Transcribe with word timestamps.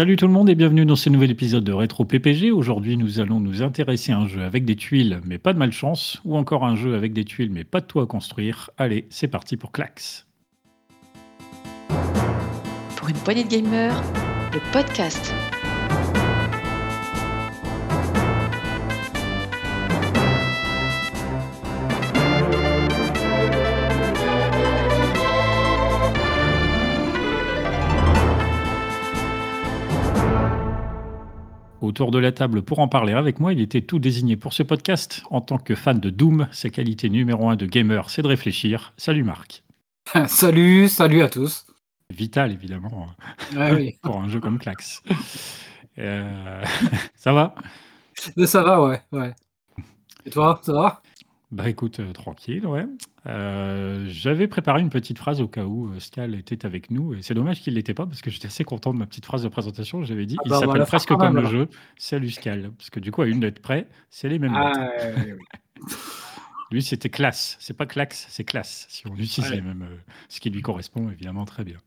Salut 0.00 0.16
tout 0.16 0.26
le 0.26 0.32
monde 0.32 0.48
et 0.48 0.54
bienvenue 0.54 0.86
dans 0.86 0.96
ce 0.96 1.10
nouvel 1.10 1.30
épisode 1.30 1.62
de 1.62 1.74
Rétro 1.74 2.06
PPG. 2.06 2.52
Aujourd'hui, 2.52 2.96
nous 2.96 3.20
allons 3.20 3.38
nous 3.38 3.60
intéresser 3.60 4.12
à 4.12 4.16
un 4.16 4.26
jeu 4.26 4.42
avec 4.42 4.64
des 4.64 4.74
tuiles 4.74 5.20
mais 5.26 5.36
pas 5.36 5.52
de 5.52 5.58
malchance, 5.58 6.22
ou 6.24 6.38
encore 6.38 6.64
un 6.64 6.74
jeu 6.74 6.94
avec 6.94 7.12
des 7.12 7.26
tuiles 7.26 7.50
mais 7.50 7.64
pas 7.64 7.82
de 7.82 7.84
toit 7.84 8.04
à 8.04 8.06
construire. 8.06 8.70
Allez, 8.78 9.06
c'est 9.10 9.28
parti 9.28 9.58
pour 9.58 9.72
Clax. 9.72 10.26
Pour 12.96 13.10
une 13.10 13.16
poignée 13.16 13.44
de 13.44 13.50
gamers, 13.50 14.02
le 14.54 14.72
podcast. 14.72 15.34
Autour 31.90 32.12
de 32.12 32.20
la 32.20 32.30
table 32.30 32.62
pour 32.62 32.78
en 32.78 32.86
parler 32.86 33.14
avec 33.14 33.40
moi, 33.40 33.52
il 33.52 33.60
était 33.60 33.80
tout 33.80 33.98
désigné 33.98 34.36
pour 34.36 34.52
ce 34.52 34.62
podcast. 34.62 35.24
En 35.28 35.40
tant 35.40 35.58
que 35.58 35.74
fan 35.74 35.98
de 35.98 36.08
Doom, 36.08 36.46
sa 36.52 36.70
qualité 36.70 37.10
numéro 37.10 37.50
un 37.50 37.56
de 37.56 37.66
gamer, 37.66 38.10
c'est 38.10 38.22
de 38.22 38.28
réfléchir. 38.28 38.92
Salut 38.96 39.24
Marc. 39.24 39.64
salut, 40.28 40.88
salut 40.88 41.20
à 41.20 41.28
tous. 41.28 41.66
Vital 42.08 42.52
évidemment 42.52 43.08
Ah 43.56 43.72
oui. 43.74 43.98
pour 44.04 44.18
un 44.20 44.28
jeu 44.28 44.38
comme 44.38 44.60
Clax. 44.60 45.02
Euh, 45.98 46.62
ça 47.16 47.32
va? 47.32 47.56
Ça 48.14 48.62
va, 48.62 48.84
ouais, 48.84 49.02
ouais. 49.10 49.34
Et 50.24 50.30
toi, 50.30 50.60
ça 50.62 50.72
va? 50.72 51.02
Bah 51.52 51.68
écoute, 51.68 51.98
euh, 51.98 52.12
tranquille, 52.12 52.64
ouais. 52.64 52.86
Euh, 53.26 54.06
J'avais 54.08 54.46
préparé 54.46 54.80
une 54.80 54.88
petite 54.90 55.18
phrase 55.18 55.40
au 55.40 55.48
cas 55.48 55.64
où 55.64 55.88
euh, 55.88 55.98
Scal 55.98 56.36
était 56.36 56.64
avec 56.64 56.92
nous, 56.92 57.12
et 57.14 57.22
c'est 57.22 57.34
dommage 57.34 57.60
qu'il 57.60 57.74
l'était 57.74 57.92
pas 57.92 58.06
parce 58.06 58.22
que 58.22 58.30
j'étais 58.30 58.46
assez 58.46 58.62
content 58.62 58.94
de 58.94 58.98
ma 58.98 59.06
petite 59.06 59.26
phrase 59.26 59.42
de 59.42 59.48
présentation. 59.48 60.04
J'avais 60.04 60.26
dit, 60.26 60.36
Ah 60.38 60.42
il 60.46 60.48
bah, 60.50 60.56
on 60.56 60.60
va 60.60 60.66
s'appelle 60.66 60.78
la 60.78 60.86
faire 60.86 60.90
presque 60.90 61.08
quand 61.08 61.16
comme 61.18 61.26
même, 61.26 61.34
le 61.34 61.40
alors. 61.40 61.50
jeu. 61.52 61.68
Salut 61.98 62.30
Scal, 62.30 62.70
parce 62.78 62.90
que 62.90 63.00
du 63.00 63.10
coup, 63.10 63.22
à 63.22 63.26
une 63.26 63.40
lettre 63.40 63.60
près, 63.60 63.88
c'est 64.10 64.28
les 64.28 64.38
mêmes 64.38 64.54
Ah, 64.54 64.72
lettres. 65.06 65.36
Lui, 66.70 66.82
c'était 66.84 67.08
classe. 67.10 67.56
C'est 67.58 67.76
pas 67.76 67.86
clax, 67.86 68.26
c'est 68.28 68.44
classe. 68.44 68.86
Si 68.88 69.04
on 69.08 69.16
utilise 69.16 69.50
Ouais. 69.50 69.56
les 69.56 69.62
mêmes, 69.62 69.88
ce 70.28 70.38
qui 70.38 70.50
lui 70.50 70.62
correspond 70.62 71.10
évidemment 71.10 71.44
très 71.44 71.64
bien. 71.64 71.78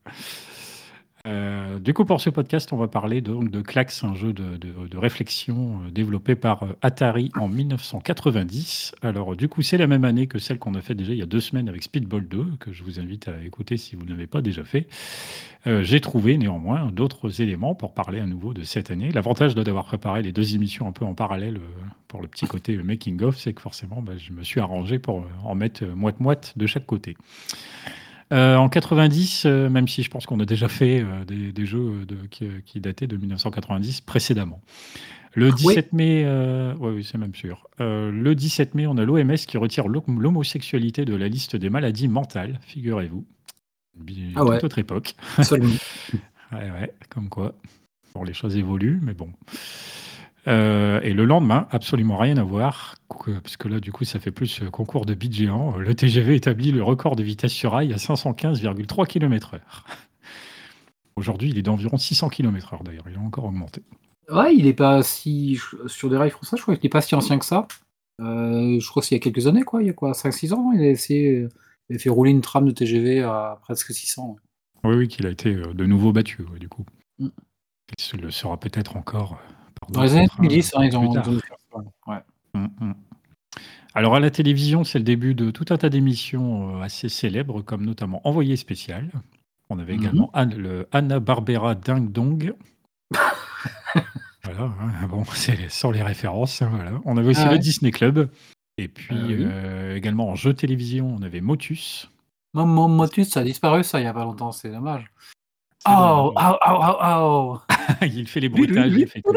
Euh, 1.26 1.80
du 1.80 1.94
coup, 1.94 2.04
pour 2.04 2.20
ce 2.20 2.30
podcast, 2.30 2.74
on 2.74 2.78
va 2.78 2.90
parler 2.90 3.22
donc 3.22 3.50
de 3.50 3.62
Clax, 3.62 4.04
un 4.04 4.14
jeu 4.14 4.34
de, 4.34 4.58
de- 4.58 4.88
de 4.90 4.98
réflexion 4.98 5.80
euh, 5.86 5.90
développé 5.90 6.36
par 6.36 6.64
euh, 6.64 6.76
Atari 6.82 7.32
en 7.40 7.48
1990. 7.48 8.94
Alors, 9.02 9.34
du 9.38 9.48
coup, 9.48 9.62
c'est 9.62 9.78
la 9.78 9.88
même 9.88 10.04
année 10.04 10.28
que 10.28 10.38
celle 10.38 10.60
qu'on 10.60 10.76
a 10.76 10.82
fait 10.82 10.96
déjà 10.96 11.14
il 11.14 11.20
y 11.20 11.22
a 11.22 11.26
deux 11.26 11.40
semaines 11.40 11.70
avec 11.70 11.84
Speedball 11.84 12.28
2, 12.28 12.46
que 12.60 12.74
je 12.74 12.84
vous 12.84 13.00
invite 13.00 13.30
à 13.30 13.42
écouter 13.42 13.78
si 13.78 13.96
vous 13.96 14.04
ne 14.04 14.10
l'avez 14.10 14.28
pas 14.28 14.42
déjà 14.42 14.66
fait. 14.66 14.88
J'ai 15.66 16.02
trouvé 16.02 16.38
néanmoins 16.38 16.92
d'autres 16.92 17.40
éléments 17.42 17.74
pour 17.74 17.94
parler 17.94 18.20
à 18.20 18.26
nouveau 18.26 18.54
de 18.54 18.64
cette 18.64 18.92
année. 18.92 19.10
L'avantage 19.14 19.56
de- 19.56 19.64
d'avoir 19.64 19.86
préparé 19.86 20.22
les 20.22 20.34
deux 20.34 20.56
émissions 20.56 20.90
un 20.90 20.92
peu 20.92 21.06
en 21.06 21.14
parallèle 21.14 21.62
pour 22.10 22.22
le 22.22 22.28
petit 22.28 22.48
côté 22.48 22.76
making-of, 22.76 23.38
c'est 23.38 23.54
que 23.54 23.62
forcément, 23.62 24.02
bah, 24.02 24.12
je 24.18 24.34
me 24.34 24.44
suis 24.44 24.60
arrangé 24.60 25.00
pour 25.00 25.26
en 25.46 25.56
mettre 25.56 25.86
moite-moite 25.86 26.52
de 26.58 26.68
chaque 26.68 26.86
côté. 26.86 27.16
Euh, 28.32 28.56
en 28.56 28.70
90, 28.70 29.44
euh, 29.46 29.70
même 29.70 29.88
si 29.88 30.02
je 30.04 30.10
pense 30.10 30.26
qu'on 30.26 30.40
a 30.40 30.46
déjà 30.46 30.68
fait 30.68 31.02
euh, 31.02 31.26
des, 31.26 31.52
des 31.52 31.66
jeux 31.66 32.06
de- 32.08 32.26
qui, 32.32 32.48
qui 32.66 32.80
dataient 32.80 33.06
de 33.08 33.18
1990 33.18 34.02
précédemment. 34.02 34.62
Le 35.36 35.52
17 35.52 35.94
mai, 35.94 36.24
euh, 36.26 36.76
ouais, 36.76 36.92
oui, 36.92 37.04
c'est 37.04 37.18
même 37.18 37.34
sûr. 37.36 37.68
Euh, 37.82 38.12
le 38.12 38.36
17 38.36 38.76
mai, 38.76 38.88
on 38.88 38.98
a 38.98 39.04
l'OMS 39.04 39.34
qui 39.48 39.58
retire 39.58 39.88
l'ho- 39.88 40.04
l'homosexualité 40.08 41.06
de 41.06 41.16
la 41.16 41.28
liste 41.28 41.56
des 41.56 41.70
maladies 41.70 42.08
mentales, 42.08 42.60
figurez-vous. 42.62 43.26
Ah 44.36 44.44
ouais. 44.46 44.56
Toute 44.58 44.66
autre 44.66 44.80
époque. 44.80 45.16
Seulement. 45.42 45.70
Ouais, 46.52 46.70
ouais, 46.70 46.94
comme 47.10 47.30
quoi. 47.30 47.56
Bon, 48.14 48.24
les 48.24 48.34
choses 48.36 48.56
évoluent, 48.58 49.00
mais 49.02 49.16
bon. 49.16 49.30
Euh, 50.48 51.00
et 51.02 51.14
le 51.14 51.26
lendemain, 51.26 51.68
absolument 51.72 52.18
rien 52.18 52.38
à 52.38 52.44
voir, 52.44 52.96
parce 53.08 53.56
que 53.56 53.68
là, 53.68 53.80
du 53.80 53.92
coup, 53.92 54.04
ça 54.04 54.20
fait 54.20 54.32
plus 54.32 54.62
euh, 54.62 54.70
concours 54.70 55.06
de 55.06 55.14
bits 55.14 55.32
géant. 55.32 55.78
Le 55.78 55.96
TGV 55.96 56.36
établit 56.36 56.72
le 56.72 56.84
record 56.84 57.16
de 57.16 57.24
vitesse 57.24 57.54
sur 57.54 57.72
rail 57.72 57.94
à 57.94 57.98
515,3 57.98 59.08
km/h. 59.08 59.60
Aujourd'hui, 61.16 61.50
il 61.50 61.58
est 61.58 61.62
d'environ 61.62 61.98
600 61.98 62.30
km/h 62.30 62.84
d'ailleurs, 62.84 63.06
il 63.10 63.16
a 63.16 63.20
encore 63.20 63.46
augmenté. 63.46 63.84
Ouais, 64.30 64.56
il 64.56 64.68
est 64.68 64.74
pas 64.74 65.04
si. 65.04 65.60
Sur 65.88 66.10
des 66.10 66.18
rails 66.18 66.32
français, 66.32 66.58
je 66.58 66.62
crois 66.62 66.76
qu'il 66.76 66.86
est 66.86 66.90
pas 66.90 67.02
si 67.02 67.14
ancien 67.16 67.38
que 67.38 67.46
ça. 67.46 67.68
Euh, 68.22 68.80
je 68.80 68.88
crois 68.90 69.02
que 69.02 69.08
c'est 69.08 69.16
il 69.16 69.20
y 69.20 69.22
a 69.22 69.24
quelques 69.24 69.48
années, 69.48 69.64
quoi. 69.64 69.82
Il 69.82 69.88
y 69.88 69.90
a 69.90 69.94
quoi 69.94 70.12
5-6 70.12 70.54
ans 70.54 70.72
Il 70.74 70.82
a, 70.82 70.90
essayé, 70.90 71.48
il 71.90 71.96
a 71.96 72.00
fait 72.00 72.10
rouler 72.10 72.32
une 72.32 72.42
tram 72.42 72.66
de 72.66 72.72
TGV 72.72 73.22
à 73.22 73.60
presque 73.62 73.92
600. 73.92 74.38
Oui, 74.84 74.96
oui, 74.96 75.08
qu'il 75.08 75.26
a 75.26 75.30
été 75.30 75.54
euh, 75.54 75.74
de 75.74 75.86
nouveau 75.86 76.12
battu, 76.12 76.44
ouais, 76.44 76.60
du 76.60 76.70
coup. 76.70 76.86
Mm. 77.20 77.30
Il 77.98 78.04
se 78.04 78.18
le 78.18 78.32
sera 78.32 78.60
peut-être 78.60 78.98
encore. 78.98 79.40
Dans 79.90 80.04
les 80.04 80.16
années 80.16 80.28
trains, 80.28 80.44
2010, 80.44 80.74
hein, 80.76 80.86
ils, 80.86 80.98
ont. 80.98 81.12
Ouais. 82.08 82.18
Mm, 82.54 82.66
mm. 82.80 82.94
Alors 83.96 84.16
à 84.16 84.20
la 84.20 84.32
télévision, 84.32 84.84
c'est 84.84 84.98
le 84.98 85.04
début 85.04 85.36
de 85.36 85.52
tout 85.52 85.66
un 85.70 85.78
tas 85.78 85.90
d'émissions 85.90 86.78
euh, 86.78 86.82
assez 86.82 87.10
célèbres, 87.10 87.62
comme 87.62 87.86
notamment 87.86 88.22
Envoyé 88.28 88.56
spécial. 88.58 89.10
On 89.70 89.80
avait 89.80 89.94
Mhm. 89.94 90.00
également 90.02 90.30
Anne- 90.34 90.56
le 90.56 90.88
Anna 90.92 91.20
Barbera 91.20 91.76
Ding 91.76 92.12
Dong. 92.12 92.54
voilà, 94.44 94.64
hein, 94.82 95.08
bon, 95.08 95.24
c'est 95.36 95.70
sans 95.70 95.92
les 95.92 96.04
références. 96.04 96.62
hein, 96.62 96.70
voilà. 96.74 96.92
On 97.06 97.18
avait 97.18 97.30
aussi 97.30 97.42
Ah 97.44 97.46
le 97.50 97.52
ouais. 97.54 97.60
Disney 97.60 97.92
Club. 97.92 98.30
Et 98.78 98.88
puis 98.88 99.16
Ah 99.16 99.26
oui. 99.28 99.36
euh, 99.40 99.96
également 99.96 100.30
en 100.30 100.36
jeu 100.36 100.54
télévision, 100.54 101.16
on 101.20 101.22
avait 101.22 101.42
Motus. 101.42 102.10
Mon, 102.56 102.66
mon 102.66 102.88
Motus, 102.88 103.30
ça 103.30 103.42
a 103.42 103.44
disparu, 103.44 103.84
ça, 103.84 104.00
il 104.00 104.04
y 104.04 104.08
a 104.08 104.14
pas 104.14 104.24
longtemps, 104.24 104.52
c'est 104.52 104.70
dommage. 104.72 105.06
Oh, 105.88 106.34
oh, 106.36 106.56
oh, 106.66 106.80
oh, 106.82 106.96
oh 107.04 107.60
il 108.06 108.28
fait 108.28 108.40
les 108.40 108.50
bruitages, 108.50 108.94
il 108.94 109.08
fait 109.08 109.22
tout. 109.22 109.32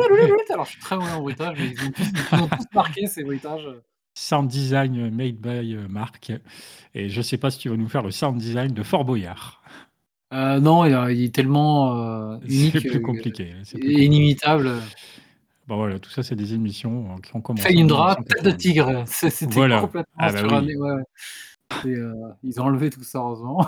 Alors, 0.52 0.64
je 0.64 0.70
suis 0.70 0.80
très 0.80 0.96
mauvais 0.96 1.12
en 1.12 1.20
bruitage, 1.20 1.56
mais 1.58 1.66
ils 1.68 1.84
ont 1.86 1.90
tous, 1.90 2.04
ils 2.32 2.38
ont 2.42 2.48
tous 2.48 2.64
marqué 2.74 3.06
ces 3.06 3.24
bruitages. 3.24 3.68
Sound 4.14 4.48
design 4.48 5.10
made 5.10 5.36
by 5.40 5.74
euh, 5.74 5.88
Marc. 5.88 6.32
Et 6.94 7.08
je 7.08 7.20
sais 7.20 7.36
pas 7.36 7.50
si 7.50 7.58
tu 7.58 7.68
vas 7.68 7.76
nous 7.76 7.88
faire 7.88 8.02
le 8.02 8.10
sound 8.10 8.38
design 8.38 8.72
de 8.72 8.82
Fort 8.82 9.04
Boyard. 9.04 9.60
Euh, 10.32 10.58
non, 10.60 10.84
il, 10.84 11.22
est 11.24 11.34
tellement 11.34 12.32
euh, 12.32 12.38
unique 12.48 12.72
C'est 12.80 12.88
plus 12.88 12.98
euh, 12.98 13.02
compliqué. 13.02 13.52
hein, 13.54 13.60
c'est 13.64 13.78
plus 13.78 13.92
inimitable. 14.02 14.70
Bon 15.68 15.76
voilà, 15.76 15.98
tout 15.98 16.10
ça 16.10 16.22
c'est 16.22 16.36
des 16.36 16.54
émissions 16.54 17.08
euh, 17.10 17.20
qui 17.20 17.34
ont 17.36 17.40
commencé. 17.40 17.66
en 17.66 17.70
Felindra, 17.70 18.16
tête 18.16 18.44
de 18.44 18.50
1990. 18.50 18.56
tigre. 18.56 19.04
C'était 19.30 19.54
Voilà. 19.54 19.80
complètement 19.80 20.12
Ah 20.18 20.32
bah 20.32 20.42
ouais, 20.60 21.02
euh, 21.84 22.15
ils 22.43 22.60
ont 22.60 22.65
enlevé 22.65 22.91
tout 22.91 23.03
ça, 23.03 23.19
heureusement. 23.19 23.66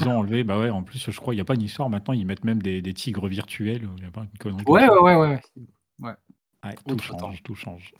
Ils 0.00 0.08
ont 0.08 0.18
enlevé, 0.18 0.44
bah 0.44 0.58
ouais, 0.58 0.70
en 0.70 0.82
plus 0.82 1.10
je 1.10 1.20
crois 1.20 1.34
il 1.34 1.36
n'y 1.36 1.42
a 1.42 1.44
pas 1.44 1.54
une 1.54 1.62
histoire 1.62 1.90
maintenant, 1.90 2.14
ils 2.14 2.26
mettent 2.26 2.44
même 2.44 2.62
des, 2.62 2.82
des 2.82 2.94
tigres 2.94 3.28
virtuels, 3.28 3.88
n'y 3.98 4.06
a 4.06 4.10
pas 4.10 4.22
une 4.22 4.38
connerie 4.38 4.64
Ouais, 4.66 4.88
ouais, 4.88 5.16
ouais, 5.16 5.40
ouais. 6.00 6.14
Ouais, 6.64 6.74
tout 6.86 6.98
change, 6.98 7.18
temps. 7.18 7.32
tout 7.44 7.54
change. 7.54 7.92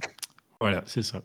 Voilà, 0.61 0.83
c'est 0.87 1.03
ça. 1.03 1.23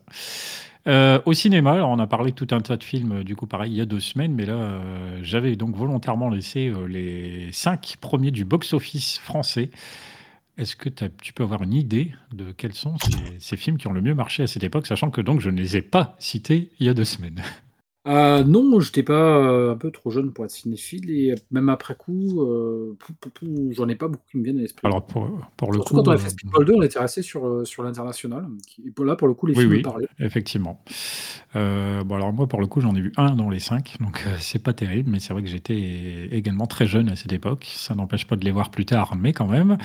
Euh, 0.86 1.20
au 1.26 1.32
cinéma, 1.32 1.72
alors, 1.72 1.90
on 1.90 1.98
a 1.98 2.06
parlé 2.06 2.30
de 2.30 2.36
tout 2.36 2.54
un 2.54 2.60
tas 2.60 2.76
de 2.76 2.84
films, 2.84 3.12
euh, 3.12 3.24
du 3.24 3.34
coup 3.34 3.46
pareil, 3.46 3.72
il 3.72 3.76
y 3.76 3.80
a 3.80 3.86
deux 3.86 4.00
semaines, 4.00 4.34
mais 4.34 4.46
là 4.46 4.54
euh, 4.54 5.18
j'avais 5.22 5.56
donc 5.56 5.74
volontairement 5.74 6.30
laissé 6.30 6.72
les 6.88 7.50
cinq 7.52 7.96
premiers 8.00 8.30
du 8.30 8.44
box-office 8.44 9.18
français. 9.18 9.70
Est-ce 10.58 10.74
que 10.74 10.88
tu 10.88 11.34
peux 11.34 11.42
avoir 11.42 11.62
une 11.62 11.74
idée 11.74 12.14
de 12.32 12.50
quels 12.52 12.72
sont 12.72 12.96
ces, 12.98 13.38
ces 13.40 13.56
films 13.58 13.76
qui 13.76 13.88
ont 13.88 13.92
le 13.92 14.00
mieux 14.00 14.14
marché 14.14 14.42
à 14.42 14.46
cette 14.46 14.64
époque, 14.64 14.86
sachant 14.86 15.10
que 15.10 15.20
donc 15.20 15.40
je 15.40 15.50
ne 15.50 15.58
les 15.58 15.76
ai 15.76 15.82
pas 15.82 16.14
cités 16.18 16.70
il 16.78 16.86
y 16.86 16.88
a 16.88 16.94
deux 16.94 17.04
semaines? 17.04 17.42
Euh, 18.06 18.44
non, 18.44 18.78
j'étais 18.78 19.02
pas 19.02 19.38
euh, 19.38 19.72
un 19.72 19.76
peu 19.76 19.90
trop 19.90 20.10
jeune 20.10 20.32
pour 20.32 20.44
être 20.44 20.52
cinéphile 20.52 21.10
et 21.10 21.34
même 21.50 21.68
après 21.68 21.96
coup, 21.96 22.40
euh, 22.40 22.96
pou- 22.98 23.12
pou- 23.20 23.30
pou, 23.30 23.72
j'en 23.72 23.88
ai 23.88 23.96
pas 23.96 24.06
beaucoup 24.06 24.24
qui 24.30 24.38
me 24.38 24.44
viennent 24.44 24.58
à 24.58 24.62
l'esprit. 24.62 24.86
Alors 24.86 25.04
pour, 25.04 25.28
pour 25.56 25.72
le 25.72 25.78
Surtout 25.78 25.94
coup, 25.94 26.02
quand 26.02 26.08
on 26.08 26.12
a 26.12 26.16
fait 26.16 26.30
Speedball 26.30 26.64
2, 26.64 26.74
on 26.76 26.82
était 26.82 27.00
resté 27.00 27.22
sur, 27.22 27.46
euh, 27.46 27.64
sur 27.64 27.82
l'international. 27.82 28.46
Et 28.84 28.92
là, 29.04 29.16
pour 29.16 29.26
le 29.26 29.34
coup, 29.34 29.46
les 29.46 29.54
Oui, 29.54 29.60
films 29.62 29.72
oui. 29.72 29.82
parlaient. 29.82 30.06
Effectivement. 30.20 30.80
Bon, 31.54 32.14
alors 32.14 32.32
moi, 32.32 32.46
pour 32.46 32.60
le 32.60 32.66
coup, 32.66 32.80
j'en 32.80 32.94
ai 32.94 33.00
vu 33.00 33.12
un 33.16 33.34
dans 33.34 33.50
les 33.50 33.58
cinq, 33.60 33.96
donc 34.00 34.24
c'est 34.38 34.62
pas 34.62 34.72
terrible, 34.74 35.10
mais 35.10 35.18
c'est 35.18 35.32
vrai 35.32 35.42
que 35.42 35.48
j'étais 35.48 36.28
également 36.30 36.66
très 36.66 36.86
jeune 36.86 37.08
à 37.08 37.16
cette 37.16 37.32
époque. 37.32 37.66
Ça 37.74 37.94
n'empêche 37.94 38.26
pas 38.26 38.36
de 38.36 38.44
les 38.44 38.50
voir 38.52 38.70
plus 38.70 38.84
tard, 38.84 39.16
mais 39.16 39.32
quand 39.32 39.46
même. 39.48 39.78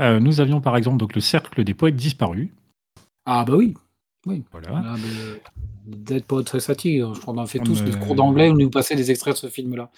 Nous 0.00 0.40
avions 0.40 0.60
par 0.60 0.76
exemple 0.76 0.98
donc 0.98 1.14
le 1.14 1.20
Cercle 1.20 1.64
des 1.64 1.74
poètes 1.74 1.96
disparus. 1.96 2.48
Ah 3.26 3.44
bah 3.46 3.54
oui. 3.56 3.74
Voilà. 4.52 4.68
Ah, 4.72 4.94
bah, 4.96 5.50
Dead 5.86 6.24
Poet 6.24 6.44
Society, 6.48 6.98
je 7.00 7.20
crois 7.20 7.34
qu'on 7.34 7.40
en 7.40 7.46
fait 7.46 7.58
tous 7.58 7.82
des 7.84 7.94
euh, 7.94 7.98
cours 7.98 8.14
d'anglais 8.14 8.48
où 8.50 8.54
nous 8.56 8.70
passaient 8.70 8.96
des 8.96 9.10
extraits 9.10 9.34
de 9.34 9.38
ce 9.38 9.48
film-là. 9.48 9.90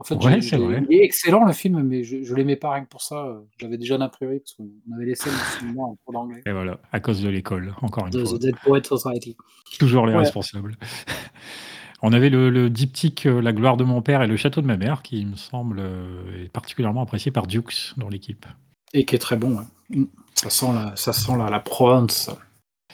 En 0.00 0.04
fait, 0.04 0.14
Ouais, 0.16 0.40
c'est 0.40 0.56
vrai. 0.56 0.82
il 0.88 0.96
est 0.96 1.04
excellent 1.04 1.44
le 1.44 1.52
film, 1.52 1.82
mais 1.82 2.04
je, 2.04 2.22
je 2.22 2.34
l'aimais 2.34 2.54
pas 2.56 2.72
rien 2.72 2.84
que 2.84 2.88
pour 2.88 3.02
ça. 3.02 3.36
Je 3.58 3.64
l'avais 3.64 3.78
déjà 3.78 3.96
a 3.96 4.08
priori 4.08 4.38
parce 4.40 4.54
qu'on 4.54 4.68
avait 4.94 5.06
de 5.06 5.14
cinéma 5.14 5.82
en 5.82 5.96
cours 6.04 6.12
d'anglais. 6.12 6.40
Et 6.46 6.52
voilà, 6.52 6.78
à 6.92 7.00
cause 7.00 7.20
de 7.20 7.28
l'école, 7.28 7.74
encore 7.82 8.06
une 8.06 8.12
fois. 8.12 8.38
The 8.38 8.40
Dead 8.40 8.56
Poet 8.64 8.82
Society. 8.84 9.36
Toujours 9.78 10.06
les 10.06 10.12
Ouais. 10.12 10.20
responsables. 10.20 10.76
On 12.02 12.12
avait 12.12 12.30
le, 12.30 12.48
le 12.48 12.70
diptyque 12.70 13.26
euh, 13.26 13.42
La 13.42 13.52
gloire 13.52 13.76
de 13.76 13.82
mon 13.82 14.02
père 14.02 14.22
et 14.22 14.28
le 14.28 14.36
château 14.36 14.60
de 14.60 14.66
ma 14.68 14.76
mère, 14.76 15.02
qui 15.02 15.18
il 15.18 15.26
me 15.26 15.34
semble 15.36 15.78
euh, 15.80 16.44
est 16.44 16.48
particulièrement 16.48 17.02
apprécié 17.02 17.32
par 17.32 17.48
Dukes 17.48 17.94
dans 17.96 18.08
l'équipe. 18.08 18.46
Et 18.94 19.04
qui 19.04 19.16
est 19.16 19.18
très 19.18 19.36
bon. 19.36 19.56
ouais. 19.58 19.64
Mm. 19.98 20.04
Ça 20.34 20.50
sent 20.50 20.72
la, 20.72 20.94
ça 20.94 21.12
sent 21.12 21.36
la, 21.36 21.50
la 21.50 21.58
Provence. 21.58 22.30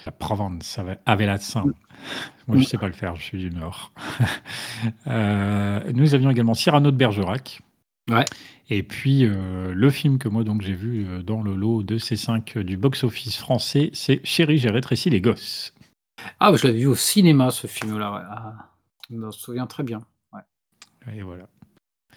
La 0.07 0.13
Provence, 0.13 0.79
avec 1.07 1.27
l'accent. 1.27 1.65
Moi, 2.47 2.57
je 2.59 2.63
Mm. 2.63 2.65
sais 2.65 2.79
pas 2.79 2.87
le 2.89 2.93
faire, 2.93 3.17
je 3.17 3.23
suis 3.23 3.39
du 3.39 3.51
Nord. 3.51 3.93
Euh, 5.07 5.81
nous 5.93 6.15
avions 6.15 6.31
également 6.31 6.53
Cyrano 6.55 6.91
de 6.91 6.97
Bergerac. 6.97 7.61
Ouais. 8.11 8.25
Et 8.69 8.83
puis, 8.83 9.25
euh, 9.25 9.73
le 9.75 9.91
film 9.91 10.19
que 10.19 10.29
moi 10.29 10.45
donc 10.45 10.61
j'ai 10.61 10.75
vu 10.75 11.07
euh, 11.07 11.23
dans 11.23 11.43
le 11.43 11.55
lot 11.55 11.83
de 11.83 11.97
ces 11.97 12.17
5 12.17 12.59
du 12.59 12.77
box-office 12.77 13.37
français, 13.39 13.89
c'est 13.95 14.21
Chérie, 14.25 14.59
j'ai 14.59 14.69
rétréci 14.71 15.09
les 15.09 15.21
gosses. 15.23 15.73
Ah, 16.41 16.51
bah, 16.51 16.59
je 16.61 16.67
l'avais 16.67 16.81
vu 16.81 16.87
au 16.87 16.95
cinéma, 16.95 17.51
ce 17.51 17.67
film-là. 17.67 18.13
Ouais. 18.13 18.21
Ah, 18.29 18.71
je 19.11 19.17
me 19.17 19.31
souviens 19.31 19.67
très 19.67 19.83
bien. 19.85 20.01
Ouais. 20.35 20.43
Et 21.17 21.23
voilà. 21.23 21.45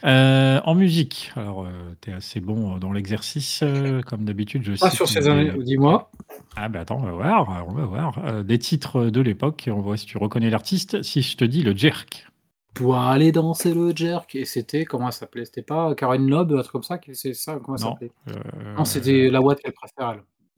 Euh, 0.06 0.62
en 0.64 0.76
musique, 0.76 1.32
alors 1.36 1.68
tu 2.02 2.12
es 2.12 2.14
assez 2.14 2.40
bon 2.40 2.78
dans 2.78 2.92
l'exercice, 2.92 3.62
euh, 3.64 4.02
comme 4.02 4.26
d'habitude. 4.26 4.64
Je 4.64 4.72
Pas 4.80 4.90
sais 4.90 4.96
sur 4.96 5.08
ces 5.08 5.22
des- 5.22 5.28
années, 5.28 5.52
dis-moi. 5.64 6.12
Ah 6.56 6.70
bah 6.70 6.82
attends, 6.82 6.98
on 7.00 7.04
va 7.06 7.12
voir, 7.12 7.66
on 7.68 7.74
va 7.74 7.86
voir. 7.86 8.20
Euh, 8.26 8.44
des 8.44 8.60
titres 8.60 9.06
de 9.06 9.22
l'époque, 9.22 9.70
on 9.72 9.82
voit 9.82 9.98
si 9.98 10.06
tu 10.06 10.18
reconnais 10.18 10.50
l'artiste. 10.50 11.02
Si 11.04 11.22
je 11.22 11.36
te 11.38 11.46
dis 11.46 11.64
le 11.64 11.76
Jerk. 11.76 12.28
Pour 12.74 12.96
aller 12.98 13.32
danser 13.32 13.74
le 13.74 13.92
jerk. 13.96 14.36
Et 14.36 14.46
c'était, 14.46 14.86
comment 14.86 15.10
ça 15.10 15.22
s'appelait? 15.22 15.46
C'était 15.46 15.64
pas 15.64 15.96
Karen 15.96 16.30
Loeb, 16.30 16.52
un 16.54 16.60
truc 16.62 16.72
comme 16.74 16.84
ça 16.84 17.00
C'est 17.14 17.34
ça, 17.34 17.60
comment 17.64 17.76
ça 17.78 17.88
s'appelait? 17.90 18.12
Euh, 18.30 18.76
Non, 18.78 18.86
c'était 18.86 19.30
la 19.32 19.42
Watt 19.42 19.60
qu'elle 19.60 19.74
préfère, 19.74 20.12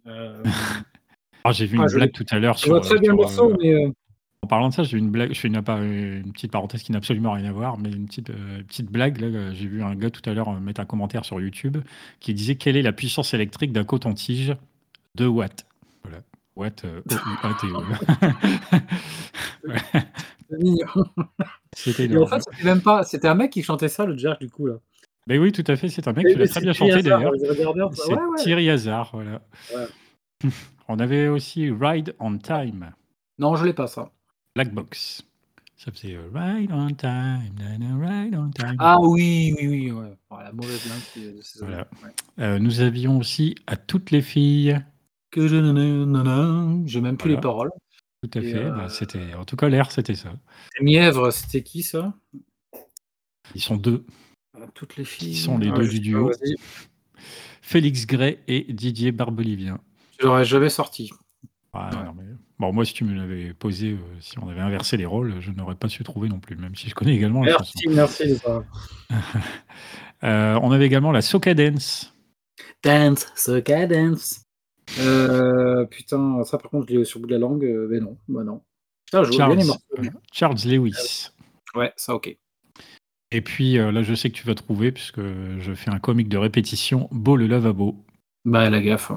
elle. 0.05 0.11
Euh, 0.11 0.43
ah, 1.45 1.51
j'ai 1.53 1.65
vu 1.65 1.77
Ah, 1.79 1.83
une 1.83 1.87
je 1.89 1.95
blague 1.95 2.11
tout 2.11 2.25
à 2.31 2.39
l'heure 2.39 2.55
je 2.57 2.63
sur. 2.63 2.69
vois 2.71 2.81
très 2.81 2.95
euh, 2.95 2.99
bien 2.99 3.11
le 3.11 3.17
morceau, 3.17 3.51
euh, 3.51 3.55
mais. 3.61 3.93
En 4.41 4.47
parlant 4.47 4.69
de 4.69 4.73
ça, 4.73 4.83
j'ai 4.83 4.97
une 4.97 5.09
blague. 5.09 5.33
Je 5.33 5.39
fais 5.39 5.49
une, 5.49 5.61
petite 6.31 6.51
parenthèse 6.51 6.81
qui 6.81 6.91
n'a 6.91 6.99
absolument 6.99 7.33
rien 7.33 7.45
à 7.45 7.51
voir, 7.51 7.77
mais 7.77 7.91
une 7.91 8.07
petite, 8.07 8.29
euh, 8.29 8.63
petite 8.63 8.89
blague. 8.89 9.19
Là, 9.19 9.27
euh, 9.27 9.51
j'ai 9.53 9.67
vu 9.67 9.83
un 9.83 9.95
gars 9.95 10.09
tout 10.09 10.27
à 10.29 10.33
l'heure 10.33 10.49
euh, 10.49 10.59
mettre 10.59 10.79
un 10.79 10.85
commentaire 10.85 11.25
sur 11.25 11.41
YouTube 11.41 11.77
qui 12.19 12.33
disait 12.33 12.55
quelle 12.55 12.77
est 12.77 12.81
la 12.81 12.93
puissance 12.93 13.33
électrique 13.33 13.73
d'un 13.73 13.83
coton-tige 13.83 14.55
de 15.15 15.27
watts? 15.27 15.65
Voilà. 16.03 16.19
Watt, 16.55 16.83
euh, 16.85 17.01
mignon. 20.57 20.87
C'était 21.75 22.17
en 22.17 22.25
fait, 22.25 22.41
c'était 22.41 22.63
même 22.63 22.81
pas. 22.81 23.03
C'était 23.03 23.27
un 23.27 23.35
mec 23.35 23.51
qui 23.51 23.61
chantait 23.61 23.87
ça, 23.87 24.05
le 24.05 24.17
jerk, 24.17 24.41
du 24.41 24.49
coup, 24.49 24.67
là. 24.67 24.75
Mais 25.27 25.37
oui, 25.37 25.51
tout 25.51 25.63
à 25.67 25.75
fait. 25.75 25.89
C'est 25.89 26.07
un 26.07 26.13
mec 26.13 26.27
qui 26.27 26.35
l'a 26.35 26.47
très 26.47 26.61
bien 26.61 26.73
chanté 26.73 27.01
d'ailleurs. 27.01 27.33
C'est 27.37 28.13
Ouais, 28.13 28.15
ouais. 28.15 28.43
Thierry 28.43 28.69
Hazard, 28.69 29.11
voilà. 29.13 29.41
Ouais. 29.75 30.49
On 30.87 30.97
avait 30.97 31.27
aussi 31.27 31.69
Ride 31.69 32.15
on 32.19 32.37
Time, 32.37 32.91
Non, 33.37 33.55
je 33.55 33.65
l'ai 33.65 33.73
pas, 33.73 33.87
ça. 33.87 34.11
Black 34.59 34.73
Box. 34.73 35.23
Ça 35.77 35.89
faisait 35.93 36.15
euh, 36.15 36.29
Ride 36.33 36.69
on 36.73 36.87
Time, 36.89 38.33
on 38.35 38.49
Time. 38.49 38.75
Ah 38.77 38.97
oui, 38.99 39.55
oui, 39.57 39.67
oui. 39.67 39.91
Ouais. 39.93 40.13
Oh, 40.29 40.35
la 40.37 40.51
mauvaise 40.51 40.85
langue 40.89 41.35
de 41.37 41.41
ces 41.41 41.59
Voilà. 41.59 41.77
années. 41.77 41.87
Ouais. 42.03 42.43
Euh, 42.43 42.59
nous 42.59 42.81
avions 42.81 43.17
aussi 43.17 43.55
à 43.67 43.77
toutes 43.77 44.11
les 44.11 44.21
filles. 44.21 44.77
Que 45.31 45.47
je 45.47 45.55
nanana, 45.55 46.67
j'ai 46.85 46.99
même 46.99 47.15
plus 47.15 47.29
Voilà. 47.29 47.37
les 47.37 47.41
paroles. 47.41 47.71
Tout 48.21 48.37
à 48.37 48.41
Et, 48.41 48.51
fait. 48.51 48.65
euh, 48.65 48.71
bah, 48.71 48.89
c'était, 48.89 49.33
en 49.33 49.45
tout 49.45 49.55
cas, 49.55 49.69
l'air, 49.69 49.91
c'était 49.93 50.15
ça. 50.15 50.33
Mièvre, 50.81 51.31
c'était 51.31 51.63
qui 51.63 51.81
ça? 51.81 52.13
Ils 53.55 53.61
sont 53.61 53.77
deux. 53.77 54.05
Ah, 54.57 54.65
Toutes 54.73 54.97
les 54.97 55.05
filles. 55.05 55.37
sont 55.37 55.57
les 55.57 55.69
Ah, 55.69 55.77
deux 55.77 55.87
du 55.87 56.01
duo. 56.01 56.31
Félix 57.61 58.05
Gray 58.05 58.39
et 58.49 58.73
Didier 58.73 59.13
Barbelivien. 59.13 59.79
Je 60.19 60.25
l'aurais 60.25 60.43
jamais 60.43 60.67
sorti. 60.69 61.11
Ah, 61.71 61.89
Ouais. 61.93 62.03
non, 62.03 62.13
mais- 62.13 62.23
Bon, 62.59 62.73
moi, 62.73 62.83
si 62.83 62.93
tu 62.93 63.05
me 63.05 63.15
l'avais 63.15 63.53
posé, 63.53 63.91
euh, 63.91 63.97
si 64.19 64.37
on 64.39 64.49
avait 64.49 64.59
inversé 64.59 64.97
les 64.97 65.05
rôles, 65.05 65.35
je 65.39 65.51
n'aurais 65.51 65.75
pas 65.75 65.87
su 65.87 66.03
trouver 66.03 66.27
non 66.27 66.39
plus, 66.39 66.57
même 66.57 66.75
si 66.75 66.89
je 66.89 66.95
connais 66.95 67.15
également 67.15 67.43
la 67.43 67.57
chanson. 67.57 67.79
Merci, 67.87 68.25
merci 68.25 68.37
ça. 68.37 68.63
Euh, 70.21 70.59
on 70.61 70.73
avait 70.73 70.85
également 70.85 71.13
la 71.13 71.21
Soca 71.21 71.53
Dance. 71.53 72.13
Dance, 72.83 73.27
soca 73.35 73.87
dance. 73.87 74.43
Euh, 74.99 75.85
putain, 75.85 76.43
ça 76.45 76.57
par 76.57 76.71
contre, 76.71 76.87
je 76.89 76.97
l'ai 76.97 77.05
sur 77.05 77.19
le 77.19 77.23
bout 77.23 77.27
de 77.27 77.33
la 77.33 77.39
langue, 77.39 77.63
euh, 77.63 77.87
mais 77.89 77.99
non, 77.99 78.17
bah 78.27 78.43
non. 78.43 78.61
Putain, 79.05 79.23
je 79.23 79.29
vois 79.29 79.47
bien 79.47 79.55
les 79.55 79.63
Charles, 79.63 79.67
morceaux. 79.67 80.19
Charles 80.31 80.57
Lewis. 80.65 81.29
Ouais, 81.75 81.93
ça 81.95 82.15
ok. 82.15 82.35
Et 83.31 83.41
puis 83.41 83.77
euh, 83.77 83.91
là, 83.91 84.01
je 84.01 84.15
sais 84.15 84.29
que 84.29 84.35
tu 84.35 84.47
vas 84.47 84.55
trouver, 84.55 84.91
puisque 84.91 85.21
je 85.21 85.73
fais 85.75 85.91
un 85.91 85.99
comique 85.99 86.29
de 86.29 86.37
répétition, 86.37 87.07
Beau 87.11 87.35
le 87.35 87.47
lavabo. 87.47 87.95
Bah 88.45 88.69
la 88.69 88.81
gaffe. 88.81 89.11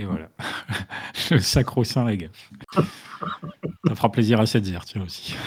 Et 0.00 0.04
voilà. 0.06 0.28
le 1.30 1.38
sacro-saint 1.40 2.04
la 2.04 2.16
gaffe. 2.16 2.50
Ça 3.86 3.94
fera 3.94 4.10
plaisir 4.10 4.40
à 4.40 4.46
Setzer, 4.46 4.78
tiens 4.86 5.02
aussi. 5.02 5.34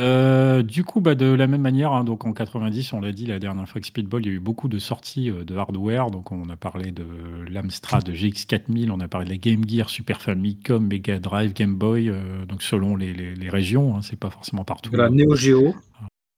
Euh, 0.00 0.64
du 0.64 0.82
coup, 0.82 1.00
bah, 1.00 1.14
de 1.14 1.26
la 1.26 1.46
même 1.46 1.60
manière, 1.60 1.92
hein, 1.92 2.02
donc 2.02 2.26
en 2.26 2.32
90, 2.32 2.92
on 2.94 3.00
l'a 3.00 3.12
dit 3.12 3.26
la 3.26 3.38
dernière 3.38 3.68
fois 3.68 3.80
que 3.80 3.86
Speedball, 3.86 4.22
il 4.22 4.26
y 4.28 4.30
a 4.30 4.34
eu 4.34 4.40
beaucoup 4.40 4.66
de 4.66 4.80
sorties 4.80 5.30
euh, 5.30 5.44
de 5.44 5.54
hardware. 5.56 6.10
Donc, 6.10 6.32
on 6.32 6.48
a 6.48 6.56
parlé 6.56 6.90
de 6.90 7.06
l'Amstrad 7.48 8.02
de 8.02 8.12
GX4000, 8.12 8.90
on 8.90 8.98
a 8.98 9.06
parlé 9.06 9.26
de 9.26 9.30
la 9.30 9.36
Game 9.36 9.62
Gear, 9.68 9.88
Super 9.88 10.20
Famicom, 10.20 10.84
Mega 10.84 11.20
Drive, 11.20 11.52
Game 11.52 11.76
Boy. 11.76 12.08
euh, 12.10 12.44
donc, 12.44 12.64
selon 12.64 12.96
les, 12.96 13.12
les- 13.12 13.36
les 13.36 13.48
régions, 13.48 13.94
hein, 13.96 14.00
c'est 14.02 14.18
pas 14.18 14.30
forcément 14.30 14.64
partout 14.64 14.90
De 14.90 14.96
la 14.96 15.10
Neo 15.10 15.36
Geo. 15.36 15.76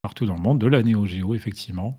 partout 0.03 0.27
dans 0.27 0.35
le 0.37 0.43
monde, 0.43 0.59
de 0.61 0.67
la 0.67 0.83
Neo 0.83 1.07
Geo, 1.07 1.35
effectivement. 1.35 1.99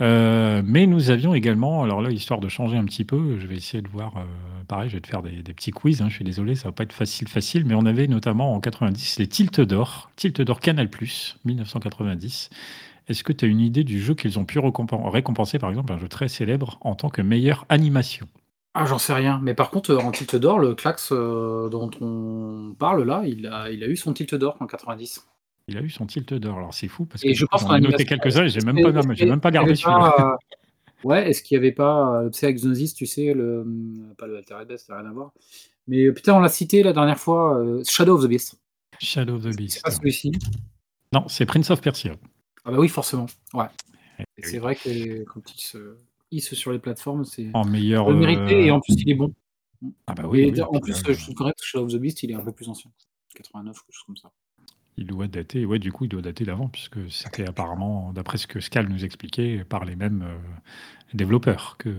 Euh, 0.00 0.62
mais 0.64 0.86
nous 0.86 1.10
avions 1.10 1.34
également, 1.34 1.82
alors 1.82 2.02
là, 2.02 2.10
histoire 2.10 2.38
de 2.38 2.48
changer 2.48 2.76
un 2.76 2.84
petit 2.84 3.04
peu, 3.04 3.38
je 3.40 3.46
vais 3.46 3.56
essayer 3.56 3.82
de 3.82 3.88
voir, 3.88 4.16
euh, 4.16 4.24
pareil, 4.68 4.88
je 4.88 4.94
vais 4.94 5.00
te 5.00 5.08
faire 5.08 5.22
des, 5.22 5.42
petits 5.42 5.72
quiz, 5.72 6.02
hein, 6.02 6.08
je 6.08 6.14
suis 6.14 6.24
désolé, 6.24 6.54
ça 6.54 6.68
va 6.68 6.72
pas 6.72 6.84
être 6.84 6.92
facile, 6.92 7.26
facile, 7.26 7.64
mais 7.64 7.74
on 7.74 7.84
avait 7.84 8.06
notamment 8.06 8.54
en 8.54 8.60
90 8.60 9.18
les 9.18 9.26
Tilt 9.26 9.60
d'or, 9.60 10.10
Tilt 10.14 10.40
d'or 10.40 10.60
Canal+, 10.60 10.88
1990. 11.44 12.50
Est-ce 13.08 13.24
que 13.24 13.32
tu 13.32 13.46
as 13.46 13.48
une 13.48 13.60
idée 13.60 13.84
du 13.84 14.00
jeu 14.00 14.14
qu'ils 14.14 14.38
ont 14.38 14.44
pu 14.44 14.58
récompen- 14.58 15.10
récompenser, 15.10 15.58
par 15.58 15.70
exemple, 15.70 15.92
un 15.92 15.98
jeu 15.98 16.08
très 16.08 16.28
célèbre 16.28 16.78
en 16.82 16.94
tant 16.94 17.08
que 17.08 17.22
meilleure 17.22 17.64
animation? 17.68 18.28
Ah, 18.74 18.84
j'en 18.86 18.98
sais 18.98 19.14
rien. 19.14 19.40
Mais 19.42 19.54
par 19.54 19.70
contre, 19.70 19.90
euh, 19.92 19.98
en 19.98 20.12
tilt 20.12 20.36
d'or, 20.36 20.58
le 20.58 20.76
euh, 21.10 21.68
dont 21.68 21.90
on 22.00 22.74
parle 22.78 23.02
là, 23.02 23.22
il 23.26 23.46
a, 23.46 23.70
il 23.70 23.82
a 23.82 23.88
eu 23.88 23.96
son 23.96 24.12
tilt 24.12 24.34
d'or 24.34 24.56
en 24.60 24.66
90. 24.66 25.26
Il 25.68 25.76
a 25.76 25.82
eu 25.82 25.90
son 25.90 26.06
Tilt 26.06 26.32
d'or, 26.34 26.56
alors 26.56 26.74
c'est 26.74 26.88
fou, 26.88 27.04
parce 27.04 27.22
Et 27.24 27.28
que 27.28 27.34
je 27.34 27.40
du 27.40 27.46
coup, 27.46 27.50
pense 27.52 27.64
qu'en 27.64 27.76
ai 27.76 27.80
noté 27.80 28.04
quelques-uns 28.06 28.44
et 28.44 28.48
j'ai 28.48 28.60
même 28.60 28.80
pas, 28.82 29.14
j'ai 29.14 29.26
même 29.26 29.40
pas 29.40 29.50
gardé 29.50 29.74
celui-là. 29.74 30.14
euh, 30.18 30.36
Ouais, 31.04 31.30
est-ce 31.30 31.42
qu'il 31.42 31.56
n'y 31.58 31.64
avait 31.64 31.72
pas, 31.74 32.22
euh, 32.22 32.30
tu 32.30 32.40
sais, 32.40 32.46
avec 32.46 32.58
tu 32.58 33.06
sais, 33.06 33.32
le, 33.34 33.60
hum, 33.60 34.14
pas 34.18 34.26
le 34.26 34.38
Altered 34.38 34.66
Beast, 34.66 34.86
ça 34.86 34.94
n'a 34.94 35.00
rien 35.02 35.10
à 35.10 35.12
voir. 35.12 35.32
Mais 35.86 36.04
euh, 36.06 36.12
putain, 36.12 36.34
on 36.34 36.40
l'a 36.40 36.48
cité 36.48 36.82
la 36.82 36.92
dernière 36.92 37.18
fois, 37.18 37.56
euh, 37.58 37.82
Shadow 37.86 38.16
of 38.16 38.24
the 38.24 38.28
Beast. 38.28 38.56
Shadow 38.98 39.36
of 39.36 39.42
the 39.42 39.52
C'est 39.52 39.56
Beast. 39.56 39.82
pas 39.82 39.90
celui-ci. 39.92 40.32
Non, 41.12 41.28
c'est 41.28 41.46
Prince 41.46 41.70
of 41.70 41.80
Persia. 41.80 42.14
Ah 42.64 42.72
bah 42.72 42.78
oui, 42.78 42.88
forcément. 42.88 43.26
Ouais. 43.54 43.66
Eh 44.18 44.22
Et 44.22 44.24
oui. 44.38 44.50
c'est 44.50 44.58
vrai 44.58 44.74
que 44.74 45.22
quand 45.24 45.40
il 45.54 45.60
se 45.60 45.96
hisse 46.32 46.52
sur 46.54 46.72
les 46.72 46.78
plateformes, 46.80 47.24
c'est 47.24 47.48
En 47.54 47.64
meilleur. 47.64 48.10
le 48.10 48.16
mérité 48.16 48.56
euh, 48.56 48.66
et 48.66 48.70
en 48.70 48.80
plus 48.80 48.94
il 48.94 49.08
est 49.10 49.14
bon. 49.14 49.32
Ah 50.08 50.14
bah 50.14 50.24
oui, 50.26 50.40
et 50.40 50.50
oui, 50.50 50.60
en 50.60 50.80
plus, 50.80 50.92
euh, 51.08 51.12
je 51.12 51.22
suis 51.22 51.34
correct, 51.34 51.60
Shadow 51.62 51.84
of 51.86 51.92
the 51.92 51.96
Beast, 51.98 52.22
il 52.24 52.32
est 52.32 52.34
un 52.34 52.40
peu 52.40 52.50
plus 52.52 52.68
ancien. 52.68 52.90
89, 53.36 53.76
quelque 53.84 53.94
chose 53.94 54.04
comme 54.06 54.16
ça. 54.16 54.32
Il 54.98 55.06
doit 55.06 55.28
dater, 55.28 55.64
ouais, 55.64 55.78
du 55.78 55.92
coup, 55.92 56.04
il 56.04 56.08
doit 56.08 56.20
dater 56.22 56.44
d'avant, 56.44 56.68
puisque 56.68 56.98
c'était 57.10 57.46
apparemment, 57.48 58.12
d'après 58.12 58.36
ce 58.38 58.46
que 58.46 58.60
Scal 58.60 58.88
nous 58.88 59.04
expliquait, 59.04 59.64
par 59.68 59.84
les 59.84 59.96
mêmes 59.96 60.22
euh, 60.26 60.36
développeurs 61.14 61.76
que. 61.78 61.90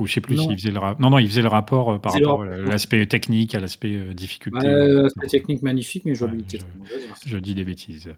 Ou 0.00 0.06
je 0.06 0.14
sais 0.14 0.22
plus 0.22 0.38
s'il 0.38 0.56
faisait 0.56 0.70
le 0.70 0.78
rapport. 0.78 0.98
Non, 1.02 1.10
non, 1.10 1.18
il 1.18 1.28
faisait 1.28 1.42
le 1.42 1.48
rapport 1.48 1.92
euh, 1.92 1.98
par 1.98 2.14
rapport 2.14 2.42
à 2.44 2.46
l'aspect 2.56 3.04
technique, 3.06 3.54
à 3.54 3.60
l'aspect 3.60 3.94
euh, 3.96 4.14
difficulté. 4.14 4.66
Ouais, 4.66 5.08
c'est 5.20 5.26
technique 5.28 5.60
magnifique, 5.62 6.06
mais 6.06 6.14
jouabilité 6.14 6.58
je- 6.58 6.64
hein. 6.64 7.14
Je 7.26 7.36
dis 7.36 7.54
des 7.54 7.64
bêtises. 7.64 8.08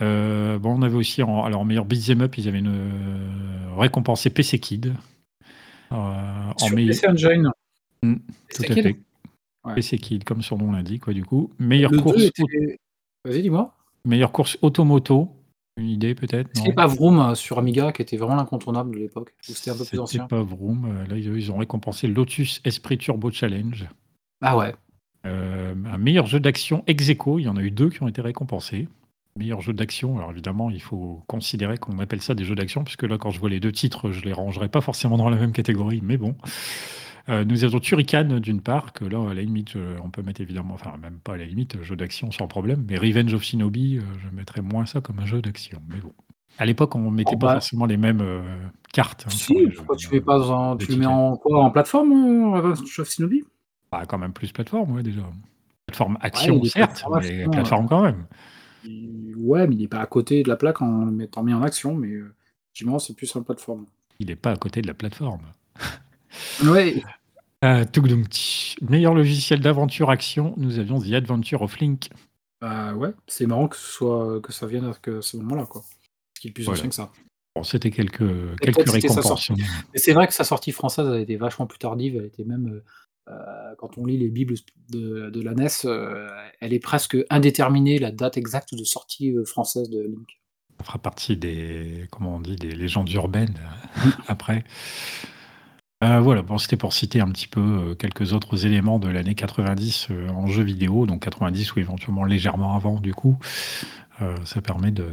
Bon, 0.00 0.60
on 0.64 0.82
avait 0.82 0.96
aussi, 0.96 1.22
en, 1.22 1.44
alors, 1.44 1.64
meilleur 1.64 1.84
beat'em 1.84 2.22
up, 2.22 2.36
ils 2.38 2.48
avaient 2.48 2.58
une, 2.58 2.68
euh, 2.68 3.76
récompensé 3.76 4.30
PC 4.30 4.58
Kid. 4.58 4.94
En 5.90 6.52
meilleur. 6.74 6.94
PC 6.94 7.06
Engine. 7.08 7.50
Mm, 8.02 8.14
C'est 8.48 8.66
Tout 8.66 8.72
à 8.72 8.74
fait. 8.74 8.96
Ouais. 9.64 9.74
PC 9.76 9.98
Kid, 9.98 10.24
comme 10.24 10.42
son 10.42 10.58
nom 10.58 10.72
l'indique, 10.72 11.02
quoi, 11.02 11.12
du 11.12 11.24
coup. 11.24 11.50
Meilleure 11.58 11.92
Le 11.92 12.00
course, 12.00 12.16
2 12.18 12.24
était... 12.24 12.78
Vas-y, 13.26 13.42
dis-moi. 13.42 13.74
meilleure 14.04 14.32
course 14.32 14.56
automoto. 14.62 15.28
Une 15.78 15.88
idée 15.88 16.14
peut-être 16.14 16.48
a 16.66 16.72
pas 16.72 16.86
Vroom 16.86 17.18
euh, 17.18 17.34
sur 17.34 17.58
Amiga 17.58 17.92
qui 17.92 18.00
était 18.00 18.16
vraiment 18.16 18.36
l'incontournable 18.36 18.94
de 18.94 19.00
l'époque 19.00 19.34
c'était 19.42 19.70
un 19.70 19.74
peu 19.74 19.80
plus 19.80 19.86
C'était 19.88 19.98
ancien 19.98 20.26
pas 20.26 20.42
Vroom. 20.42 20.86
Euh, 20.86 21.06
Là, 21.06 21.18
ils 21.18 21.26
ils 21.36 21.52
ont 21.52 21.58
récompensé 21.58 22.06
Lotus 22.06 22.62
Esprit 22.64 22.96
Turbo 22.96 23.30
Challenge. 23.30 23.86
Ah 24.40 24.56
ouais. 24.56 24.74
Euh, 25.26 25.74
un 25.92 25.98
meilleur 25.98 26.26
jeu 26.26 26.40
d'action 26.40 26.82
ex 26.86 27.10
aequo. 27.10 27.38
Il 27.38 27.42
y 27.42 27.48
en 27.48 27.56
a 27.56 27.62
eu 27.62 27.70
deux 27.70 27.90
qui 27.90 28.02
ont 28.02 28.08
été 28.08 28.22
récompensés. 28.22 28.88
Meilleur 29.36 29.60
jeu 29.60 29.74
d'action. 29.74 30.16
Alors 30.16 30.30
évidemment, 30.30 30.70
il 30.70 30.80
faut 30.80 31.22
considérer 31.26 31.76
qu'on 31.76 31.98
appelle 31.98 32.22
ça 32.22 32.34
des 32.34 32.44
jeux 32.44 32.54
d'action, 32.54 32.84
puisque 32.84 33.02
là, 33.02 33.18
quand 33.18 33.30
je 33.30 33.38
vois 33.38 33.50
les 33.50 33.60
deux 33.60 33.72
titres, 33.72 34.12
je 34.12 34.22
les 34.22 34.32
rangerai 34.32 34.68
pas 34.68 34.80
forcément 34.80 35.18
dans 35.18 35.28
la 35.28 35.36
même 35.36 35.52
catégorie, 35.52 36.00
mais 36.02 36.16
bon. 36.16 36.36
Euh, 37.28 37.44
nous 37.44 37.64
avons 37.64 37.80
Turrican 37.80 38.38
d'une 38.40 38.60
part, 38.60 38.92
que 38.92 39.04
là, 39.04 39.30
à 39.30 39.34
la 39.34 39.42
limite, 39.42 39.74
euh, 39.76 39.96
on 40.04 40.10
peut 40.10 40.22
mettre 40.22 40.40
évidemment, 40.40 40.74
enfin, 40.74 40.96
même 41.02 41.18
pas 41.18 41.34
à 41.34 41.36
la 41.36 41.44
limite, 41.44 41.82
jeu 41.82 41.96
d'action 41.96 42.30
sans 42.30 42.46
problème, 42.46 42.84
mais 42.88 42.96
Revenge 42.98 43.34
of 43.34 43.42
Shinobi, 43.42 43.98
euh, 43.98 44.02
je 44.22 44.28
mettrais 44.34 44.62
moins 44.62 44.86
ça 44.86 45.00
comme 45.00 45.18
un 45.18 45.26
jeu 45.26 45.42
d'action, 45.42 45.82
mais 45.88 45.98
bon. 46.00 46.12
À 46.58 46.64
l'époque, 46.66 46.94
on 46.94 47.10
mettait 47.10 47.34
Oh, 47.34 47.38
pas 47.38 47.46
bah. 47.48 47.52
forcément 47.54 47.84
les 47.86 47.96
mêmes 47.96 48.20
euh, 48.22 48.42
cartes. 48.92 49.24
hein, 49.26 49.30
sur 49.30 49.40
Si, 49.40 49.54
jeux. 49.58 49.72
pourquoi 49.76 49.96
tu 49.96 50.08
mets 50.10 50.20
pas 50.20 50.40
en... 50.50 50.76
Tu 50.76 50.92
le 50.92 50.96
mets 50.98 51.06
en 51.06 51.36
quoi 51.36 51.62
En 51.64 51.70
plateforme, 51.70 52.12
euh, 52.12 52.50
Revenge 52.60 52.98
of 53.00 53.10
Shinobi? 53.10 53.42
Bah, 53.90 54.04
quand 54.08 54.18
même 54.18 54.32
plus 54.32 54.52
plateforme, 54.52 54.92
ouais, 54.92 55.02
déjà. 55.02 55.22
Plateforme 55.86 56.18
action, 56.20 56.62
certes, 56.64 57.04
mais 57.22 57.48
plateforme 57.48 57.88
quand 57.88 58.02
même. 58.02 58.26
Ouais, 59.36 59.66
mais 59.66 59.74
il 59.74 59.80
n'est 59.80 59.88
pas 59.88 60.00
à 60.00 60.06
côté 60.06 60.42
de 60.44 60.48
la 60.48 60.56
plaque 60.56 60.80
en 60.80 61.04
le 61.04 61.10
mettant 61.12 61.42
mis 61.42 61.52
en 61.54 61.62
action, 61.62 61.94
mais 61.94 62.10
effectivement, 62.68 62.98
c'est 62.98 63.14
plus 63.14 63.34
en 63.36 63.42
plateforme. 63.42 63.86
Il 64.20 64.26
n'est 64.28 64.36
pas 64.36 64.52
à 64.52 64.56
côté 64.56 64.80
de 64.82 64.86
la 64.86 64.94
plateforme. 64.94 65.42
Ouais, 66.64 67.02
Euh. 67.64 67.84
Meilleur 68.82 69.14
logiciel 69.14 69.60
d'aventure 69.60 70.10
action, 70.10 70.54
nous 70.56 70.78
avions 70.78 71.00
The 71.00 71.12
Adventure 71.12 71.62
of 71.62 71.78
Link. 71.80 72.10
bah 72.60 72.94
ouais, 72.94 73.12
c'est 73.26 73.46
marrant 73.46 73.68
que 73.68 73.76
ce 73.76 73.86
soit 73.90 74.40
que 74.42 74.52
ça 74.52 74.66
vienne 74.66 74.84
à 74.84 74.92
ce 75.22 75.36
moment-là, 75.38 75.66
quoi. 75.66 75.82
Qui 76.40 76.48
est 76.48 76.50
plus 76.50 76.64
Voilà. 76.64 76.78
ancien 76.78 76.88
que 76.90 76.94
ça. 76.94 77.10
Bon, 77.54 77.62
c'était 77.62 77.90
quelques, 77.90 78.18
quelques 78.60 78.90
récompenses. 78.90 79.50
c'est 79.94 80.12
vrai 80.12 80.26
que 80.26 80.34
sa 80.34 80.44
sortie 80.44 80.72
française 80.72 81.08
a 81.08 81.18
été 81.18 81.36
vachement 81.36 81.66
plus 81.66 81.78
tardive. 81.78 82.16
Elle 82.16 82.26
était 82.26 82.44
même, 82.44 82.68
euh, 82.68 83.32
euh, 83.32 83.74
quand 83.78 83.96
on 83.96 84.04
lit 84.04 84.18
les 84.18 84.28
bibles 84.28 84.54
de, 84.90 85.30
de 85.30 85.40
la 85.40 85.54
NES, 85.54 85.68
euh, 85.86 86.28
elle 86.60 86.74
est 86.74 86.78
presque 86.78 87.16
indéterminée, 87.30 87.98
la 87.98 88.10
date 88.12 88.36
exacte 88.36 88.74
de 88.74 88.84
sortie 88.84 89.34
française 89.46 89.88
de 89.88 90.02
Link. 90.02 90.38
Ça 90.78 90.84
fera 90.84 90.98
partie 90.98 91.38
des, 91.38 92.06
comment 92.12 92.36
on 92.36 92.40
dit, 92.40 92.56
des 92.56 92.72
légendes 92.74 93.10
urbaines 93.12 93.58
après. 94.28 94.62
Euh, 96.06 96.20
voilà, 96.20 96.42
c'était 96.58 96.76
pour 96.76 96.92
citer 96.92 97.20
un 97.20 97.28
petit 97.28 97.48
peu 97.48 97.60
euh, 97.60 97.94
quelques 97.94 98.32
autres 98.32 98.64
éléments 98.64 98.98
de 98.98 99.08
l'année 99.08 99.34
90 99.34 100.08
euh, 100.10 100.28
en 100.28 100.46
jeu 100.46 100.62
vidéo, 100.62 101.04
donc 101.06 101.22
90 101.22 101.74
ou 101.74 101.80
éventuellement 101.80 102.24
légèrement 102.24 102.76
avant 102.76 103.00
du 103.00 103.14
coup. 103.14 103.38
Ça 104.46 104.62
permet 104.62 104.92
de, 104.92 105.04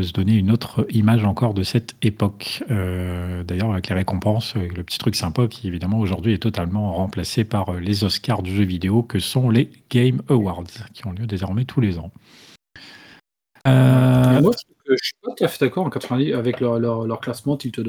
se 0.00 0.12
donner 0.12 0.34
une 0.34 0.52
autre 0.52 0.86
image 0.90 1.24
encore 1.24 1.54
de 1.54 1.64
cette 1.64 1.96
époque. 2.02 2.62
D'ailleurs, 2.68 3.72
avec 3.72 3.88
les 3.88 3.96
récompenses, 3.96 4.54
le 4.54 4.84
petit 4.84 4.98
truc 4.98 5.16
sympa 5.16 5.48
qui 5.48 5.66
évidemment 5.66 5.98
aujourd'hui 5.98 6.34
est 6.34 6.38
totalement 6.38 6.92
remplacé 6.92 7.42
par 7.42 7.72
les 7.72 8.04
Oscars 8.04 8.44
du 8.44 8.54
jeu 8.54 8.62
vidéo 8.62 9.02
que 9.02 9.18
sont 9.18 9.50
les 9.50 9.72
Game 9.90 10.22
Awards, 10.28 10.62
qui 10.92 11.04
ont 11.04 11.10
lieu 11.10 11.26
désormais 11.26 11.64
tous 11.64 11.80
les 11.80 11.98
ans. 11.98 12.12
Moi, 13.66 14.52
je 14.88 14.94
suis 15.02 15.14
pas 15.20 15.34
tout 15.36 15.44
à 15.44 15.48
fait 15.48 15.64
d'accord 15.64 15.86
en 15.86 15.90
90 15.90 16.34
avec 16.34 16.60
leur, 16.60 17.20
classement 17.20 17.56
Tilt. 17.56 17.80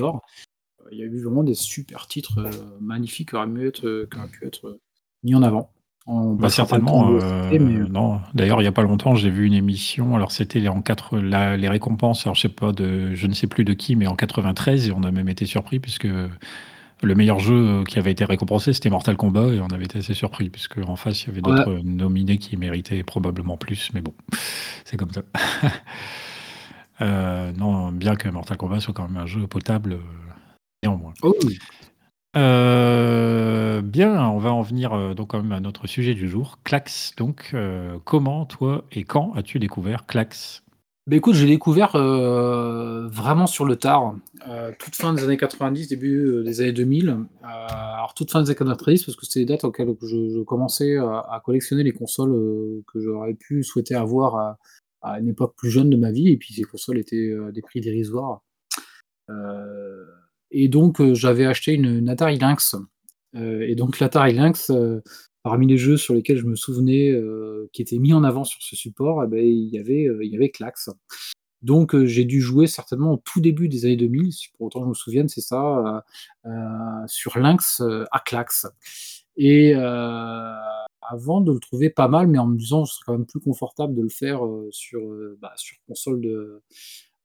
Il 0.92 0.98
y 0.98 1.02
a 1.02 1.06
eu 1.06 1.24
vraiment 1.24 1.44
des 1.44 1.56
super 1.56 2.08
titres 2.08 2.38
euh, 2.40 2.52
magnifiques 2.80 3.30
qui 3.30 3.36
auraient, 3.36 3.48
mieux 3.48 3.68
être, 3.68 3.86
euh, 3.86 4.08
qui 4.12 4.18
auraient 4.20 4.28
pu 4.28 4.46
être 4.46 4.68
euh, 4.68 4.80
mis 5.24 5.34
en 5.36 5.42
avant. 5.44 5.72
On 6.08 6.34
Bah, 6.36 6.50
certainement. 6.50 7.10
euh, 7.14 7.50
mais, 7.52 7.90
non. 7.90 8.22
D'ailleurs, 8.36 8.60
il 8.60 8.64
n'y 8.66 8.68
a 8.68 8.72
pas 8.72 8.84
longtemps, 8.84 9.16
j'ai 9.16 9.32
vu 9.32 9.48
une 9.48 9.54
émission. 9.54 10.16
Alors, 10.16 10.32
c'était 10.32 10.68
en 10.68 10.82
quatre, 10.84 11.18
la- 11.18 11.58
les 11.58 11.68
récompenses. 11.68 12.28
Alors, 12.28 12.36
je 12.36 12.42
sais 12.42 12.50
pas 12.50 12.72
de, 12.72 13.16
je 13.16 13.26
ne 13.26 13.34
sais 13.34 13.48
plus 13.48 13.64
de 13.64 13.74
qui, 13.74 13.96
mais 13.96 14.06
en 14.06 14.16
93, 14.16 14.90
et 14.90 14.92
on 14.92 15.02
a 15.04 15.10
même 15.12 15.30
été 15.30 15.48
surpris 15.48 15.80
puisque 15.80 16.08
le 17.04 17.16
meilleur 17.16 17.40
jeu 17.40 17.84
qui 17.88 17.98
avait 18.00 18.12
été 18.12 18.24
récompensé, 18.24 18.72
c'était 18.74 18.90
Mortal 18.92 19.18
Kombat, 19.18 19.54
et 19.56 19.60
on 19.62 19.68
avait 19.68 19.86
été 19.86 19.98
assez 20.00 20.14
surpris 20.14 20.50
puisque 20.50 20.78
en 20.78 20.96
face, 20.96 21.24
il 21.24 21.28
y 21.28 21.32
avait 21.32 21.42
d'autres 21.42 21.80
nominés 21.84 22.38
qui 22.38 22.56
méritaient 22.58 23.04
probablement 23.04 23.58
plus, 23.58 23.90
mais 23.96 24.02
bon, 24.02 24.14
c'est 24.86 24.98
comme 24.98 25.12
ça. 25.12 25.24
Euh, 27.02 27.52
non, 27.52 27.92
bien 27.92 28.16
que 28.16 28.30
Mortal 28.30 28.56
Kombat 28.56 28.80
soit 28.80 28.94
quand 28.94 29.08
même 29.10 29.18
un 29.22 29.26
jeu 29.26 29.48
potable, 29.48 30.00
néanmoins. 30.86 31.14
oh. 31.24 31.36
Euh, 32.38 33.82
bien, 33.82 34.30
on 34.30 34.40
va 34.40 34.52
en 34.52 34.62
venir 34.62 34.92
euh, 34.94 35.14
donc 35.14 35.30
quand 35.30 35.42
même 35.42 35.54
à 35.54 35.62
notre 35.62 35.88
sujet 35.88 36.14
du 36.14 36.28
jour, 36.28 36.60
Clax. 36.64 37.14
Donc, 37.16 37.52
euh, 37.54 37.98
comment, 38.04 38.46
toi 38.46 38.84
et 38.92 39.06
quand 39.06 39.34
as-tu 39.36 39.58
découvert 39.58 40.06
Clax? 40.06 40.62
Bah, 41.08 41.16
écoute, 41.16 41.36
j'ai 41.36 41.46
découvert 41.46 41.92
vraiment 41.92 43.46
sur 43.46 43.64
le 43.64 43.76
tard, 43.76 44.16
toute 44.80 44.96
fin 44.96 45.14
des 45.14 45.24
années 45.24 45.38
90, 45.38 45.88
début 45.88 46.44
des 46.44 46.62
années 46.62 46.74
2000. 46.74 47.10
Euh, 47.10 47.18
alors, 47.44 48.16
toute 48.16 48.32
fin 48.32 48.42
des 48.42 48.50
années 48.50 48.58
90, 48.58 49.06
parce 49.06 49.16
que 49.16 49.26
c'était 49.26 49.42
les 49.42 49.46
dates 49.46 49.64
auxquelles 49.64 49.96
je, 50.02 50.08
je 50.08 50.44
commençais 50.44 50.98
à, 50.98 51.42
collectionner 51.46 51.84
les 51.84 51.92
consoles 51.92 52.34
que 52.92 53.00
j'aurais 53.00 53.36
pu 53.36 53.64
souhaiter 53.64 53.94
avoir 53.94 54.36
à, 54.36 54.58
à 55.04 55.20
une 55.20 55.30
époque 55.30 55.54
plus 55.56 55.70
jeune 55.70 55.92
de 55.92 55.96
ma 55.96 56.12
vie. 56.12 56.30
Et 56.30 56.38
puis, 56.38 56.56
ces 56.56 56.64
consoles 56.64 56.98
étaient 56.98 57.38
à 57.48 57.52
des 57.52 57.62
prix 57.62 57.82
dérisoires. 57.82 58.42
Euh, 59.30 60.06
et 60.58 60.70
donc, 60.70 61.02
euh, 61.02 61.14
j'avais 61.14 61.46
acheté 61.46 61.74
une, 61.74 61.98
une 61.98 62.08
Atari 62.08 62.40
Lynx. 62.40 62.76
Euh, 63.36 63.68
et 63.68 63.76
donc, 63.76 64.00
l'Atari 64.00 64.34
Lynx, 64.34 64.70
euh, 64.70 65.02
parmi 65.44 65.68
les 65.68 65.78
jeux 65.78 65.98
sur 65.98 66.14
lesquels 66.14 66.38
je 66.38 66.46
me 66.46 66.56
souvenais 66.56 67.14
qui 67.74 67.82
étaient 67.82 68.00
mis 68.00 68.14
en 68.14 68.24
avant 68.24 68.46
sur 68.46 68.64
ce 68.64 68.78
support, 68.78 69.22
eh 69.22 69.28
ben, 69.28 69.46
il 69.46 69.68
y 69.68 69.78
avait, 69.78 70.08
il 70.22 70.32
y 70.32 70.36
avait 70.36 70.50
Clax. 70.50 70.90
Donc, 71.62 71.96
j'ai 72.06 72.24
dû 72.24 72.40
jouer 72.40 72.68
certainement 72.68 73.14
au 73.14 73.18
tout 73.18 73.42
début 73.42 73.68
des 73.68 73.84
années 73.84 73.98
2000, 73.98 74.32
si 74.32 74.48
pour 74.52 74.68
autant 74.68 74.84
je 74.84 74.90
me 74.90 74.94
souvienne, 74.94 75.28
c'est 75.28 75.42
ça, 75.42 76.04
sur 77.06 77.38
Lynx 77.38 77.82
à 78.12 78.20
Clax. 78.22 78.66
Et 79.36 79.76
avant 79.76 81.42
de 81.42 81.52
le 81.52 81.60
trouver 81.60 81.90
pas 81.90 82.08
mal, 82.08 82.28
mais 82.28 82.40
en 82.40 82.48
me 82.48 82.58
disant 82.58 82.84
que 82.84 82.90
ce 82.90 82.96
serait 82.96 83.04
quand 83.08 83.18
même 83.18 83.28
plus 83.28 83.42
confortable 83.42 83.94
de 83.94 84.02
le 84.02 84.10
faire 84.10 84.40
sur, 84.72 85.02
bah, 85.40 85.54
sur 85.58 85.78
console 85.86 86.22
de, 86.22 86.64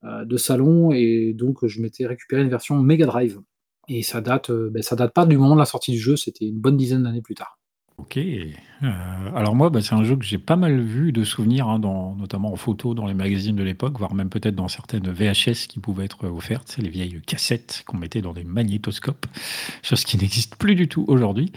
de 0.03 0.37
salon, 0.37 0.93
et 0.93 1.35
donc 1.35 1.67
je 1.67 1.81
m'étais 1.81 2.07
récupéré 2.07 2.43
une 2.43 2.49
version 2.49 2.81
Mega 2.81 3.07
Drive. 3.07 3.41
Et 3.89 4.03
ça 4.03 4.21
date, 4.21 4.51
euh, 4.51 4.71
ben, 4.71 4.83
ça 4.83 4.97
date 4.97 5.13
pas 5.13 5.27
du 5.27 5.37
moment 5.37 5.55
de 5.55 5.61
la 5.61 5.67
sortie 5.67 5.93
du 5.93 5.99
jeu, 5.99 6.17
c'était 6.17 6.47
une 6.47 6.61
bonne 6.61 6.77
dizaine 6.77 7.03
d'années 7.03 7.23
plus 7.23 7.35
tard. 7.35 7.60
Ok. 8.01 8.17
Euh, 8.17 8.89
alors 9.37 9.55
moi, 9.55 9.69
bah, 9.69 9.83
c'est 9.83 9.95
un 9.95 10.05
jeu 10.05 10.17
que 10.17 10.25
j'ai 10.25 10.39
pas 10.39 10.57
mal 10.57 10.81
vu 10.81 11.13
de 11.13 11.23
souvenirs, 11.23 11.69
hein, 11.69 11.79
dans, 11.79 12.15
notamment 12.15 12.51
en 12.51 12.57
photo 12.57 12.95
dans 12.95 13.07
les 13.07 13.13
magazines 13.13 13.55
de 13.55 13.63
l'époque, 13.63 13.99
voire 13.99 14.15
même 14.15 14.31
peut-être 14.31 14.55
dans 14.55 14.69
certaines 14.69 15.11
VHS 15.11 15.67
qui 15.69 15.81
pouvaient 15.81 16.07
être 16.07 16.27
offertes. 16.27 16.69
C'est 16.69 16.81
les 16.81 16.89
vieilles 16.89 17.21
cassettes 17.27 17.83
qu'on 17.87 17.99
mettait 17.99 18.23
dans 18.23 18.33
des 18.33 18.45
magnétoscopes, 18.45 19.27
chose 19.83 20.05
qui 20.05 20.17
n'existe 20.17 20.57
plus 20.57 20.75
du 20.75 20.89
tout 20.89 21.05
aujourd'hui. 21.09 21.53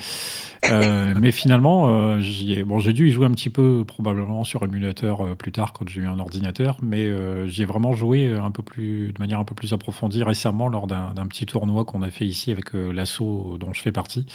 Euh, 0.70 1.14
mais 1.20 1.32
finalement, 1.32 1.88
euh, 1.88 2.20
j'y 2.20 2.54
ai, 2.54 2.64
bon, 2.64 2.80
j'ai 2.80 2.92
dû 2.92 3.08
y 3.08 3.12
jouer 3.12 3.26
un 3.26 3.32
petit 3.32 3.50
peu 3.50 3.86
probablement 3.88 4.44
sur 4.44 4.64
émulateur 4.64 5.22
euh, 5.22 5.36
plus 5.36 5.54
tard 5.54 5.72
quand 5.72 5.88
j'ai 5.88 6.02
eu 6.02 6.08
un 6.08 6.20
ordinateur, 6.20 6.78
mais 6.82 7.06
euh, 7.06 7.48
j'y 7.48 7.62
ai 7.62 7.66
vraiment 7.66 7.94
joué 7.94 8.34
un 8.34 8.52
peu 8.52 8.64
plus, 8.64 9.14
de 9.14 9.20
manière 9.20 9.40
un 9.40 9.46
peu 9.46 9.56
plus 9.56 9.72
approfondie 9.72 10.24
récemment 10.24 10.68
lors 10.68 10.88
d'un 10.88 11.14
d'un 11.14 11.28
petit 11.28 11.46
tournoi 11.46 11.86
qu'on 11.86 12.02
a 12.02 12.12
fait 12.12 12.26
ici 12.26 12.52
avec 12.52 12.76
euh, 12.76 12.92
l'assaut 12.92 13.58
dont 13.60 13.74
je 13.74 13.82
fais 13.82 13.92
partie. 13.94 14.26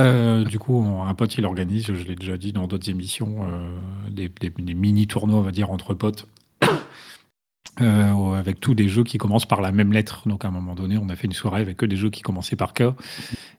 Euh, 0.00 0.44
du 0.44 0.58
coup, 0.58 0.82
un 1.06 1.14
pote, 1.14 1.36
il 1.36 1.44
organise, 1.44 1.86
je 1.86 2.04
l'ai 2.04 2.16
déjà 2.16 2.36
dit 2.36 2.52
dans 2.52 2.66
d'autres 2.66 2.88
émissions, 2.88 3.46
euh, 3.48 4.10
des, 4.10 4.74
mini-tournois, 4.74 5.38
on 5.38 5.42
va 5.42 5.50
dire, 5.50 5.70
entre 5.70 5.92
potes, 5.94 6.26
euh, 7.80 8.32
avec 8.32 8.60
tous 8.60 8.74
des 8.74 8.88
jeux 8.88 9.04
qui 9.04 9.18
commencent 9.18 9.46
par 9.46 9.60
la 9.60 9.72
même 9.72 9.92
lettre. 9.92 10.26
Donc, 10.26 10.44
à 10.44 10.48
un 10.48 10.50
moment 10.50 10.74
donné, 10.74 10.96
on 10.96 11.08
a 11.10 11.16
fait 11.16 11.26
une 11.26 11.34
soirée 11.34 11.60
avec 11.60 11.76
que 11.76 11.86
des 11.86 11.96
jeux 11.96 12.10
qui 12.10 12.22
commençaient 12.22 12.56
par 12.56 12.72
K. 12.72 12.84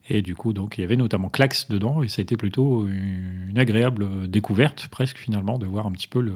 Et 0.08 0.20
du 0.20 0.34
coup, 0.34 0.52
donc, 0.52 0.78
il 0.78 0.80
y 0.80 0.84
avait 0.84 0.96
notamment 0.96 1.28
Clax 1.28 1.68
dedans, 1.68 2.02
et 2.02 2.08
ça 2.08 2.20
a 2.20 2.22
été 2.24 2.36
plutôt 2.36 2.88
une, 2.88 3.56
agréable 3.56 4.28
découverte, 4.28 4.88
presque 4.88 5.18
finalement, 5.18 5.58
de 5.58 5.66
voir 5.66 5.86
un 5.86 5.92
petit 5.92 6.08
peu 6.08 6.20
le, 6.20 6.34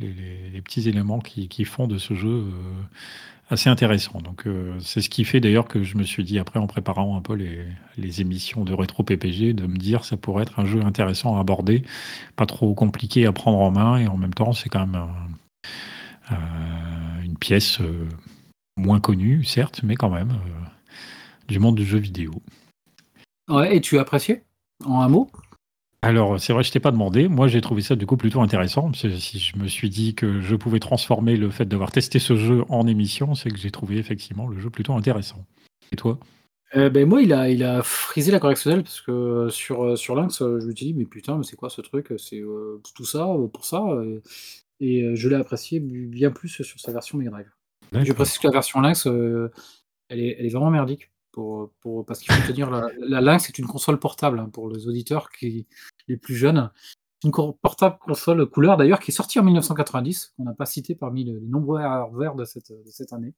les, 0.00 0.62
petits 0.62 0.88
éléments 0.88 1.18
qui, 1.18 1.64
font 1.64 1.86
de 1.86 1.98
ce 1.98 2.14
jeu 2.14 2.44
assez 3.50 3.68
intéressant. 3.68 4.20
Donc, 4.20 4.46
euh, 4.46 4.78
c'est 4.80 5.00
ce 5.00 5.10
qui 5.10 5.24
fait 5.24 5.40
d'ailleurs 5.40 5.68
que 5.68 5.82
je 5.82 5.96
me 5.96 6.04
suis 6.04 6.24
dit, 6.24 6.38
après, 6.38 6.58
en 6.58 6.66
préparant 6.66 7.16
un 7.16 7.20
peu 7.20 7.34
les, 7.34 7.66
les 7.96 8.20
émissions 8.20 8.64
de 8.64 8.72
rétro 8.72 9.02
PPG, 9.02 9.52
de 9.52 9.66
me 9.66 9.76
dire 9.76 10.04
ça 10.04 10.16
pourrait 10.16 10.42
être 10.42 10.58
un 10.58 10.66
jeu 10.66 10.82
intéressant 10.82 11.36
à 11.36 11.40
aborder, 11.40 11.82
pas 12.36 12.46
trop 12.46 12.74
compliqué 12.74 13.26
à 13.26 13.32
prendre 13.32 13.58
en 13.58 13.70
main, 13.70 13.98
et 13.98 14.06
en 14.06 14.16
même 14.16 14.34
temps, 14.34 14.52
c'est 14.52 14.68
quand 14.68 14.86
même 14.86 15.06
euh, 16.30 17.22
une 17.22 17.36
pièce 17.36 17.80
euh, 17.80 18.08
moins 18.76 19.00
connue, 19.00 19.44
certes, 19.44 19.82
mais 19.82 19.96
quand 19.96 20.10
même 20.10 20.38
du 21.48 21.58
monde 21.58 21.76
du 21.76 21.84
jeu 21.84 21.98
vidéo. 21.98 22.32
Ouais, 23.48 23.76
et 23.76 23.80
tu 23.80 23.98
as 23.98 24.02
apprécié 24.02 24.42
En 24.84 25.00
un 25.00 25.08
mot? 25.08 25.30
Alors, 26.04 26.40
c'est 26.40 26.52
vrai, 26.52 26.64
je 26.64 26.72
t'ai 26.72 26.80
pas 26.80 26.90
demandé. 26.90 27.28
Moi, 27.28 27.46
j'ai 27.46 27.60
trouvé 27.60 27.80
ça 27.80 27.94
du 27.94 28.06
coup 28.06 28.16
plutôt 28.16 28.40
intéressant. 28.40 28.90
parce 28.90 29.02
que 29.02 29.16
Si 29.16 29.38
je 29.38 29.56
me 29.56 29.68
suis 29.68 29.88
dit 29.88 30.14
que 30.14 30.40
je 30.40 30.56
pouvais 30.56 30.80
transformer 30.80 31.36
le 31.36 31.48
fait 31.50 31.64
d'avoir 31.64 31.92
testé 31.92 32.18
ce 32.18 32.34
jeu 32.34 32.64
en 32.68 32.88
émission, 32.88 33.34
c'est 33.36 33.50
que 33.50 33.56
j'ai 33.56 33.70
trouvé 33.70 33.98
effectivement 33.98 34.48
le 34.48 34.58
jeu 34.58 34.68
plutôt 34.68 34.94
intéressant. 34.94 35.46
Et 35.92 35.96
toi? 35.96 36.18
Euh, 36.74 36.90
ben 36.90 37.06
moi, 37.08 37.22
il 37.22 37.32
a, 37.32 37.50
il 37.50 37.62
a 37.62 37.82
frisé 37.82 38.32
la 38.32 38.40
correctionnelle 38.40 38.82
parce 38.82 39.00
que 39.00 39.12
euh, 39.12 39.48
sur, 39.50 39.84
euh, 39.84 39.96
sur 39.96 40.16
Lynx, 40.16 40.38
je 40.40 40.66
me 40.66 40.74
suis 40.74 40.86
dit, 40.86 40.94
mais 40.94 41.04
putain, 41.04 41.36
mais 41.36 41.44
c'est 41.44 41.56
quoi 41.56 41.70
ce 41.70 41.82
truc? 41.82 42.12
C'est 42.16 42.40
euh, 42.40 42.80
tout 42.96 43.04
ça 43.04 43.28
pour 43.52 43.64
ça 43.64 43.84
Et 44.80 45.14
je 45.14 45.28
l'ai 45.28 45.36
apprécié 45.36 45.78
bien 45.80 46.30
plus 46.32 46.48
sur 46.48 46.80
sa 46.80 46.92
version 46.92 47.16
Mega 47.18 47.30
Drive. 47.30 47.50
Je 47.92 48.12
précise 48.12 48.38
que 48.38 48.46
la 48.46 48.52
version 48.52 48.80
Lynx, 48.80 49.06
euh, 49.06 49.50
elle, 50.08 50.20
est, 50.20 50.36
elle 50.38 50.46
est 50.46 50.50
vraiment 50.50 50.70
merdique. 50.70 51.11
Parce 51.32 52.20
qu'il 52.20 52.32
faut 52.32 52.52
tenir 52.52 52.70
la, 52.70 53.20
Lynx 53.20 53.48
est 53.48 53.58
une 53.58 53.66
console 53.66 53.98
portable 53.98 54.38
hein, 54.38 54.48
pour 54.52 54.68
les 54.68 54.86
auditeurs 54.86 55.30
qui, 55.30 55.66
les 56.08 56.16
plus 56.16 56.34
jeunes. 56.34 56.70
Une 57.24 57.30
portable 57.30 57.98
console 58.00 58.46
couleur 58.46 58.76
d'ailleurs 58.76 58.98
qui 58.98 59.12
est 59.12 59.14
sortie 59.14 59.38
en 59.38 59.44
1990, 59.44 60.34
qu'on 60.36 60.44
n'a 60.44 60.54
pas 60.54 60.66
cité 60.66 60.94
parmi 60.94 61.24
les, 61.24 61.40
nombreux 61.40 61.80
hardware 61.80 62.34
de 62.34 62.44
cette, 62.44 63.12
année. 63.12 63.34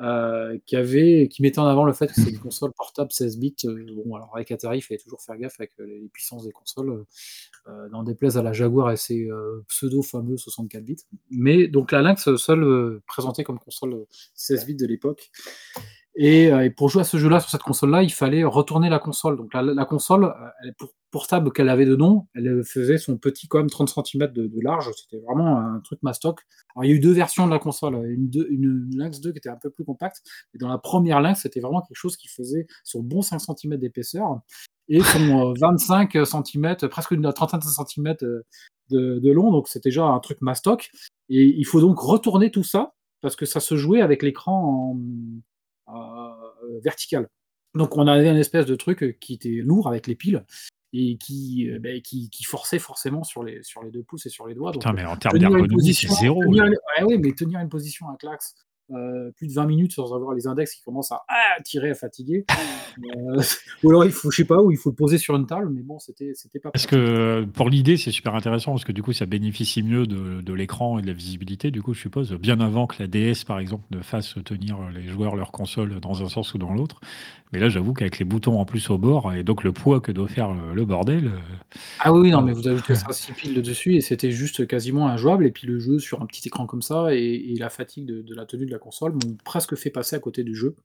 euh, 0.00 0.58
qui 0.66 0.76
avait, 0.76 1.28
qui 1.28 1.40
mettait 1.40 1.58
en 1.58 1.66
avant 1.66 1.84
le 1.84 1.94
fait 1.94 2.08
que 2.08 2.14
c'est 2.14 2.28
une 2.30 2.38
console 2.38 2.72
portable 2.72 3.10
16 3.10 3.38
bits. 3.38 3.56
euh, 3.64 4.02
bon, 4.04 4.14
alors 4.14 4.30
avec 4.34 4.50
Atari, 4.50 4.78
il 4.78 4.82
fallait 4.82 4.98
toujours 4.98 5.22
faire 5.22 5.36
gaffe 5.38 5.58
avec 5.58 5.72
les 5.78 6.08
puissances 6.12 6.44
des 6.44 6.52
consoles, 6.52 6.90
euh, 6.90 7.06
euh, 7.68 7.88
n'en 7.88 8.02
déplaise 8.02 8.36
à 8.36 8.42
la 8.42 8.52
Jaguar 8.52 8.90
et 8.90 8.96
ses 8.96 9.28
pseudo 9.68 10.02
fameux 10.02 10.36
64 10.36 10.84
bits. 10.84 10.96
Mais 11.30 11.68
donc 11.68 11.92
la 11.92 12.02
Lynx 12.02 12.36
seule 12.36 13.00
présentée 13.06 13.44
comme 13.44 13.58
console 13.58 13.94
euh, 13.94 14.06
16 14.34 14.66
bits 14.66 14.76
de 14.76 14.86
l'époque. 14.86 15.30
Et, 16.18 16.50
euh, 16.50 16.64
et 16.64 16.70
pour 16.70 16.88
jouer 16.88 17.02
à 17.02 17.04
ce 17.04 17.18
jeu-là 17.18 17.40
sur 17.40 17.50
cette 17.50 17.62
console-là, 17.62 18.02
il 18.02 18.12
fallait 18.12 18.42
retourner 18.44 18.88
la 18.88 18.98
console. 18.98 19.36
Donc 19.36 19.52
la, 19.52 19.62
la 19.62 19.84
console, 19.84 20.24
euh, 20.24 20.30
elle, 20.64 20.74
pour, 20.74 20.90
portable 21.10 21.52
qu'elle 21.52 21.68
avait 21.68 21.84
de 21.84 21.94
nom, 21.96 22.26
elle 22.34 22.62
faisait 22.64 22.98
son 22.98 23.16
petit 23.18 23.48
quand 23.48 23.58
même 23.58 23.70
30 23.70 23.88
cm 23.88 24.32
de, 24.32 24.46
de 24.46 24.60
large. 24.62 24.90
C'était 24.96 25.22
vraiment 25.24 25.58
un 25.58 25.80
truc 25.80 26.02
mastoc. 26.02 26.40
Alors 26.74 26.84
il 26.84 26.90
y 26.90 26.92
a 26.92 26.96
eu 26.96 27.00
deux 27.00 27.12
versions 27.12 27.46
de 27.46 27.50
la 27.52 27.58
console, 27.58 27.94
une, 28.10 28.28
deux- 28.28 28.46
une 28.50 28.88
Lynx 28.96 29.20
2 29.20 29.32
qui 29.32 29.38
était 29.38 29.48
un 29.48 29.56
peu 29.56 29.70
plus 29.70 29.84
compacte, 29.84 30.22
et 30.54 30.58
dans 30.58 30.68
la 30.68 30.78
première 30.78 31.20
Lynx, 31.20 31.40
c'était 31.42 31.60
vraiment 31.60 31.80
quelque 31.82 31.96
chose 31.96 32.16
qui 32.16 32.28
faisait 32.28 32.66
son 32.84 33.00
bon 33.02 33.22
5 33.22 33.38
cm 33.40 33.76
d'épaisseur 33.76 34.40
et 34.88 35.00
son 35.00 35.50
euh, 35.50 35.54
25 35.60 36.12
cm, 36.26 36.76
presque 36.90 37.10
une 37.12 37.32
trentaine 37.32 37.60
de 37.60 37.64
centimètres 37.66 38.24
euh, 38.24 38.44
de, 38.90 39.18
de 39.18 39.30
long. 39.32 39.50
Donc 39.52 39.68
c'est 39.68 39.82
déjà 39.82 40.04
un 40.04 40.18
truc 40.20 40.40
mastoc. 40.42 40.90
Et 41.28 41.44
il 41.44 41.64
faut 41.64 41.80
donc 41.80 41.98
retourner 41.98 42.50
tout 42.50 42.62
ça 42.64 42.94
parce 43.20 43.36
que 43.36 43.46
ça 43.46 43.60
se 43.60 43.76
jouait 43.76 44.00
avec 44.02 44.22
l'écran 44.22 44.92
en 44.92 44.98
vertical. 46.82 47.28
Donc 47.74 47.96
on 47.96 48.06
avait 48.06 48.28
un 48.28 48.36
espèce 48.36 48.66
de 48.66 48.74
truc 48.74 49.18
qui 49.20 49.34
était 49.34 49.60
lourd 49.62 49.88
avec 49.88 50.06
les 50.06 50.14
piles 50.14 50.44
et 50.92 51.18
qui, 51.18 51.70
bah, 51.80 51.90
qui, 52.02 52.30
qui, 52.30 52.44
forçait 52.44 52.78
forcément 52.78 53.22
sur 53.22 53.42
les, 53.42 53.62
sur 53.62 53.82
les 53.82 53.90
deux 53.90 54.02
pouces 54.02 54.24
et 54.26 54.30
sur 54.30 54.46
les 54.46 54.54
doigts. 54.54 54.72
Putain, 54.72 54.92
mais 54.92 55.04
en 55.04 55.16
termes 55.16 55.38
d'ergonomie, 55.38 55.92
c'est 55.92 56.08
zéro. 56.08 56.42
Tenir, 56.42 56.64
ouais, 57.02 57.18
mais 57.18 57.32
tenir 57.32 57.60
une 57.60 57.68
position 57.68 58.08
à 58.08 58.16
clax 58.16 58.54
euh, 58.92 59.32
plus 59.32 59.48
de 59.48 59.52
20 59.52 59.66
minutes 59.66 59.92
sans 59.92 60.14
avoir 60.14 60.32
les 60.32 60.46
index 60.46 60.74
qui 60.74 60.82
commencent 60.82 61.10
à, 61.10 61.24
tirer, 61.64 61.90
à 61.90 61.94
fatiguer. 61.94 62.44
Euh, 63.16 63.42
ou 63.82 63.90
alors 63.90 64.04
il 64.04 64.12
faut, 64.12 64.30
je 64.30 64.36
sais 64.36 64.44
pas, 64.44 64.62
où 64.62 64.70
il 64.70 64.76
faut 64.76 64.90
le 64.90 64.94
poser 64.94 65.18
sur 65.18 65.34
une 65.34 65.46
table, 65.46 65.70
mais 65.72 65.82
bon, 65.82 65.98
c'était, 65.98 66.32
c'était 66.34 66.60
pas. 66.60 66.70
Parce 66.70 66.86
que 66.86 67.44
pour 67.54 67.68
l'idée, 67.68 67.96
c'est 67.96 68.12
super 68.12 68.34
intéressant 68.34 68.72
parce 68.72 68.84
que 68.84 68.92
du 68.92 69.02
coup, 69.02 69.12
ça 69.12 69.26
bénéficie 69.26 69.82
mieux 69.82 70.06
de, 70.06 70.40
de, 70.40 70.52
l'écran 70.52 70.98
et 70.98 71.02
de 71.02 71.06
la 71.08 71.12
visibilité. 71.12 71.70
Du 71.70 71.82
coup, 71.82 71.94
je 71.94 72.00
suppose 72.00 72.32
bien 72.34 72.60
avant 72.60 72.86
que 72.86 72.96
la 73.00 73.08
DS, 73.08 73.44
par 73.44 73.58
exemple, 73.58 73.84
ne 73.90 74.02
fasse 74.02 74.36
tenir 74.44 74.78
les 74.94 75.08
joueurs 75.08 75.36
leur 75.36 75.50
console 75.50 76.00
dans 76.00 76.22
un 76.22 76.28
sens 76.28 76.54
ou 76.54 76.58
dans 76.58 76.72
l'autre. 76.72 77.00
Mais 77.52 77.60
là, 77.60 77.68
j'avoue 77.68 77.92
qu'avec 77.92 78.18
les 78.18 78.24
boutons 78.24 78.58
en 78.58 78.64
plus 78.64 78.90
au 78.90 78.98
bord 78.98 79.32
et 79.32 79.44
donc 79.44 79.62
le 79.62 79.72
poids 79.72 80.00
que 80.00 80.10
doit 80.10 80.26
faire 80.26 80.52
le, 80.74 80.84
bordel. 80.84 81.26
Euh, 81.28 81.38
ah 82.00 82.12
oui, 82.12 82.30
non, 82.30 82.42
mais 82.42 82.52
vous 82.52 82.66
ajoutez 82.66 82.94
ça 82.96 83.12
6 83.12 83.32
piles 83.32 83.62
dessus 83.62 83.94
et 83.94 84.00
c'était 84.00 84.32
juste 84.32 84.66
quasiment 84.66 85.08
injouable. 85.08 85.46
Et 85.46 85.52
puis 85.52 85.66
le 85.66 85.78
jeu 85.78 85.98
sur 85.98 86.22
un 86.22 86.26
petit 86.26 86.46
écran 86.48 86.66
comme 86.66 86.82
ça 86.82 87.14
et, 87.14 87.18
et 87.18 87.56
la 87.56 87.70
fatigue 87.70 88.06
de, 88.06 88.20
de 88.22 88.34
la 88.34 88.46
tenue 88.46 88.66
de 88.66 88.72
la 88.72 88.75
console 88.78 89.12
m'ont 89.12 89.36
presque 89.44 89.76
fait 89.76 89.90
passer 89.90 90.16
à 90.16 90.18
côté 90.18 90.44
du 90.44 90.54
jeu. 90.54 90.76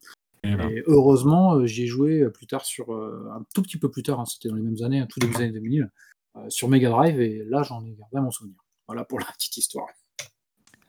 Et, 0.43 0.55
ben. 0.55 0.71
heureusement, 0.87 1.55
euh, 1.55 1.65
j'y 1.67 1.83
ai 1.83 1.87
joué 1.87 2.27
plus 2.31 2.47
tard 2.47 2.65
sur 2.65 2.93
euh, 2.93 3.29
un 3.35 3.45
tout 3.53 3.61
petit 3.61 3.77
peu 3.77 3.91
plus 3.91 4.01
tard, 4.01 4.19
hein, 4.19 4.25
c'était 4.25 4.49
dans 4.49 4.55
les 4.55 4.63
mêmes 4.63 4.83
années, 4.83 4.99
un 4.99 5.05
tout 5.05 5.19
début 5.19 5.33
des 5.33 5.43
années 5.43 5.51
2000, 5.51 5.91
euh, 6.35 6.49
sur 6.49 6.67
Mega 6.67 6.89
Drive, 6.89 7.21
et 7.21 7.43
là 7.45 7.61
j'en 7.61 7.85
ai 7.85 7.91
gardé 7.91 8.19
mon 8.21 8.31
souvenir. 8.31 8.57
Voilà 8.87 9.05
pour 9.05 9.19
la 9.19 9.25
petite 9.25 9.55
histoire. 9.57 9.87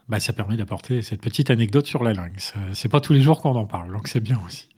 Bah, 0.08 0.20
ça 0.20 0.32
permet 0.32 0.56
d'apporter 0.56 1.02
cette 1.02 1.20
petite 1.20 1.50
anecdote 1.50 1.86
sur 1.86 2.02
la 2.02 2.12
Lynx. 2.12 2.54
C'est 2.72 2.88
pas 2.88 3.00
tous 3.00 3.12
les 3.12 3.20
jours 3.20 3.40
qu'on 3.40 3.54
en 3.54 3.66
parle, 3.66 3.92
donc 3.92 4.08
c'est 4.08 4.20
bien 4.20 4.40
aussi. 4.44 4.68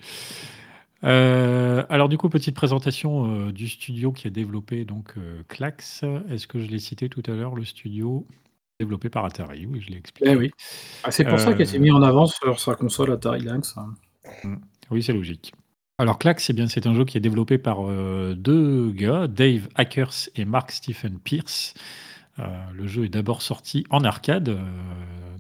alors 1.03 2.09
du 2.09 2.19
coup, 2.19 2.29
petite 2.29 2.55
présentation 2.55 3.51
du 3.51 3.69
studio 3.69 4.13
qui 4.13 4.27
a 4.27 4.31
développé 4.31 4.85
donc 4.85 5.15
Clax. 5.49 6.05
Est-ce 6.31 6.47
que 6.47 6.61
je 6.61 6.67
l'ai 6.67 6.79
cité 6.79 7.09
tout 7.09 7.23
à 7.27 7.33
l'heure, 7.33 7.55
le 7.55 7.65
studio? 7.65 8.27
Développé 8.85 9.09
par 9.09 9.25
Atari, 9.25 9.67
oui, 9.67 9.81
je 9.81 9.91
l'ai 9.91 9.99
expliqué. 9.99 10.31
Eh 10.31 10.37
oui. 10.37 10.51
Ah, 11.03 11.11
c'est 11.11 11.25
pour 11.25 11.41
ça 11.41 11.55
qu'il 11.55 11.67
s'est 11.67 11.79
mis 11.79 11.91
en 11.91 12.03
avant 12.03 12.27
sur 12.27 12.61
sa 12.61 12.75
console 12.75 13.13
Atari 13.13 13.41
Lynx. 13.41 13.75
Hein. 13.77 13.95
Mm. 14.45 14.57
Oui, 14.91 15.03
c'est 15.03 15.13
logique. 15.13 15.53
Alors 15.99 16.19
Clack, 16.19 16.41
c'est 16.41 16.53
bien, 16.53 16.67
c'est 16.67 16.87
un 16.87 16.95
jeu 16.95 17.05
qui 17.05 17.17
est 17.19 17.21
développé 17.21 17.57
par 17.57 17.89
euh, 17.89 18.35
deux 18.37 18.91
gars, 18.91 19.29
Dave 19.29 19.69
Hackers 19.77 20.29
et 20.35 20.45
Mark 20.45 20.73
Stephen 20.73 21.19
Pierce. 21.21 21.75
Euh, 22.39 22.43
le 22.75 22.87
jeu 22.87 23.05
est 23.05 23.09
d'abord 23.09 23.43
sorti 23.43 23.85
en 23.91 24.03
arcade, 24.05 24.49
euh, 24.49 24.59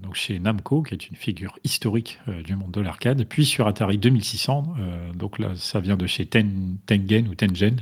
donc 0.02 0.14
chez 0.14 0.38
Namco, 0.38 0.82
qui 0.82 0.94
est 0.94 1.08
une 1.08 1.16
figure 1.16 1.58
historique 1.64 2.20
du 2.44 2.54
monde 2.56 2.70
de 2.70 2.80
l'arcade, 2.80 3.24
puis 3.24 3.44
sur 3.44 3.66
Atari 3.66 3.98
2600, 3.98 4.74
donc 5.14 5.38
là 5.38 5.52
ça 5.56 5.80
vient 5.80 5.96
de 5.96 6.06
chez 6.06 6.26
Tengen 6.26 7.28
ou 7.28 7.34
Tengen, 7.34 7.80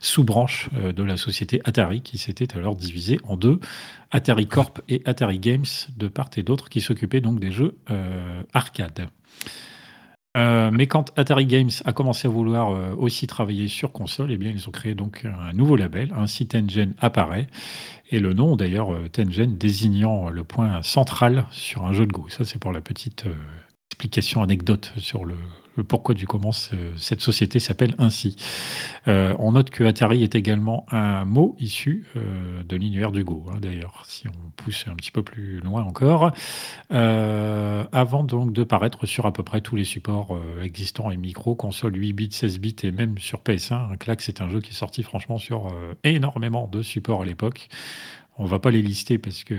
sous-branche 0.00 0.70
de 0.72 1.02
la 1.02 1.16
société 1.16 1.60
Atari, 1.64 2.00
qui 2.00 2.16
s'était 2.16 2.56
alors 2.56 2.76
divisée 2.76 3.18
en 3.24 3.36
deux, 3.36 3.58
Atari 4.12 4.46
Corp 4.46 4.80
et 4.88 5.02
Atari 5.04 5.40
Games, 5.40 5.64
de 5.96 6.06
part 6.06 6.30
et 6.36 6.44
d'autre, 6.44 6.68
qui 6.68 6.80
s'occupaient 6.80 7.20
donc 7.20 7.40
des 7.40 7.50
jeux 7.50 7.76
arcade. 8.52 9.08
Euh, 10.36 10.70
mais 10.72 10.86
quand 10.86 11.16
Atari 11.16 11.46
Games 11.46 11.70
a 11.84 11.92
commencé 11.92 12.26
à 12.26 12.30
vouloir 12.30 12.70
euh, 12.70 12.94
aussi 12.96 13.26
travailler 13.26 13.68
sur 13.68 13.92
console, 13.92 14.32
eh 14.32 14.36
bien, 14.36 14.50
ils 14.50 14.68
ont 14.68 14.72
créé 14.72 14.94
donc 14.94 15.24
un 15.24 15.52
nouveau 15.52 15.76
label. 15.76 16.12
Ainsi, 16.16 16.46
Tengen 16.46 16.94
apparaît. 16.98 17.46
Et 18.10 18.18
le 18.18 18.32
nom, 18.34 18.56
d'ailleurs, 18.56 18.92
euh, 18.92 19.08
Tengen 19.08 19.56
désignant 19.56 20.28
le 20.28 20.42
point 20.42 20.82
central 20.82 21.46
sur 21.50 21.84
un 21.84 21.92
jeu 21.92 22.06
de 22.06 22.12
Go. 22.12 22.26
Ça, 22.28 22.44
c'est 22.44 22.58
pour 22.58 22.72
la 22.72 22.80
petite 22.80 23.26
explication 23.90 24.42
anecdote 24.42 24.92
sur 24.96 25.24
le, 25.24 25.36
pourquoi 25.82 26.14
du 26.14 26.26
comment 26.26 26.52
cette 26.52 27.20
société 27.20 27.58
s'appelle 27.58 27.94
ainsi. 27.98 28.36
Euh, 29.08 29.34
on 29.38 29.52
note 29.52 29.70
que 29.70 29.84
Atari 29.84 30.22
est 30.22 30.34
également 30.34 30.86
un 30.90 31.24
mot 31.24 31.56
issu 31.58 32.06
euh, 32.16 32.62
de 32.62 32.76
l'univers 32.76 33.12
du 33.12 33.24
Go, 33.24 33.44
hein, 33.50 33.58
d'ailleurs, 33.60 34.02
si 34.06 34.28
on 34.28 34.50
pousse 34.56 34.84
un 34.88 34.94
petit 34.94 35.10
peu 35.10 35.22
plus 35.22 35.60
loin 35.60 35.82
encore, 35.82 36.32
euh, 36.92 37.84
avant 37.92 38.24
donc 38.24 38.52
de 38.52 38.64
paraître 38.64 39.06
sur 39.06 39.26
à 39.26 39.32
peu 39.32 39.42
près 39.42 39.60
tous 39.60 39.76
les 39.76 39.84
supports 39.84 40.38
existants 40.62 41.10
et 41.10 41.16
micro, 41.16 41.54
console 41.54 41.96
8 41.96 42.12
bits, 42.12 42.28
16 42.30 42.60
bits 42.60 42.76
et 42.82 42.92
même 42.92 43.18
sur 43.18 43.40
PS1. 43.40 43.92
Un 43.92 43.96
claque, 43.96 44.20
c'est 44.22 44.40
un 44.40 44.48
jeu 44.48 44.60
qui 44.60 44.70
est 44.70 44.74
sorti 44.74 45.02
franchement 45.02 45.38
sur 45.38 45.72
énormément 46.02 46.68
de 46.68 46.82
supports 46.82 47.22
à 47.22 47.24
l'époque. 47.24 47.68
On 48.36 48.46
va 48.46 48.58
pas 48.58 48.72
les 48.72 48.82
lister 48.82 49.18
parce 49.18 49.44
que 49.44 49.54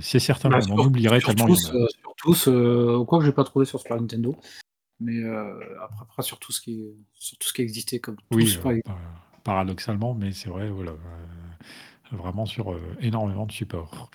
c'est 0.00 0.20
certain 0.20 0.48
bah, 0.48 0.60
qu'on 0.60 0.78
oublierait 0.78 1.20
tellement. 1.20 1.46
Tous, 1.46 1.70
il 1.72 1.76
y 1.76 1.82
en 1.82 1.84
a. 1.84 1.88
sur 1.88 2.14
tous, 2.16 3.04
quoi 3.06 3.18
que 3.18 3.24
j'ai 3.24 3.32
pas 3.32 3.44
trouvé 3.44 3.66
sur 3.66 3.80
Super 3.80 4.00
Nintendo 4.00 4.36
mais 5.00 5.22
euh, 5.22 5.58
après, 6.00 6.22
sur 6.22 6.38
tout 6.38 6.52
ce 6.52 6.60
qui 6.60 6.84
sur 7.14 7.38
tout 7.38 7.48
ce 7.48 7.52
qui 7.52 7.62
existait 7.62 7.98
comme 7.98 8.16
oui, 8.30 8.58
euh, 8.64 8.80
paradoxalement, 9.42 10.14
mais 10.14 10.32
c'est 10.32 10.48
vrai, 10.48 10.68
voilà, 10.68 10.92
euh, 10.92 12.16
vraiment 12.16 12.46
sur 12.46 12.78
énormément 13.00 13.46
de 13.46 13.52
supports. 13.52 14.10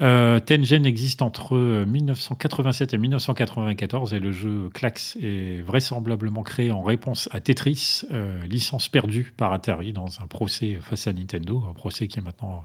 Euh, 0.00 0.40
Tengen 0.40 0.86
existe 0.86 1.22
entre 1.22 1.56
1987 1.58 2.94
et 2.94 2.98
1994 2.98 4.14
et 4.14 4.18
le 4.18 4.32
jeu 4.32 4.70
Clax 4.72 5.16
est 5.20 5.62
vraisemblablement 5.62 6.42
créé 6.42 6.70
en 6.70 6.82
réponse 6.82 7.28
à 7.32 7.40
Tetris, 7.40 8.02
licence 8.48 8.88
perdue 8.88 9.32
par 9.36 9.52
Atari 9.52 9.92
dans 9.92 10.20
un 10.22 10.26
procès 10.26 10.78
face 10.80 11.06
à 11.06 11.12
Nintendo, 11.12 11.62
un 11.68 11.74
procès 11.74 12.08
qui 12.08 12.18
est 12.18 12.22
maintenant 12.22 12.64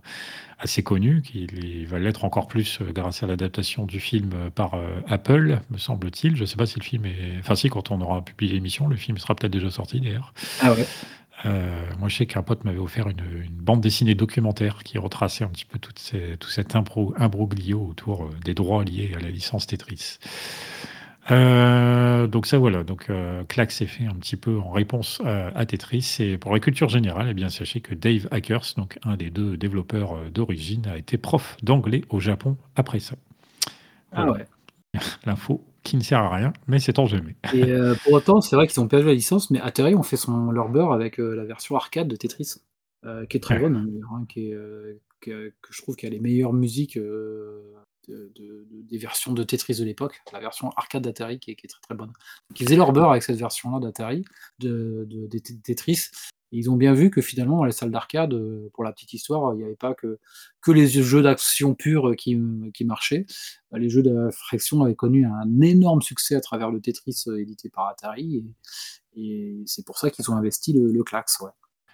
assez 0.60 0.84
connu, 0.84 1.22
qui 1.22 1.86
va 1.86 2.00
l'être 2.00 2.24
encore 2.24 2.48
plus 2.48 2.80
grâce 2.94 3.24
à 3.24 3.28
l'adaptation 3.28 3.86
du 3.86 4.00
film 4.00 4.32
par 4.54 4.80
Apple, 5.08 5.60
me 5.70 5.78
semble-t-il. 5.78 6.36
Je 6.36 6.42
ne 6.42 6.46
sais 6.46 6.56
pas 6.56 6.66
si 6.66 6.80
le 6.80 6.84
film 6.84 7.06
est... 7.06 7.40
Enfin 7.40 7.56
si, 7.56 7.70
quand 7.70 7.92
on 7.92 8.00
aura 8.00 8.24
publié 8.24 8.54
l'émission, 8.54 8.88
le 8.88 8.96
film 8.96 9.18
sera 9.18 9.36
peut-être 9.36 9.52
déjà 9.52 9.70
sorti 9.70 10.00
d'ailleurs. 10.00 10.34
Ah 10.62 10.72
ouais. 10.74 10.86
Euh, 11.44 11.90
moi, 12.00 12.08
je 12.08 12.16
sais 12.16 12.26
qu'un 12.26 12.44
pote 12.44 12.64
m'avait 12.64 12.80
offert 12.80 13.10
une, 13.10 13.24
bande 13.50 13.82
dessinée 13.82 14.16
documentaire 14.16 14.84
qui 14.84 14.98
retraçait 14.98 15.44
un 15.44 15.50
petit 15.50 15.66
peu 15.66 15.80
tout 15.80 16.50
cet 16.50 16.76
imbroglio 16.76 17.86
autour 17.86 18.24
euh, 18.24 18.30
des 18.44 18.54
droits 18.54 18.84
liés 18.84 19.14
à 19.16 19.20
la 19.20 19.30
licence 19.30 19.68
Tetris. 19.68 20.20
Euh, 21.32 22.28
donc 22.28 22.46
ça 22.46 22.60
voilà, 22.60 22.84
donc 22.84 23.10
euh, 23.10 23.44
Clack 23.46 23.72
s'est 23.72 23.88
fait 23.88 24.06
un 24.06 24.14
petit 24.14 24.36
peu 24.36 24.60
en 24.60 24.70
réponse 24.70 25.22
à, 25.26 25.66
Tetris. 25.66 26.18
Et 26.20 26.38
pour 26.38 26.54
la 26.54 26.60
culture 26.60 26.88
générale, 26.88 27.28
eh 27.32 27.34
bien 27.34 27.50
sachez 27.50 27.82
que 27.82 27.96
Dave 27.96 28.28
Hackers, 28.32 28.74
donc 28.78 29.00
un 29.04 29.18
des 29.18 29.32
deux 29.32 29.58
développeurs 29.58 30.30
d'origine, 30.32 30.88
a 30.88 30.98
été 30.98 31.18
prof 31.18 31.58
d'anglais 31.64 32.04
au 32.10 32.20
Japon 32.20 32.58
après 32.76 33.00
ça. 33.00 33.16
Ah 34.12 34.32
ouais. 34.32 34.46
L'info 35.26 35.66
qui 35.86 35.96
ne 35.96 36.02
sert 36.02 36.20
à 36.20 36.36
rien, 36.36 36.52
mais 36.68 36.80
c'est 36.80 37.00
en 37.00 37.06
jamais. 37.06 37.38
Et 37.54 37.64
euh, 37.64 37.96
pour 38.04 38.14
autant, 38.14 38.42
c'est 38.42 38.56
vrai 38.56 38.68
qu'ils 38.68 38.82
ont 38.82 38.88
perdu 38.88 39.06
la 39.06 39.14
licence, 39.14 39.52
mais 39.52 39.62
Atari 39.62 39.96
ont 39.96 40.04
fait 40.04 40.18
son, 40.18 40.52
leur 40.52 40.68
beurre 40.68 40.92
avec 40.92 41.20
euh, 41.20 41.36
la 41.36 41.46
version 41.46 41.76
arcade 41.76 42.08
de 42.08 42.16
Tetris, 42.16 42.56
euh, 43.06 43.26
qui 43.28 43.38
est 43.38 43.40
très 43.40 43.60
bonne, 43.60 43.76
hein, 43.76 44.08
hein 44.12 44.26
qui 44.28 44.50
est, 44.50 44.58
que, 45.22 45.54
je 45.70 45.82
trouve 45.82 45.96
qu'il 45.96 46.08
a 46.08 46.10
les 46.10 46.20
meilleures 46.20 46.54
musiques 46.54 47.00
des 48.08 48.98
versions 48.98 49.34
de 49.34 49.44
Tetris 49.44 49.76
de 49.76 49.86
l'époque, 49.86 50.20
la 50.34 50.40
version 50.40 50.72
arcade 50.76 51.04
d'Atari 51.04 51.40
qui, 51.40 51.56
qui, 51.56 51.68
est 51.68 51.70
très 51.70 51.82
très 51.82 51.96
bonne. 51.96 52.10
Donc, 52.50 52.60
ils 52.60 52.66
faisaient 52.66 52.76
leur 52.76 52.92
beurre 52.92 53.12
avec 53.12 53.24
cette 53.24 53.38
version-là 53.38 53.80
d'Atari, 53.80 54.26
de, 54.60 55.08
de, 55.08 55.38
Tetris, 55.38 56.10
ils 56.58 56.70
ont 56.70 56.76
bien 56.76 56.94
vu 56.94 57.10
que 57.10 57.22
finalement, 57.22 57.58
dans 57.58 57.66
les 57.66 57.72
salles 57.72 57.92
d'arcade, 57.92 58.34
euh, 58.34 58.70
pour 58.74 58.84
la 58.84 58.92
petite 58.92 59.14
histoire, 59.14 59.54
il 59.54 59.58
n'y 59.58 59.64
avait 59.64 59.76
pas 59.76 59.94
que, 59.94 60.20
que 60.62 60.72
les 60.72 60.88
jeux 60.88 61.22
d'action 61.22 61.76
purs 61.76 62.16
qui, 62.16 62.40
qui, 62.74 62.86
marchaient. 62.86 63.26
Les 63.74 63.90
jeux 63.90 64.04
d'action 64.04 64.84
avaient 64.84 64.96
connu 64.96 65.26
un 65.26 65.62
énorme 65.62 66.02
succès 66.02 66.36
à 66.36 66.42
travers 66.42 66.72
le 66.72 66.80
Tetris 66.80 67.24
euh, 67.28 67.42
édité 67.42 67.70
par 67.70 67.88
Atari. 67.88 68.46
Et, 69.16 69.64
c'est 69.66 69.86
pour 69.86 69.98
ça 69.98 70.10
qu'ils 70.10 70.30
ont 70.32 70.36
investi 70.36 70.74
le, 70.74 70.92
le 70.92 71.04
Clax. 71.04 71.44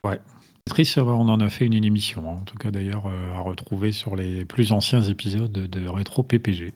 Ouais. 0.03 0.19
Tetris, 0.65 0.93
on 0.97 1.29
en 1.29 1.39
a 1.39 1.49
fait 1.49 1.65
une 1.65 1.83
émission, 1.83 2.29
hein. 2.29 2.39
en 2.41 2.45
tout 2.45 2.57
cas 2.57 2.71
d'ailleurs 2.71 3.07
euh, 3.07 3.33
à 3.33 3.39
retrouver 3.39 3.91
sur 3.91 4.15
les 4.15 4.45
plus 4.45 4.71
anciens 4.71 5.01
épisodes 5.01 5.51
de 5.51 5.87
Rétro 5.87 6.23
PPG 6.23 6.73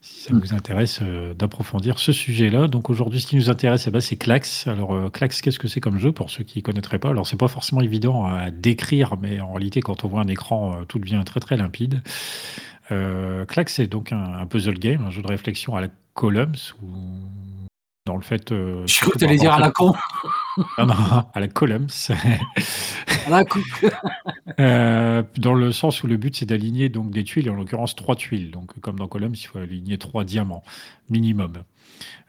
si 0.00 0.22
ça 0.22 0.34
vous 0.34 0.54
intéresse 0.54 1.00
euh, 1.02 1.34
d'approfondir 1.34 1.98
ce 1.98 2.12
sujet-là. 2.12 2.68
Donc 2.68 2.90
aujourd'hui, 2.90 3.20
ce 3.20 3.26
qui 3.26 3.36
nous 3.36 3.50
intéresse, 3.50 3.86
eh 3.86 3.90
ben, 3.90 4.00
c'est 4.00 4.16
Clax. 4.16 4.66
Alors 4.66 4.94
euh, 4.94 5.10
Clax, 5.10 5.40
qu'est-ce 5.40 5.58
que 5.58 5.68
c'est 5.68 5.80
comme 5.80 5.98
jeu 5.98 6.12
pour 6.12 6.30
ceux 6.30 6.44
qui 6.44 6.58
ne 6.58 6.62
connaîtraient 6.62 6.98
pas? 6.98 7.10
Alors 7.10 7.26
c'est 7.26 7.36
pas 7.36 7.48
forcément 7.48 7.80
évident 7.80 8.24
à 8.24 8.50
décrire, 8.50 9.16
mais 9.20 9.40
en 9.40 9.52
réalité, 9.52 9.80
quand 9.80 10.04
on 10.04 10.08
voit 10.08 10.22
un 10.22 10.28
écran, 10.28 10.74
euh, 10.74 10.84
tout 10.84 10.98
devient 10.98 11.22
très 11.24 11.40
très 11.40 11.56
limpide. 11.56 12.02
Clax, 13.46 13.74
c'est 13.74 13.86
donc 13.86 14.10
un, 14.10 14.44
puzzle 14.46 14.76
game, 14.76 15.04
un 15.06 15.10
jeu 15.10 15.22
de 15.22 15.28
réflexion 15.28 15.76
à 15.76 15.80
la 15.80 15.86
Columns, 16.14 16.56
dans 18.06 18.16
le 18.16 18.22
fait. 18.22 18.50
Je 18.50 19.00
crois 19.00 19.12
que 19.12 19.18
tu 19.18 19.24
allais 19.24 19.36
dire 19.36 19.52
à 19.52 19.60
la 19.60 19.70
con. 19.70 19.94
à 20.76 21.40
la 21.40 21.48
Columns. 21.48 21.88
à 23.26 23.30
la 23.30 23.44
euh, 24.58 25.22
dans 25.36 25.54
le 25.54 25.72
sens 25.72 26.02
où 26.02 26.06
le 26.06 26.16
but 26.16 26.36
c'est 26.36 26.46
d'aligner 26.46 26.88
donc 26.88 27.10
des 27.10 27.24
tuiles, 27.24 27.50
en 27.50 27.54
l'occurrence 27.54 27.94
trois 27.94 28.16
tuiles. 28.16 28.50
Donc 28.50 28.78
comme 28.80 28.98
dans 28.98 29.08
Columns, 29.08 29.34
il 29.34 29.46
faut 29.46 29.58
aligner 29.58 29.98
trois 29.98 30.24
diamants 30.24 30.62
minimum. 31.08 31.62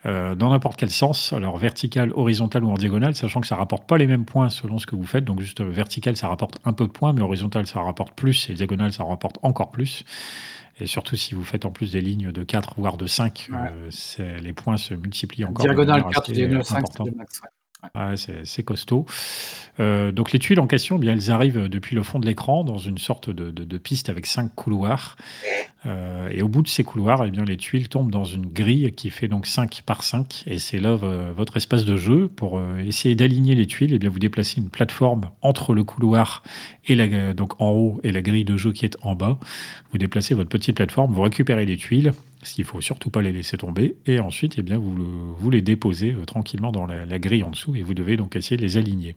Euh, 0.05 0.33
dans 0.33 0.49
n'importe 0.49 0.77
quel 0.79 0.89
sens, 0.89 1.31
alors 1.31 1.57
vertical, 1.57 2.11
horizontal 2.15 2.63
ou 2.63 2.71
en 2.71 2.75
diagonale, 2.75 3.15
sachant 3.15 3.39
que 3.39 3.47
ça 3.47 3.55
rapporte 3.55 3.87
pas 3.87 3.97
les 3.97 4.07
mêmes 4.07 4.25
points 4.25 4.49
selon 4.49 4.79
ce 4.79 4.87
que 4.87 4.95
vous 4.95 5.05
faites. 5.05 5.23
Donc 5.25 5.39
juste 5.39 5.61
vertical, 5.61 6.17
ça 6.17 6.27
rapporte 6.27 6.59
un 6.65 6.73
peu 6.73 6.85
de 6.85 6.91
points, 6.91 7.13
mais 7.13 7.21
horizontal, 7.21 7.67
ça 7.67 7.81
rapporte 7.81 8.13
plus, 8.13 8.49
et 8.49 8.53
diagonale, 8.53 8.91
ça 8.93 9.03
rapporte 9.03 9.37
encore 9.43 9.71
plus. 9.71 10.03
Et 10.81 10.87
surtout 10.87 11.15
si 11.15 11.35
vous 11.35 11.43
faites 11.43 11.65
en 11.65 11.71
plus 11.71 11.91
des 11.91 12.01
lignes 12.01 12.31
de 12.31 12.43
4 12.43 12.73
voire 12.77 12.97
de 12.97 13.05
5, 13.05 13.49
les 14.19 14.53
points 14.53 14.77
se 14.77 14.95
multiplient 14.95 15.45
encore. 15.45 15.63
Diagonale 15.63 16.03
4, 16.11 16.31
diagonale 16.31 16.65
5, 16.65 16.85
c'est 17.05 17.15
max. 17.15 17.41
Ah, 17.95 18.13
c'est 18.15 18.63
costaud. 18.63 19.05
Euh, 19.79 20.11
donc 20.11 20.31
les 20.31 20.39
tuiles 20.39 20.59
en 20.59 20.67
question, 20.67 20.97
eh 20.97 20.99
bien, 20.99 21.13
elles 21.13 21.31
arrivent 21.31 21.67
depuis 21.67 21.95
le 21.95 22.03
fond 22.03 22.19
de 22.19 22.27
l'écran 22.27 22.63
dans 22.63 22.77
une 22.77 22.99
sorte 22.99 23.29
de, 23.31 23.77
piste 23.77 24.09
avec 24.09 24.27
cinq 24.27 24.53
couloirs. 24.53 25.15
Euh, 25.87 26.29
et 26.29 26.43
au 26.43 26.47
bout 26.47 26.61
de 26.61 26.67
ces 26.67 26.83
couloirs, 26.83 27.25
eh 27.25 27.31
bien, 27.31 27.43
les 27.43 27.57
tuiles 27.57 27.89
tombent 27.89 28.11
dans 28.11 28.23
une 28.23 28.45
grille 28.45 28.91
qui 28.91 29.09
fait 29.09 29.27
donc 29.27 29.47
5 29.47 29.81
par 29.83 30.03
5. 30.03 30.43
Et 30.45 30.59
c'est 30.59 30.79
là 30.79 30.99
euh, 31.01 31.33
votre 31.35 31.57
espace 31.57 31.83
de 31.85 31.97
jeu. 31.97 32.27
Pour 32.27 32.61
essayer 32.85 33.15
d'aligner 33.15 33.55
les 33.55 33.65
tuiles, 33.65 33.93
eh 33.93 33.99
bien, 33.99 34.09
vous 34.09 34.19
déplacez 34.19 34.61
une 34.61 34.69
plateforme 34.69 35.31
entre 35.41 35.73
le 35.73 35.83
couloir 35.83 36.43
et 36.85 36.95
la, 36.95 37.33
donc 37.33 37.59
en 37.59 37.71
haut 37.71 37.99
et 38.03 38.11
la 38.11 38.21
grille 38.21 38.45
de 38.45 38.57
jeu 38.57 38.73
qui 38.73 38.85
est 38.85 38.97
en 39.01 39.15
bas. 39.15 39.39
Vous 39.91 39.97
déplacez 39.97 40.35
votre 40.35 40.49
petite 40.49 40.75
plateforme, 40.75 41.13
vous 41.13 41.21
récupérez 41.23 41.65
les 41.65 41.77
tuiles 41.77 42.13
parce 42.41 42.53
qu'il 42.53 42.65
faut 42.65 42.81
surtout 42.81 43.11
pas 43.11 43.21
les 43.21 43.31
laisser 43.31 43.55
tomber. 43.55 43.95
Et 44.07 44.19
ensuite, 44.19 44.55
eh 44.57 44.63
bien, 44.63 44.79
vous, 44.79 45.49
les 45.51 45.61
déposez 45.61 46.13
euh, 46.13 46.25
tranquillement 46.25 46.71
dans 46.71 46.87
la, 46.87 47.19
grille 47.19 47.43
en 47.43 47.51
dessous 47.51 47.75
et 47.75 47.83
vous 47.83 47.93
devez 47.93 48.17
donc 48.17 48.35
essayer 48.35 48.57
de 48.57 48.63
les 48.63 48.77
aligner. 48.77 49.15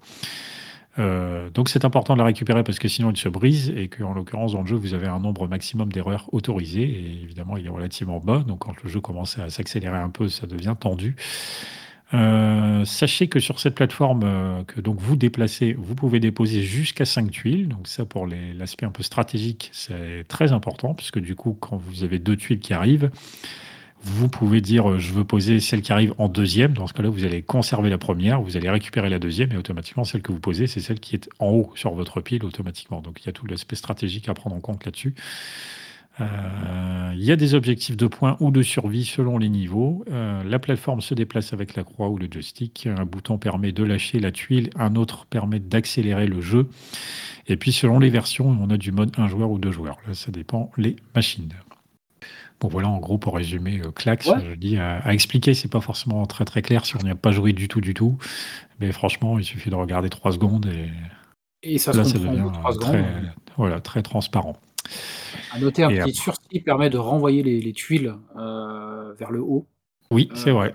Euh, 0.99 1.51
donc 1.51 1.71
c'est 1.71 1.85
important 1.85 2.13
de 2.13 2.19
la 2.19 2.27
récupérer 2.27 2.63
parce 2.63 2.79
que 2.79 2.87
sinon 2.87 3.11
il 3.11 3.17
se 3.17 3.29
brise 3.29 3.73
et 3.75 3.89
qu'en 3.89 4.15
l'occurrence 4.15 4.53
dans 4.53 4.61
le 4.61 4.67
jeu 4.69 4.77
vous 4.77 4.95
avez 4.95 5.09
un 5.09 5.19
nombre 5.19 5.49
maximum 5.49 5.91
d'erreurs 5.91 6.33
autorisées 6.33 6.85
et 6.85 7.21
évidemment 7.25 7.57
il 7.57 7.67
est 7.67 7.71
relativement 7.71 8.21
bas 8.21 8.45
donc 8.47 8.61
quand 8.61 8.81
le 8.81 8.89
jeu 8.89 9.01
commence 9.01 9.37
à 9.41 9.51
s'accélérer 9.51 9.97
un 9.97 10.11
peu 10.11 10.29
ça 10.29 10.47
devient 10.47 10.77
tendu. 10.79 11.17
Euh, 12.15 12.85
sachez 12.85 13.27
que 13.27 13.41
sur 13.41 13.59
cette 13.59 13.75
plateforme 13.75 14.23
euh, 14.25 14.63
que 14.65 14.81
donc 14.81 15.01
vous 15.01 15.17
déplacez, 15.17 15.73
vous 15.73 15.97
pouvez 15.97 16.21
déposer 16.21 16.63
jusqu'à 16.63 17.05
5 17.05 17.31
tuiles. 17.31 17.69
Donc 17.69 17.89
ça, 17.89 18.05
pour 18.05 18.27
l'aspect 18.27 18.87
un 18.87 18.91
peu 18.91 19.03
stratégique, 19.03 19.71
c'est 19.73 20.25
très 20.29 20.53
important, 20.53 20.95
puisque 20.95 21.19
du 21.19 21.35
coup, 21.35 21.57
quand 21.59 21.77
vous 21.77 22.05
avez 22.05 22.19
deux 22.21 22.37
tuiles 22.37 22.61
qui 22.61 22.73
arrivent, 22.73 23.11
vous 24.03 24.29
pouvez 24.29 24.61
dire 24.61 24.91
euh, 24.91 24.99
je 24.99 25.13
veux 25.13 25.25
poser 25.25 25.59
celle 25.59 25.83
qui 25.83 25.93
arrive 25.93 26.15
en 26.19 26.29
deuxième. 26.29 26.75
Dans 26.75 26.87
ce 26.87 26.93
cas-là, 26.93 27.09
vous 27.09 27.25
allez 27.25 27.43
conserver 27.43 27.91
la 27.91 27.99
première, 27.99 28.41
vous 28.41 28.57
allez 28.57 28.71
récupérer 28.71 29.09
la 29.09 29.19
deuxième, 29.19 29.51
et 29.53 29.57
automatiquement, 29.57 30.05
celle 30.05 30.23
que 30.23 30.31
vous 30.31 30.41
posez, 30.41 30.69
c'est 30.69 30.81
celle 30.81 31.01
qui 31.01 31.17
est 31.17 31.29
en 31.41 31.49
haut 31.49 31.73
sur 31.75 31.95
votre 31.95 32.21
pile 32.21 32.45
automatiquement. 32.45 33.01
Donc 33.01 33.23
il 33.23 33.27
y 33.27 33.29
a 33.29 33.33
tout 33.33 33.47
l'aspect 33.47 33.77
stratégique 33.77 34.29
à 34.29 34.35
prendre 34.35 34.55
en 34.55 34.61
compte 34.61 34.85
là-dessus. 34.85 35.15
Euh, 36.21 37.13
il 37.15 37.25
y 37.25 37.33
a 37.33 37.37
des 37.37 37.55
objectifs 37.55 37.97
de 37.97 38.07
points 38.07 38.37
ou 38.41 38.51
de 38.51 38.63
survie 38.63 39.05
selon 39.05 39.39
les 39.39 39.49
niveaux. 39.49 40.05
Euh, 40.11 40.43
la 40.45 40.59
plateforme 40.59 41.01
se 41.01 41.15
déplace 41.15 41.53
avec 41.53 41.75
la 41.75 41.83
croix 41.83 42.09
ou 42.09 42.19
le 42.19 42.29
joystick. 42.31 42.87
Un 42.87 43.05
bouton 43.05 43.39
permet 43.39 43.73
de 43.73 43.83
lâcher 43.83 44.21
la 44.21 44.31
tuile, 44.31 44.71
un 44.77 44.95
autre 44.95 45.27
permet 45.27 45.59
d'accélérer 45.59 46.27
le 46.27 46.41
jeu. 46.41 46.69
Et 47.47 47.57
puis 47.57 47.73
selon 47.73 47.99
les 47.99 48.11
versions, 48.11 48.57
on 48.61 48.71
a 48.71 48.77
du 48.77 48.93
mode 48.93 49.13
un 49.19 49.29
joueur 49.29 49.51
ou 49.51 49.59
deux 49.59 49.73
joueurs. 49.73 49.99
Là, 50.07 50.15
ça 50.15 50.31
dépend 50.31 50.71
les 50.77 50.97
machines. 51.15 51.53
Bon 52.61 52.69
voilà, 52.69 52.89
en 52.89 52.99
gros, 52.99 53.19
pour 53.19 53.35
résumer, 53.35 53.81
euh, 53.85 53.91
Clax, 53.91 54.31
je 54.49 54.55
dis, 54.55 54.77
à, 54.79 55.13
expliquer, 55.13 55.55
c'est 55.55 55.69
pas 55.69 55.81
forcément 55.81 56.25
très 56.27 56.45
très 56.45 56.63
clair 56.63 56.87
si 56.87 56.97
on 56.97 57.01
n'y 57.01 57.11
a 57.11 57.17
pas 57.17 57.33
joué 57.33 57.53
du 57.53 57.67
tout, 57.67 57.81
du 57.81 57.93
tout. 57.93 58.17
Mais 58.79 58.93
franchement, 58.93 59.39
il 59.39 59.45
suffit 59.45 59.71
de 59.71 59.75
regarder 59.75 60.11
trois 60.11 60.33
secondes 60.33 60.67
et, 60.67 60.91
et 61.63 61.79
ça, 61.79 61.93
là, 61.93 62.05
ça 62.05 62.19
devient 62.19 62.45
très, 62.81 63.05
voilà, 63.57 63.81
très 63.81 64.03
transparent. 64.03 64.57
À 65.53 65.59
noter, 65.59 65.85
un 65.85 65.89
petit 65.89 66.15
sursis 66.15 66.61
permet 66.61 66.91
de 66.91 66.99
renvoyer 66.99 67.43
les, 67.43 67.73
tuiles 67.73 68.15
euh, 68.37 69.13
vers 69.15 69.31
le 69.31 69.41
haut. 69.41 69.67
Oui, 70.11 70.29
c'est 70.35 70.51
vrai. 70.51 70.73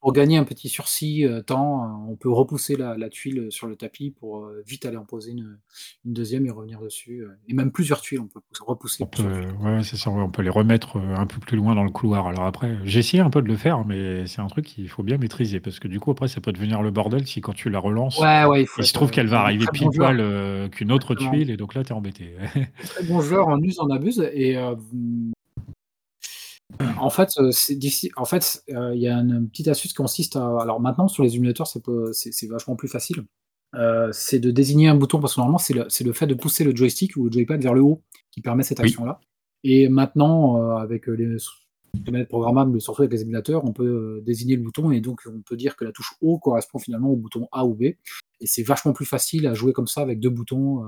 Pour 0.00 0.12
gagner 0.12 0.36
un 0.36 0.44
petit 0.44 0.68
sursis 0.68 1.24
euh, 1.24 1.42
temps, 1.42 1.84
euh, 1.84 2.10
on 2.10 2.16
peut 2.16 2.30
repousser 2.30 2.76
la, 2.76 3.08
tuile 3.08 3.46
sur 3.50 3.66
le 3.66 3.76
tapis 3.76 4.10
pour 4.10 4.44
euh, 4.44 4.62
vite 4.66 4.86
aller 4.86 4.96
en 4.96 5.04
poser 5.04 5.32
une, 5.32 5.58
deuxième 6.04 6.46
et 6.46 6.50
revenir 6.50 6.80
dessus. 6.80 7.24
et 7.48 7.54
même 7.54 7.72
plusieurs 7.72 8.00
tuiles, 8.00 8.20
on 8.20 8.26
peut 8.26 8.40
repousser. 8.60 9.02
On 9.02 9.06
peut, 9.06 9.22
ouais, 9.62 9.82
c'est 9.82 9.96
ça, 9.96 10.10
on 10.10 10.30
peut 10.30 10.42
les 10.42 10.50
remettre 10.50 10.96
un 10.98 11.26
peu 11.26 11.40
plus 11.40 11.56
loin 11.56 11.74
dans 11.74 11.84
le 11.84 11.90
couloir. 11.90 12.26
Alors 12.28 12.44
après, 12.44 12.78
j'ai 12.84 13.00
essayé 13.00 13.22
un 13.22 13.30
peu 13.30 13.42
de 13.42 13.48
le 13.48 13.56
faire, 13.56 13.84
mais 13.84 14.26
c'est 14.26 14.40
un 14.40 14.46
truc 14.46 14.66
qu'il 14.66 14.88
faut 14.88 15.02
bien 15.02 15.18
maîtriser 15.18 15.60
parce 15.60 15.78
que 15.80 15.88
du 15.88 15.98
coup, 15.98 16.10
après, 16.10 16.28
ça 16.28 16.40
peut 16.40 16.52
devenir 16.52 16.82
le 16.82 16.90
bordel 16.90 17.26
si 17.26 17.40
quand 17.40 17.52
tu 17.52 17.70
la 17.70 17.78
relances, 17.78 18.20
il, 18.20 18.84
se 18.84 18.92
trouve 18.92 19.10
qu'elle 19.10 19.28
va 19.28 19.40
arriver 19.40 19.66
pile 19.72 19.88
poil 19.94 20.70
qu'une 20.70 20.92
autre 20.92 21.14
tuile 21.14 21.50
et 21.50 21.56
donc 21.56 21.74
là, 21.74 21.84
tu 21.84 21.90
es 21.90 21.94
embêté. 21.94 22.34
très 22.84 23.04
bon 23.04 23.20
joueur 23.20 23.48
en 23.48 23.60
use, 23.60 23.80
en 23.80 23.90
abuse 23.90 24.20
et 24.32 24.56
en 26.98 27.10
fait, 27.10 27.30
euh, 27.38 27.50
En 28.16 28.24
fait, 28.24 28.62
euh, 28.70 28.94
il 28.94 29.00
y 29.00 29.08
a 29.08 29.16
une 29.16 29.48
petite 29.48 29.68
astuce 29.68 29.92
qui 29.92 29.96
consiste 29.96 30.36
à. 30.36 30.60
Alors 30.60 30.80
maintenant, 30.80 31.08
sur 31.08 31.22
les 31.22 31.36
émulateurs, 31.36 31.66
c'est 31.66 32.46
vachement 32.48 32.76
plus 32.76 32.88
facile. 32.88 33.24
Euh, 33.74 34.10
c'est 34.12 34.40
de 34.40 34.50
désigner 34.50 34.88
un 34.88 34.96
bouton 34.96 35.20
parce 35.20 35.34
que 35.34 35.40
normalement, 35.40 35.58
c'est 35.58 35.74
le, 35.74 36.12
fait 36.12 36.26
de 36.26 36.34
pousser 36.34 36.64
le 36.64 36.74
joystick 36.74 37.16
ou 37.16 37.26
le 37.26 37.32
joypad 37.32 37.62
vers 37.62 37.74
le 37.74 37.82
haut 37.82 38.02
qui 38.30 38.40
permet 38.40 38.62
cette 38.62 38.80
action-là. 38.80 39.20
Et 39.62 39.88
maintenant, 39.88 40.76
avec 40.76 41.06
les, 41.06 41.36
manettes 42.10 42.28
programmables, 42.28 42.72
mais 42.72 42.80
surtout 42.80 43.02
avec 43.02 43.12
les 43.12 43.22
émulateurs, 43.22 43.64
on 43.64 43.72
peut 43.72 44.22
désigner 44.24 44.56
le 44.56 44.62
bouton 44.62 44.90
et 44.90 45.00
donc 45.00 45.22
on 45.26 45.42
peut 45.42 45.56
dire 45.56 45.76
que 45.76 45.84
la 45.84 45.92
touche 45.92 46.14
haut 46.20 46.38
correspond 46.38 46.78
finalement 46.78 47.10
au 47.10 47.16
bouton 47.16 47.48
A 47.52 47.66
ou 47.66 47.74
B. 47.74 47.82
Et 47.82 48.46
c'est 48.46 48.62
vachement 48.62 48.92
plus 48.92 49.06
facile 49.06 49.46
à 49.46 49.54
jouer 49.54 49.72
comme 49.72 49.86
ça 49.86 50.00
avec 50.00 50.18
deux 50.18 50.30
boutons 50.30 50.84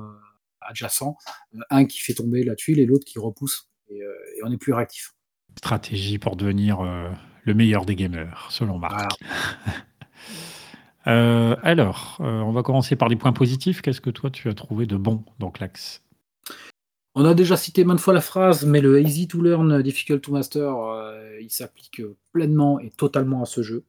adjacents, 0.60 1.16
un 1.70 1.84
qui 1.84 1.98
fait 1.98 2.14
tomber 2.14 2.44
la 2.44 2.54
tuile 2.54 2.78
et 2.78 2.86
l'autre 2.86 3.04
qui 3.04 3.18
repousse. 3.18 3.68
et 3.90 4.00
on 4.44 4.50
est 4.50 4.58
plus 4.58 4.72
réactif. 4.72 5.14
Stratégie 5.56 6.18
pour 6.18 6.36
devenir 6.36 6.80
euh, 6.80 7.08
le 7.44 7.54
meilleur 7.54 7.84
des 7.84 7.96
gamers, 7.96 8.48
selon 8.50 8.78
Marc. 8.78 9.10
Euh, 11.08 11.56
alors, 11.64 12.18
euh, 12.20 12.42
on 12.42 12.52
va 12.52 12.62
commencer 12.62 12.94
par 12.94 13.08
les 13.08 13.16
points 13.16 13.32
positifs. 13.32 13.82
Qu'est-ce 13.82 14.00
que 14.00 14.08
toi 14.08 14.30
tu 14.30 14.48
as 14.48 14.54
trouvé 14.54 14.86
de 14.86 14.96
bon 14.96 15.24
dans 15.40 15.50
Clax? 15.50 16.00
On 17.16 17.24
a 17.24 17.34
déjà 17.34 17.56
cité 17.56 17.82
maintes 17.82 17.98
fois 17.98 18.14
la 18.14 18.20
phrase, 18.20 18.64
mais 18.64 18.80
le 18.80 19.00
easy 19.00 19.26
to 19.26 19.42
learn, 19.42 19.82
difficult 19.82 20.22
to 20.22 20.30
master, 20.30 20.76
il 21.40 21.50
s'applique 21.50 22.02
pleinement 22.30 22.78
et 22.78 22.90
totalement 22.90 23.42
à 23.42 23.46
ce 23.46 23.62
jeu. 23.62 23.84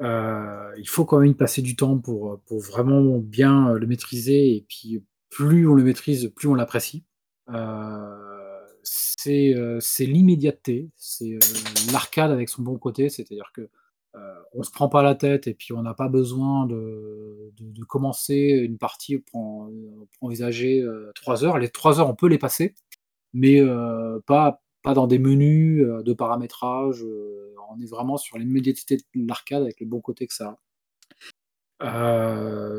il 0.00 0.84
faut 0.86 1.06
quand 1.06 1.18
même 1.18 1.30
y 1.30 1.34
passer 1.34 1.62
du 1.62 1.76
temps 1.76 1.96
pour, 1.96 2.40
pour 2.40 2.60
vraiment 2.60 3.16
bien 3.16 3.72
le 3.72 3.86
maîtriser, 3.86 4.54
et 4.54 4.66
puis 4.68 5.02
plus 5.30 5.66
on 5.66 5.72
le 5.72 5.82
maîtrise, 5.82 6.30
plus 6.36 6.46
on 6.46 6.54
l'apprécie. 6.54 7.04
Euh, 7.48 8.31
c'est 9.22 10.06
l'immédiateté, 10.06 10.90
c'est 10.96 11.34
euh, 11.34 11.38
l'arcade 11.92 12.30
avec 12.30 12.48
son 12.48 12.62
bon 12.62 12.78
côté, 12.78 13.08
c'est-à-dire 13.08 13.50
que 13.54 13.68
euh, 14.14 14.34
on 14.52 14.62
se 14.62 14.70
prend 14.70 14.88
pas 14.88 15.02
la 15.02 15.14
tête 15.14 15.46
et 15.46 15.54
puis 15.54 15.72
on 15.72 15.82
n'a 15.82 15.94
pas 15.94 16.08
besoin 16.08 16.66
de, 16.66 17.52
commencer 17.88 18.60
une 18.62 18.78
partie 18.78 19.18
pour, 19.18 19.70
envisager 20.20 20.84
trois 21.14 21.44
heures. 21.44 21.58
Les 21.58 21.68
trois 21.68 22.00
heures, 22.00 22.08
on 22.08 22.14
peut 22.14 22.28
les 22.28 22.38
passer, 22.38 22.74
mais 23.32 23.60
pas, 24.26 24.60
dans 24.84 25.06
des 25.06 25.18
menus 25.18 25.86
de 25.86 26.12
paramétrage. 26.12 27.04
on 27.70 27.80
est 27.80 27.86
vraiment 27.86 28.16
sur 28.16 28.38
l'immédiateté 28.38 28.96
de 28.96 29.28
l'arcade 29.28 29.62
avec 29.62 29.80
le 29.80 29.86
bon 29.86 30.00
côté 30.00 30.26
que 30.26 30.34
ça 30.34 30.58
a. 31.80 32.72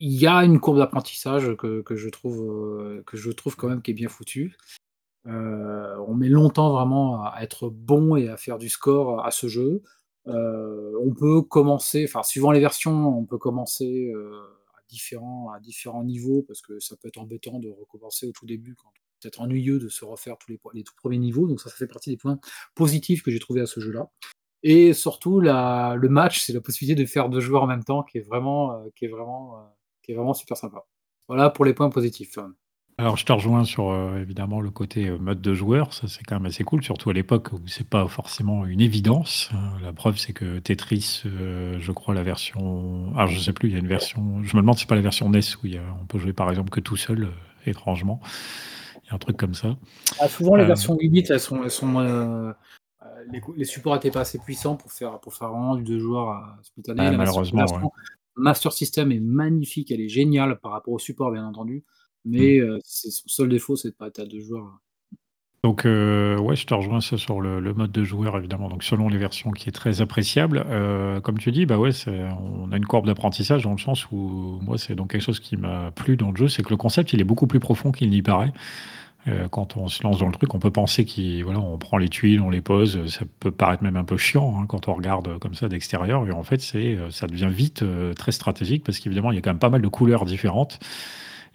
il 0.00 0.12
y 0.12 0.26
a 0.26 0.44
une 0.44 0.60
courbe 0.60 0.78
d'apprentissage 0.78 1.56
que, 1.56 1.96
je 1.96 2.08
trouve, 2.08 3.02
que 3.06 3.16
je 3.16 3.30
trouve 3.30 3.56
quand 3.56 3.68
même 3.68 3.82
qui 3.82 3.90
est 3.90 3.94
bien 3.94 4.08
foutue. 4.08 4.56
Euh, 5.26 5.96
on 6.06 6.14
met 6.14 6.28
longtemps 6.28 6.72
vraiment 6.72 7.24
à 7.24 7.40
être 7.42 7.70
bon 7.70 8.16
et 8.16 8.28
à 8.28 8.36
faire 8.36 8.58
du 8.58 8.68
score 8.68 9.24
à 9.24 9.30
ce 9.30 9.48
jeu. 9.48 9.82
Euh, 10.26 10.92
on 11.02 11.14
peut 11.14 11.42
commencer, 11.42 12.04
enfin 12.08 12.22
suivant 12.22 12.50
les 12.50 12.60
versions, 12.60 13.18
on 13.18 13.24
peut 13.24 13.38
commencer 13.38 14.10
euh, 14.14 14.38
à, 14.76 14.80
différents, 14.88 15.50
à 15.50 15.60
différents 15.60 16.04
niveaux 16.04 16.42
parce 16.42 16.62
que 16.62 16.78
ça 16.80 16.96
peut 16.96 17.08
être 17.08 17.18
embêtant 17.18 17.58
de 17.58 17.68
recommencer 17.68 18.26
au 18.26 18.32
tout 18.32 18.46
début 18.46 18.74
quand 18.74 18.88
c'est 19.20 19.38
ennuyeux 19.38 19.78
de 19.78 19.88
se 19.88 20.04
refaire 20.04 20.36
tous 20.38 20.50
les, 20.50 20.60
les, 20.74 20.84
tout 20.84 20.94
premiers 20.96 21.18
niveaux. 21.18 21.46
Donc 21.46 21.60
ça, 21.60 21.70
ça 21.70 21.76
fait 21.76 21.86
partie 21.86 22.10
des 22.10 22.16
points 22.18 22.38
positifs 22.74 23.22
que 23.22 23.30
j'ai 23.30 23.38
trouvé 23.38 23.62
à 23.62 23.66
ce 23.66 23.80
jeu-là. 23.80 24.10
Et 24.62 24.92
surtout, 24.94 25.40
le 25.40 26.08
match, 26.08 26.40
c'est 26.40 26.52
la 26.54 26.60
possibilité 26.60 27.00
de 27.02 27.06
faire 27.06 27.28
deux 27.28 27.40
joueurs 27.40 27.62
en 27.62 27.66
même 27.66 27.84
temps, 27.84 28.02
qui 28.02 28.18
est 28.18 28.22
vraiment, 28.22 28.82
qui 28.96 29.04
est 29.04 29.08
vraiment, 29.08 29.74
qui 30.02 30.12
est 30.12 30.14
vraiment 30.14 30.32
super 30.32 30.56
sympa. 30.56 30.86
Voilà 31.28 31.50
pour 31.50 31.66
les 31.66 31.74
points 31.74 31.90
positifs. 31.90 32.38
Alors, 32.96 33.16
je 33.16 33.24
te 33.24 33.32
rejoins 33.32 33.64
sur 33.64 33.90
euh, 33.90 34.20
évidemment 34.20 34.60
le 34.60 34.70
côté 34.70 35.08
euh, 35.08 35.18
mode 35.18 35.40
de 35.40 35.52
joueur, 35.52 35.92
ça 35.92 36.06
c'est 36.06 36.22
quand 36.22 36.36
même 36.36 36.46
assez 36.46 36.62
cool, 36.62 36.84
surtout 36.84 37.10
à 37.10 37.12
l'époque 37.12 37.52
où 37.52 37.58
c'est 37.66 37.88
pas 37.88 38.06
forcément 38.06 38.64
une 38.66 38.80
évidence. 38.80 39.50
Hein. 39.52 39.72
La 39.82 39.92
preuve, 39.92 40.16
c'est 40.16 40.32
que 40.32 40.60
Tetris, 40.60 41.22
euh, 41.26 41.76
je 41.80 41.90
crois 41.90 42.14
la 42.14 42.22
version, 42.22 43.12
alors 43.16 43.26
je 43.26 43.40
sais 43.40 43.52
plus, 43.52 43.68
il 43.68 43.72
y 43.72 43.76
a 43.76 43.80
une 43.80 43.88
version, 43.88 44.44
je 44.44 44.56
me 44.56 44.62
demande 44.62 44.76
si 44.76 44.82
c'est 44.82 44.88
pas 44.88 44.94
la 44.94 45.00
version 45.00 45.28
NES 45.28 45.40
où 45.62 45.66
il 45.66 45.74
y 45.74 45.78
a- 45.78 45.96
on 46.00 46.06
peut 46.06 46.20
jouer 46.20 46.32
par 46.32 46.48
exemple 46.50 46.70
que 46.70 46.78
tout 46.78 46.96
seul, 46.96 47.32
étrangement. 47.66 48.20
Il 49.02 49.08
y 49.08 49.10
a 49.10 49.14
un 49.14 49.18
truc 49.18 49.36
comme 49.36 49.54
ça. 49.54 49.76
Ah, 50.20 50.28
souvent, 50.28 50.54
les 50.54 50.64
versions 50.64 50.96
limite, 50.96 51.30
elles 51.30 51.40
sont, 51.40 51.64
elles 51.64 51.70
sont 51.70 52.54
les, 53.56 53.64
supports 53.64 53.94
n'étaient 53.94 54.10
pas 54.10 54.20
assez 54.20 54.38
puissants 54.38 54.76
pour 54.76 54.92
faire, 54.92 55.18
pour 55.18 55.34
faire 55.34 55.48
vraiment 55.48 55.74
du 55.74 55.82
deux 55.82 55.98
joueurs 55.98 56.58
spontané. 56.62 57.10
malheureusement, 57.16 57.64
Master 58.36 58.72
System 58.72 59.12
est 59.12 59.20
magnifique, 59.20 59.90
elle 59.90 60.00
est 60.00 60.08
géniale 60.08 60.58
par 60.60 60.72
rapport 60.72 60.94
au 60.94 60.98
support, 60.98 61.32
bien 61.32 61.44
entendu 61.46 61.84
mais 62.24 62.60
mmh. 62.60 62.78
son 62.84 63.28
seul 63.28 63.48
défaut, 63.48 63.76
c'est 63.76 63.90
de 63.90 63.94
pas 63.94 64.08
être 64.08 64.20
à 64.20 64.26
deux 64.26 64.40
joueurs. 64.40 64.80
Donc, 65.62 65.84
ouais, 65.84 66.56
je 66.56 66.66
te 66.66 66.74
rejoins 66.74 67.00
sur 67.00 67.40
le, 67.40 67.72
mode 67.72 67.90
de 67.90 68.04
joueur, 68.04 68.36
évidemment. 68.36 68.68
Donc, 68.68 68.84
selon 68.84 69.08
les 69.08 69.16
versions, 69.16 69.50
qui 69.50 69.70
est 69.70 69.72
très 69.72 70.02
appréciable. 70.02 70.62
comme 71.22 71.38
tu 71.38 71.52
dis, 71.52 71.64
bah 71.64 71.78
ouais, 71.78 71.90
on 72.06 72.70
a 72.70 72.76
une 72.76 72.84
courbe 72.84 73.06
d'apprentissage 73.06 73.62
dans 73.62 73.72
le 73.72 73.78
sens 73.78 74.06
où 74.12 74.58
moi, 74.60 74.76
c'est 74.76 74.94
donc 74.94 75.12
quelque 75.12 75.22
chose 75.22 75.40
qui 75.40 75.56
m'a 75.56 75.90
plu 75.90 76.18
dans 76.18 76.32
le 76.32 76.36
jeu, 76.36 76.48
c'est 76.48 76.62
que 76.62 76.68
le 76.68 76.76
concept, 76.76 77.14
il 77.14 77.20
est 77.22 77.24
beaucoup 77.24 77.46
plus 77.46 77.60
profond 77.60 77.92
qu'il 77.92 78.10
n'y 78.10 78.20
paraît. 78.20 78.52
Euh, 79.26 79.48
quand 79.48 79.78
on 79.78 79.88
se 79.88 80.02
lance 80.02 80.18
dans 80.18 80.26
le 80.26 80.32
truc, 80.32 80.54
on 80.54 80.58
peut 80.58 80.70
penser 80.70 81.06
qu'on 81.06 81.44
voilà, 81.44 81.60
on 81.60 81.78
prend 81.78 81.96
les 81.96 82.10
tuiles, 82.10 82.42
on 82.42 82.50
les 82.50 82.60
pose, 82.60 83.06
ça 83.06 83.24
peut 83.40 83.50
paraître 83.50 83.82
même 83.82 83.96
un 83.96 84.04
peu 84.04 84.18
chiant 84.18 84.58
hein, 84.58 84.66
quand 84.66 84.88
on 84.88 84.94
regarde 84.94 85.38
comme 85.38 85.54
ça 85.54 85.68
d'extérieur, 85.68 86.26
et 86.28 86.32
en 86.32 86.42
fait, 86.42 86.60
c'est, 86.60 86.98
ça 87.10 87.26
devient 87.26 87.48
vite 87.50 87.84
très 88.16 88.32
stratégique 88.32 88.84
parce 88.84 88.98
qu'évidemment, 88.98 89.32
il 89.32 89.36
y 89.36 89.38
a 89.38 89.40
quand 89.40 89.50
même 89.50 89.58
pas 89.58 89.70
mal 89.70 89.80
de 89.80 89.88
couleurs 89.88 90.26
différentes. 90.26 90.78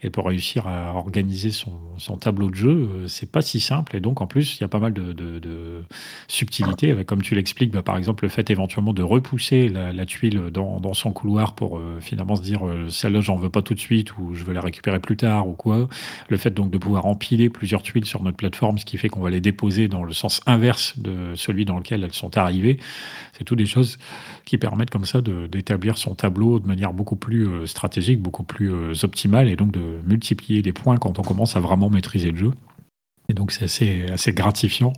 Et 0.01 0.09
pour 0.09 0.27
réussir 0.27 0.65
à 0.65 0.93
organiser 0.93 1.51
son, 1.51 1.73
son 1.97 2.15
tableau 2.15 2.49
de 2.49 2.55
jeu, 2.55 2.69
euh, 2.69 3.07
c'est 3.07 3.29
pas 3.29 3.41
si 3.41 3.59
simple. 3.59 3.97
Et 3.97 3.99
donc, 3.99 4.21
en 4.21 4.27
plus, 4.27 4.57
il 4.57 4.61
y 4.61 4.63
a 4.63 4.69
pas 4.69 4.79
mal 4.79 4.93
de, 4.93 5.11
de, 5.11 5.39
de 5.39 5.83
subtilités. 6.29 6.91
Avec, 6.91 7.05
comme 7.05 7.21
tu 7.21 7.35
l'expliques, 7.35 7.71
bah, 7.71 7.81
par 7.81 7.97
exemple, 7.97 8.23
le 8.23 8.29
fait 8.29 8.49
éventuellement 8.49 8.93
de 8.93 9.03
repousser 9.03 9.67
la, 9.67 9.91
la 9.91 10.05
tuile 10.05 10.51
dans, 10.53 10.79
dans, 10.79 10.93
son 10.93 11.11
couloir 11.11 11.53
pour 11.53 11.77
euh, 11.77 11.97
finalement 11.99 12.37
se 12.37 12.41
dire 12.41 12.65
euh, 12.65 12.87
celle-là, 12.89 13.19
j'en 13.19 13.35
veux 13.35 13.49
pas 13.49 13.61
tout 13.61 13.73
de 13.73 13.79
suite 13.79 14.17
ou 14.17 14.35
je 14.35 14.45
veux 14.45 14.53
la 14.53 14.61
récupérer 14.61 14.99
plus 14.99 15.17
tard 15.17 15.49
ou 15.49 15.53
quoi. 15.53 15.89
Le 16.29 16.37
fait 16.37 16.51
donc 16.51 16.71
de 16.71 16.77
pouvoir 16.77 17.05
empiler 17.05 17.49
plusieurs 17.49 17.81
tuiles 17.81 18.05
sur 18.05 18.23
notre 18.23 18.37
plateforme, 18.37 18.77
ce 18.77 18.85
qui 18.85 18.97
fait 18.97 19.09
qu'on 19.09 19.21
va 19.21 19.29
les 19.29 19.41
déposer 19.41 19.89
dans 19.89 20.03
le 20.03 20.13
sens 20.13 20.39
inverse 20.45 20.97
de 20.97 21.35
celui 21.35 21.65
dans 21.65 21.77
lequel 21.77 22.05
elles 22.05 22.13
sont 22.13 22.37
arrivées. 22.37 22.79
C'est 23.37 23.43
tout 23.43 23.55
des 23.55 23.65
choses 23.65 23.97
qui 24.45 24.57
permettent 24.57 24.89
comme 24.89 25.05
ça 25.05 25.21
d'établir 25.21 25.97
son 25.97 26.15
tableau 26.15 26.59
de 26.59 26.67
manière 26.67 26.93
beaucoup 26.93 27.15
plus 27.15 27.67
stratégique, 27.67 28.21
beaucoup 28.21 28.43
plus 28.43 29.03
optimale 29.03 29.47
et 29.47 29.55
donc 29.55 29.71
de 29.71 29.88
multiplier 30.05 30.61
les 30.61 30.73
points 30.73 30.97
quand 30.97 31.19
on 31.19 31.23
commence 31.23 31.55
à 31.55 31.59
vraiment 31.59 31.89
maîtriser 31.89 32.31
le 32.31 32.37
jeu. 32.37 32.51
Et 33.29 33.33
donc 33.33 33.51
c'est 33.51 34.09
assez, 34.11 34.33
gratifiant. 34.33 34.93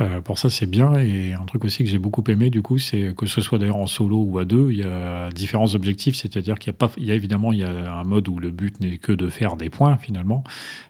Euh, 0.00 0.22
pour 0.22 0.38
ça, 0.38 0.48
c'est 0.48 0.66
bien. 0.66 0.94
Et 0.94 1.34
un 1.34 1.44
truc 1.44 1.64
aussi 1.64 1.84
que 1.84 1.90
j'ai 1.90 1.98
beaucoup 1.98 2.24
aimé, 2.28 2.48
du 2.48 2.62
coup, 2.62 2.78
c'est 2.78 3.14
que 3.14 3.26
ce 3.26 3.42
soit 3.42 3.58
d'ailleurs 3.58 3.76
en 3.76 3.86
solo 3.86 4.22
ou 4.22 4.38
à 4.38 4.46
deux, 4.46 4.70
il 4.70 4.78
y 4.78 4.82
a 4.82 5.28
différents 5.30 5.74
objectifs. 5.74 6.16
C'est-à-dire 6.16 6.58
qu'il 6.58 6.68
y 6.68 6.70
a 6.70 6.78
pas, 6.78 6.90
il 6.96 7.04
y 7.04 7.10
a 7.10 7.14
évidemment, 7.14 7.52
il 7.52 7.58
y 7.58 7.64
a 7.64 7.92
un 7.92 8.04
mode 8.04 8.28
où 8.28 8.38
le 8.38 8.50
but 8.50 8.80
n'est 8.80 8.96
que 8.96 9.12
de 9.12 9.28
faire 9.28 9.56
des 9.56 9.68
points 9.68 9.98
finalement, 9.98 10.42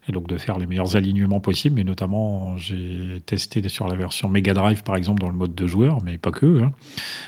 et 0.09 0.13
donc 0.13 0.29
de 0.29 0.39
faire 0.39 0.59
les 0.59 0.67
meilleurs 0.67 0.95
alignements 0.95 1.41
possibles. 1.41 1.75
Mais 1.77 1.85
notamment, 1.85 2.57
j'ai 2.57 3.21
testé 3.27 3.67
sur 3.69 3.89
la 3.89 3.97
version 3.97 4.29
Mega 4.29 4.55
Drive, 4.55 4.85
par 4.85 4.95
exemple, 4.95 5.21
dans 5.21 5.31
le 5.31 5.37
mode 5.37 5.57
de 5.57 5.67
joueur, 5.67 6.03
mais 6.05 6.17
pas 6.19 6.31
que. 6.31 6.63
Hein. 6.63 6.73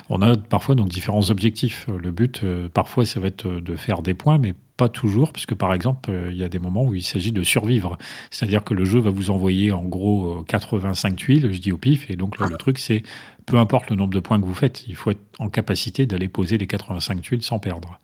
On 0.08 0.22
a 0.22 0.36
parfois 0.36 0.76
donc 0.76 0.88
différents 0.88 1.30
objectifs. 1.30 1.88
Le 1.88 2.12
but, 2.12 2.44
euh, 2.44 2.68
parfois, 2.68 3.06
ça 3.06 3.18
va 3.18 3.26
être 3.26 3.48
de 3.48 3.76
faire 3.76 4.02
des 4.02 4.14
points, 4.14 4.38
mais 4.38 4.54
pas 4.82 4.88
toujours, 4.88 5.32
puisque 5.32 5.54
par 5.54 5.72
exemple, 5.74 6.10
euh, 6.10 6.32
il 6.32 6.38
y 6.38 6.42
a 6.42 6.48
des 6.48 6.58
moments 6.58 6.84
où 6.84 6.94
il 6.94 7.04
s'agit 7.04 7.30
de 7.30 7.44
survivre. 7.44 7.98
C'est-à-dire 8.30 8.64
que 8.64 8.74
le 8.74 8.84
jeu 8.84 8.98
va 8.98 9.10
vous 9.10 9.30
envoyer 9.30 9.70
en 9.70 9.84
gros 9.84 10.42
85 10.48 11.14
tuiles, 11.14 11.52
je 11.52 11.58
dis 11.58 11.70
au 11.70 11.78
pif, 11.78 12.10
et 12.10 12.16
donc 12.16 12.38
le 12.38 12.56
truc, 12.56 12.78
c'est 12.78 13.02
peu 13.46 13.58
importe 13.58 13.90
le 13.90 13.96
nombre 13.96 14.14
de 14.14 14.20
points 14.20 14.40
que 14.40 14.44
vous 14.44 14.54
faites, 14.54 14.84
il 14.88 14.96
faut 14.96 15.10
être 15.10 15.20
en 15.38 15.48
capacité 15.48 16.06
d'aller 16.06 16.28
poser 16.28 16.58
les 16.58 16.66
85 16.66 17.20
tuiles 17.20 17.42
sans 17.42 17.58
perdre. 17.58 18.00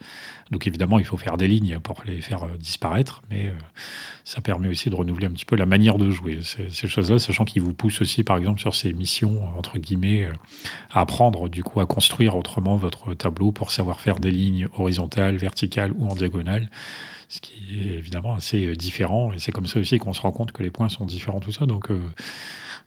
Donc 0.50 0.66
évidemment, 0.66 0.98
il 0.98 1.04
faut 1.04 1.16
faire 1.16 1.36
des 1.36 1.48
lignes 1.48 1.78
pour 1.80 2.02
les 2.06 2.20
faire 2.20 2.44
euh, 2.44 2.56
disparaître, 2.58 3.22
mais 3.30 3.48
euh, 3.48 3.52
ça 4.24 4.40
permet 4.40 4.68
aussi 4.68 4.88
de 4.88 4.94
renouveler 4.94 5.26
un 5.26 5.30
petit 5.30 5.44
peu 5.44 5.56
la 5.56 5.66
manière 5.66 5.98
de 5.98 6.10
jouer. 6.10 6.40
Ces, 6.42 6.88
choses-là, 6.88 7.18
sachant 7.18 7.44
qu'ils 7.44 7.62
vous 7.62 7.74
poussent 7.74 8.00
aussi, 8.00 8.24
par 8.24 8.38
exemple, 8.38 8.60
sur 8.60 8.74
ces 8.74 8.92
missions, 8.92 9.56
entre 9.56 9.78
guillemets, 9.78 10.24
euh, 10.24 10.32
à 10.90 11.00
apprendre 11.00 11.48
du 11.48 11.62
coup 11.62 11.80
à 11.80 11.86
construire 11.86 12.36
autrement 12.36 12.76
votre 12.76 13.14
tableau 13.14 13.52
pour 13.52 13.70
savoir 13.70 14.00
faire 14.00 14.18
des 14.18 14.30
lignes 14.30 14.68
horizontales, 14.76 15.36
verticales 15.36 15.92
ou 15.92 16.08
en 16.08 16.14
diagonale 16.14 16.70
ce 17.30 17.40
qui 17.40 17.78
est 17.78 17.98
évidemment 17.98 18.32
assez 18.32 18.74
différent. 18.74 19.34
Et 19.34 19.38
c'est 19.38 19.52
comme 19.52 19.66
ça 19.66 19.78
aussi 19.78 19.98
qu'on 19.98 20.14
se 20.14 20.22
rend 20.22 20.32
compte 20.32 20.50
que 20.50 20.62
les 20.62 20.70
points 20.70 20.88
sont 20.88 21.04
différents, 21.04 21.40
tout 21.40 21.52
ça. 21.52 21.66
Donc, 21.66 21.90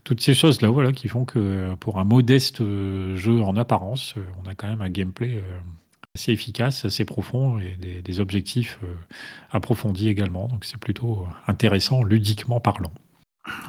toutes 0.03 0.19
ces 0.19 0.33
choses-là 0.33 0.69
voilà, 0.69 0.93
qui 0.93 1.09
font 1.09 1.25
que 1.25 1.75
pour 1.75 1.99
un 1.99 2.05
modeste 2.05 2.57
jeu 2.57 3.39
en 3.43 3.55
apparence, 3.55 4.15
on 4.43 4.49
a 4.49 4.55
quand 4.55 4.67
même 4.67 4.81
un 4.81 4.89
gameplay 4.89 5.43
assez 6.15 6.31
efficace, 6.31 6.85
assez 6.85 7.05
profond 7.05 7.59
et 7.59 8.01
des, 8.01 8.19
objectifs 8.19 8.79
approfondis 9.51 10.09
également. 10.09 10.47
Donc 10.47 10.65
c'est 10.65 10.77
plutôt 10.77 11.25
intéressant, 11.47 12.03
ludiquement 12.03 12.59
parlant. 12.59 12.91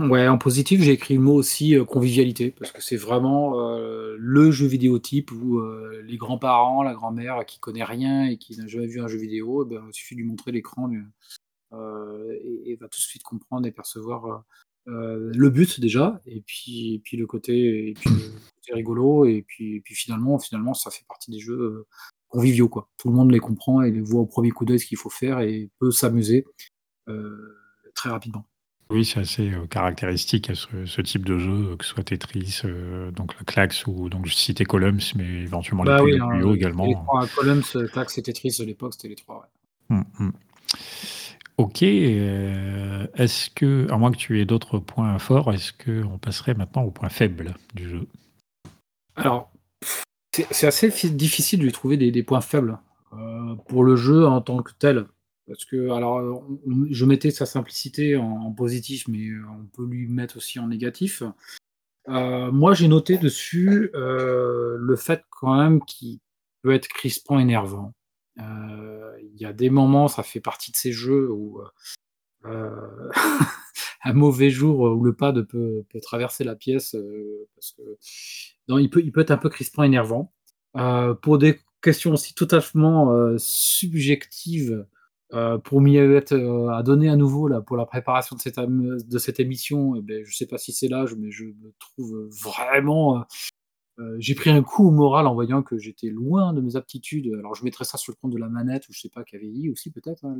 Ouais, 0.00 0.28
en 0.28 0.36
positif, 0.36 0.82
j'ai 0.82 0.92
écrit 0.92 1.14
le 1.14 1.20
mot 1.20 1.34
aussi 1.34 1.76
convivialité, 1.88 2.50
parce 2.50 2.72
que 2.72 2.82
c'est 2.82 2.96
vraiment 2.96 3.54
le 4.18 4.50
jeu 4.50 4.66
vidéo 4.66 4.98
type 4.98 5.30
où 5.32 5.62
les 6.04 6.16
grands-parents, 6.16 6.82
la 6.82 6.94
grand-mère 6.94 7.46
qui 7.46 7.58
connaît 7.58 7.84
rien 7.84 8.26
et 8.26 8.36
qui 8.36 8.56
n'a 8.58 8.66
jamais 8.66 8.86
vu 8.86 9.00
un 9.00 9.08
jeu 9.08 9.18
vidéo, 9.18 9.64
eh 9.64 9.74
ben, 9.74 9.82
il 9.88 9.94
suffit 9.94 10.14
de 10.14 10.20
lui 10.20 10.26
montrer 10.26 10.52
l'écran 10.52 10.90
et, 10.92 12.76
va 12.80 12.88
tout 12.88 12.98
de 12.98 13.02
suite 13.02 13.22
comprendre 13.22 13.66
et 13.66 13.72
percevoir 13.72 14.44
euh, 14.88 15.30
le 15.32 15.50
but 15.50 15.80
déjà, 15.80 16.20
et 16.26 16.40
puis, 16.40 17.02
le 17.12 17.26
côté, 17.26 17.90
et 17.90 17.94
puis 17.94 18.10
rigolo, 18.72 19.26
et 19.26 19.44
puis, 19.46 19.82
finalement, 19.86 20.38
finalement, 20.38 20.74
ça 20.74 20.90
fait 20.90 21.04
partie 21.06 21.30
des 21.30 21.38
jeux 21.38 21.60
euh, 21.60 21.86
conviviaux. 22.32 22.68
Quoi. 22.68 22.88
Tout 22.98 23.08
le 23.08 23.14
monde 23.14 23.30
les 23.30 23.38
comprend 23.38 23.82
et 23.82 23.90
les 23.90 24.00
voit 24.00 24.22
au 24.22 24.26
premier 24.26 24.50
coup 24.50 24.64
d'œil 24.64 24.80
ce 24.80 24.86
qu'il 24.86 24.98
faut 24.98 25.10
faire 25.10 25.40
et 25.40 25.70
peut 25.78 25.90
s'amuser 25.90 26.44
euh, 27.08 27.56
très 27.94 28.10
rapidement. 28.10 28.44
Oui, 28.90 29.04
c'est 29.04 29.20
assez 29.20 29.50
caractéristique 29.70 30.50
à 30.50 30.54
ce, 30.54 31.00
type 31.00 31.24
de 31.24 31.38
jeu, 31.38 31.76
que 31.76 31.84
ce 31.84 31.92
soit 31.92 32.04
Tetris, 32.04 32.60
donc 33.16 33.38
le 33.38 33.44
Clax 33.46 33.86
ou 33.86 34.10
donc 34.10 34.26
je 34.26 34.34
citais 34.34 34.64
Columns, 34.66 35.00
mais 35.16 35.24
éventuellement 35.24 35.84
bah 35.84 35.98
les 36.04 36.18
plus, 36.18 36.20
hein, 36.20 36.52
également. 36.52 36.84
Les 36.84 36.94
trois, 36.94 37.26
Columns, 37.28 37.62
Clax 37.90 38.18
et 38.18 38.22
Tetris 38.22 38.56
de 38.58 38.64
l'époque, 38.66 38.92
c'était 38.92 39.08
les 39.08 39.14
trois. 39.14 39.48
Ouais. 39.90 39.96
Hum, 39.96 40.04
hum. 40.18 40.32
Ok. 41.58 41.82
Euh, 41.82 43.06
est-ce 43.14 43.50
que, 43.50 43.86
à 43.90 43.96
moins 43.96 44.10
que 44.10 44.16
tu 44.16 44.40
aies 44.40 44.44
d'autres 44.44 44.78
points 44.78 45.18
forts, 45.18 45.52
est-ce 45.52 45.72
qu'on 45.72 46.18
passerait 46.18 46.54
maintenant 46.54 46.82
au 46.82 46.90
point 46.90 47.08
faible 47.08 47.54
du 47.74 47.88
jeu? 47.88 48.08
Alors, 49.16 49.51
c'est 50.32 50.66
assez 50.66 50.88
difficile 51.10 51.60
de 51.60 51.70
trouver 51.70 51.96
des, 51.96 52.22
points 52.22 52.40
faibles 52.40 52.78
euh, 53.12 53.54
pour 53.68 53.84
le 53.84 53.96
jeu 53.96 54.26
en 54.26 54.40
tant 54.40 54.62
que 54.62 54.72
tel. 54.78 55.06
Parce 55.46 55.64
que, 55.64 55.90
alors, 55.90 56.44
je 56.90 57.04
mettais 57.04 57.30
sa 57.30 57.46
simplicité 57.46 58.16
en, 58.16 58.52
positif, 58.52 59.08
mais 59.08 59.28
on 59.58 59.66
peut 59.66 59.84
lui 59.84 60.08
mettre 60.08 60.36
aussi 60.36 60.58
en 60.58 60.68
négatif. 60.68 61.22
Euh, 62.08 62.50
moi, 62.50 62.74
j'ai 62.74 62.88
noté 62.88 63.18
dessus 63.18 63.90
le 63.92 64.96
fait 64.96 65.24
quand 65.30 65.56
même 65.56 65.84
qu'il 65.84 66.20
peut 66.62 66.72
être 66.72 66.88
crispant, 66.88 67.38
énervant. 67.38 67.92
Euh, 68.40 69.18
il 69.20 69.40
y 69.40 69.44
a 69.44 69.52
des 69.52 69.68
moments, 69.68 70.08
ça 70.08 70.22
fait 70.22 70.40
partie 70.40 70.72
de 70.72 70.76
ces 70.76 70.92
jeux 70.92 71.30
où 71.30 71.60
euh, 72.46 72.50
euh, 72.50 73.10
un 74.04 74.12
mauvais 74.12 74.50
jour 74.50 74.80
où 74.80 75.04
le 75.04 75.14
pad 75.14 75.42
peut, 75.42 75.84
traverser 76.02 76.44
la 76.44 76.56
pièce 76.56 76.96
parce 77.54 77.72
que 77.72 77.82
non, 78.68 78.78
il, 78.78 78.90
peut, 78.90 79.02
être 79.16 79.30
un 79.30 79.36
peu 79.36 79.48
crispant, 79.48 79.82
énervant. 79.82 80.32
pour 81.22 81.38
des 81.38 81.60
questions 81.82 82.12
aussi 82.12 82.34
totalement 82.34 83.36
subjectives, 83.38 84.86
pour 85.64 85.80
m'y 85.80 85.96
être 85.96 86.34
à 86.72 86.82
donner 86.82 87.08
à 87.08 87.16
nouveau 87.16 87.48
là, 87.48 87.60
pour 87.60 87.76
la 87.76 87.86
préparation 87.86 88.36
de 88.36 88.40
cette, 88.40 88.58
de 88.58 89.18
cette 89.18 89.40
émission, 89.40 89.96
eh 89.96 90.02
ben, 90.02 90.24
je 90.24 90.30
ne 90.30 90.34
sais 90.34 90.46
pas 90.46 90.58
si 90.58 90.72
c'est 90.72 90.88
l'âge, 90.88 91.14
mais 91.16 91.30
je 91.30 91.44
me 91.44 91.72
trouve 91.78 92.28
vraiment 92.42 93.24
euh, 93.98 94.16
j'ai 94.18 94.34
pris 94.34 94.50
un 94.50 94.62
coup 94.62 94.88
au 94.88 94.90
moral 94.90 95.26
en 95.26 95.34
voyant 95.34 95.62
que 95.62 95.76
j'étais 95.76 96.08
loin 96.08 96.54
de 96.54 96.60
mes 96.60 96.76
aptitudes. 96.76 97.30
Alors 97.38 97.54
je 97.54 97.64
mettrais 97.64 97.84
ça 97.84 97.98
sur 97.98 98.12
le 98.12 98.16
compte 98.20 98.32
de 98.32 98.38
la 98.38 98.48
manette 98.48 98.88
ou 98.88 98.92
je 98.92 99.00
sais 99.00 99.10
pas, 99.10 99.22
KVI 99.22 99.70
aussi 99.70 99.90
peut-être. 99.90 100.24
Hein, 100.24 100.36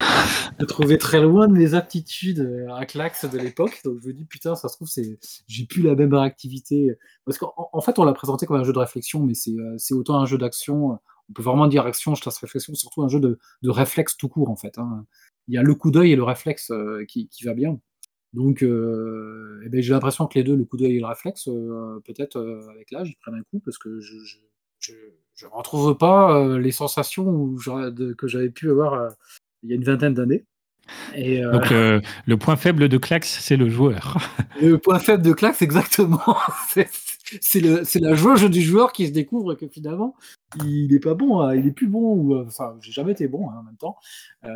Je 0.00 0.62
me 0.62 0.66
trouvais 0.66 0.96
très 0.96 1.20
loin 1.20 1.46
de 1.46 1.52
mes 1.52 1.74
aptitudes 1.74 2.40
euh, 2.40 2.72
à 2.74 2.86
Clax 2.86 3.26
de 3.26 3.38
l'époque. 3.38 3.80
Donc 3.84 3.98
je 4.02 4.08
me 4.08 4.12
dis 4.14 4.24
putain, 4.24 4.54
ça 4.54 4.68
se 4.68 4.76
trouve 4.76 4.88
c'est 4.88 5.18
j'ai 5.46 5.66
plus 5.66 5.82
la 5.82 5.94
même 5.94 6.14
réactivité. 6.14 6.96
Parce 7.26 7.36
qu'en 7.38 7.80
fait 7.82 7.98
on 7.98 8.04
l'a 8.04 8.14
présenté 8.14 8.46
comme 8.46 8.56
un 8.56 8.64
jeu 8.64 8.72
de 8.72 8.78
réflexion, 8.78 9.22
mais 9.22 9.34
c'est 9.34 9.52
euh, 9.52 9.96
autant 9.96 10.18
un 10.18 10.26
jeu 10.26 10.38
d'action. 10.38 10.98
On 11.28 11.32
peut 11.34 11.42
vraiment 11.42 11.66
dire 11.66 11.84
action, 11.84 12.14
je 12.14 12.22
tasse 12.22 12.38
réflexion, 12.38 12.74
surtout 12.74 13.02
un 13.02 13.08
jeu 13.08 13.20
de, 13.20 13.38
de 13.62 13.70
réflexe 13.70 14.16
tout 14.16 14.28
court 14.28 14.48
en 14.48 14.56
fait. 14.56 14.78
Hein. 14.78 15.04
Il 15.48 15.54
y 15.54 15.58
a 15.58 15.62
le 15.62 15.74
coup 15.74 15.90
d'œil 15.90 16.12
et 16.12 16.16
le 16.16 16.24
réflexe 16.24 16.72
qui, 17.08 17.28
qui 17.28 17.44
va 17.44 17.54
bien. 17.54 17.78
Donc, 18.32 18.62
euh, 18.62 19.62
eh 19.64 19.68
ben, 19.68 19.80
j'ai 19.80 19.92
l'impression 19.92 20.26
que 20.26 20.38
les 20.38 20.44
deux, 20.44 20.56
le 20.56 20.64
coup 20.64 20.76
d'œil 20.76 20.96
et 20.96 21.00
le 21.00 21.06
réflexe, 21.06 21.48
euh, 21.48 22.00
peut-être 22.04 22.36
euh, 22.36 22.68
avec 22.70 22.90
l'âge, 22.90 23.08
ils 23.10 23.16
prennent 23.16 23.34
un 23.34 23.42
coup 23.50 23.60
parce 23.64 23.78
que 23.78 24.00
je 24.00 24.92
ne 25.42 25.50
retrouve 25.50 25.96
pas 25.96 26.58
les 26.58 26.72
sensations 26.72 27.56
que 27.56 28.28
j'avais 28.28 28.50
pu 28.50 28.70
avoir 28.70 29.10
il 29.62 29.70
y 29.70 29.72
a 29.72 29.76
une 29.76 29.84
vingtaine 29.84 30.14
d'années. 30.14 30.44
Donc 31.14 31.70
le 31.70 32.36
point 32.36 32.56
faible 32.56 32.88
de 32.88 32.98
Clax, 32.98 33.40
c'est 33.40 33.56
le 33.56 33.68
joueur. 33.68 34.18
Le 34.62 34.78
point 34.78 34.98
faible 34.98 35.22
de 35.22 35.32
Clax, 35.32 35.60
exactement. 35.60 36.36
c'est 36.70 36.88
la 38.00 38.14
jauge 38.14 38.48
du 38.50 38.60
joueur 38.60 38.92
qui 38.92 39.06
se 39.06 39.12
découvre 39.12 39.54
que 39.54 39.66
finalement, 39.68 40.14
il 40.64 40.92
n'est 40.92 41.00
pas 41.00 41.14
bon, 41.14 41.40
hein. 41.40 41.54
il 41.54 41.66
est 41.66 41.72
plus 41.72 41.88
bon. 41.88 42.14
Ou, 42.14 42.36
enfin, 42.36 42.76
j'ai 42.80 42.92
jamais 42.92 43.12
été 43.12 43.28
bon 43.28 43.50
hein, 43.50 43.56
en 43.58 43.62
même 43.62 43.76
temps. 43.76 43.96
Euh, 44.44 44.48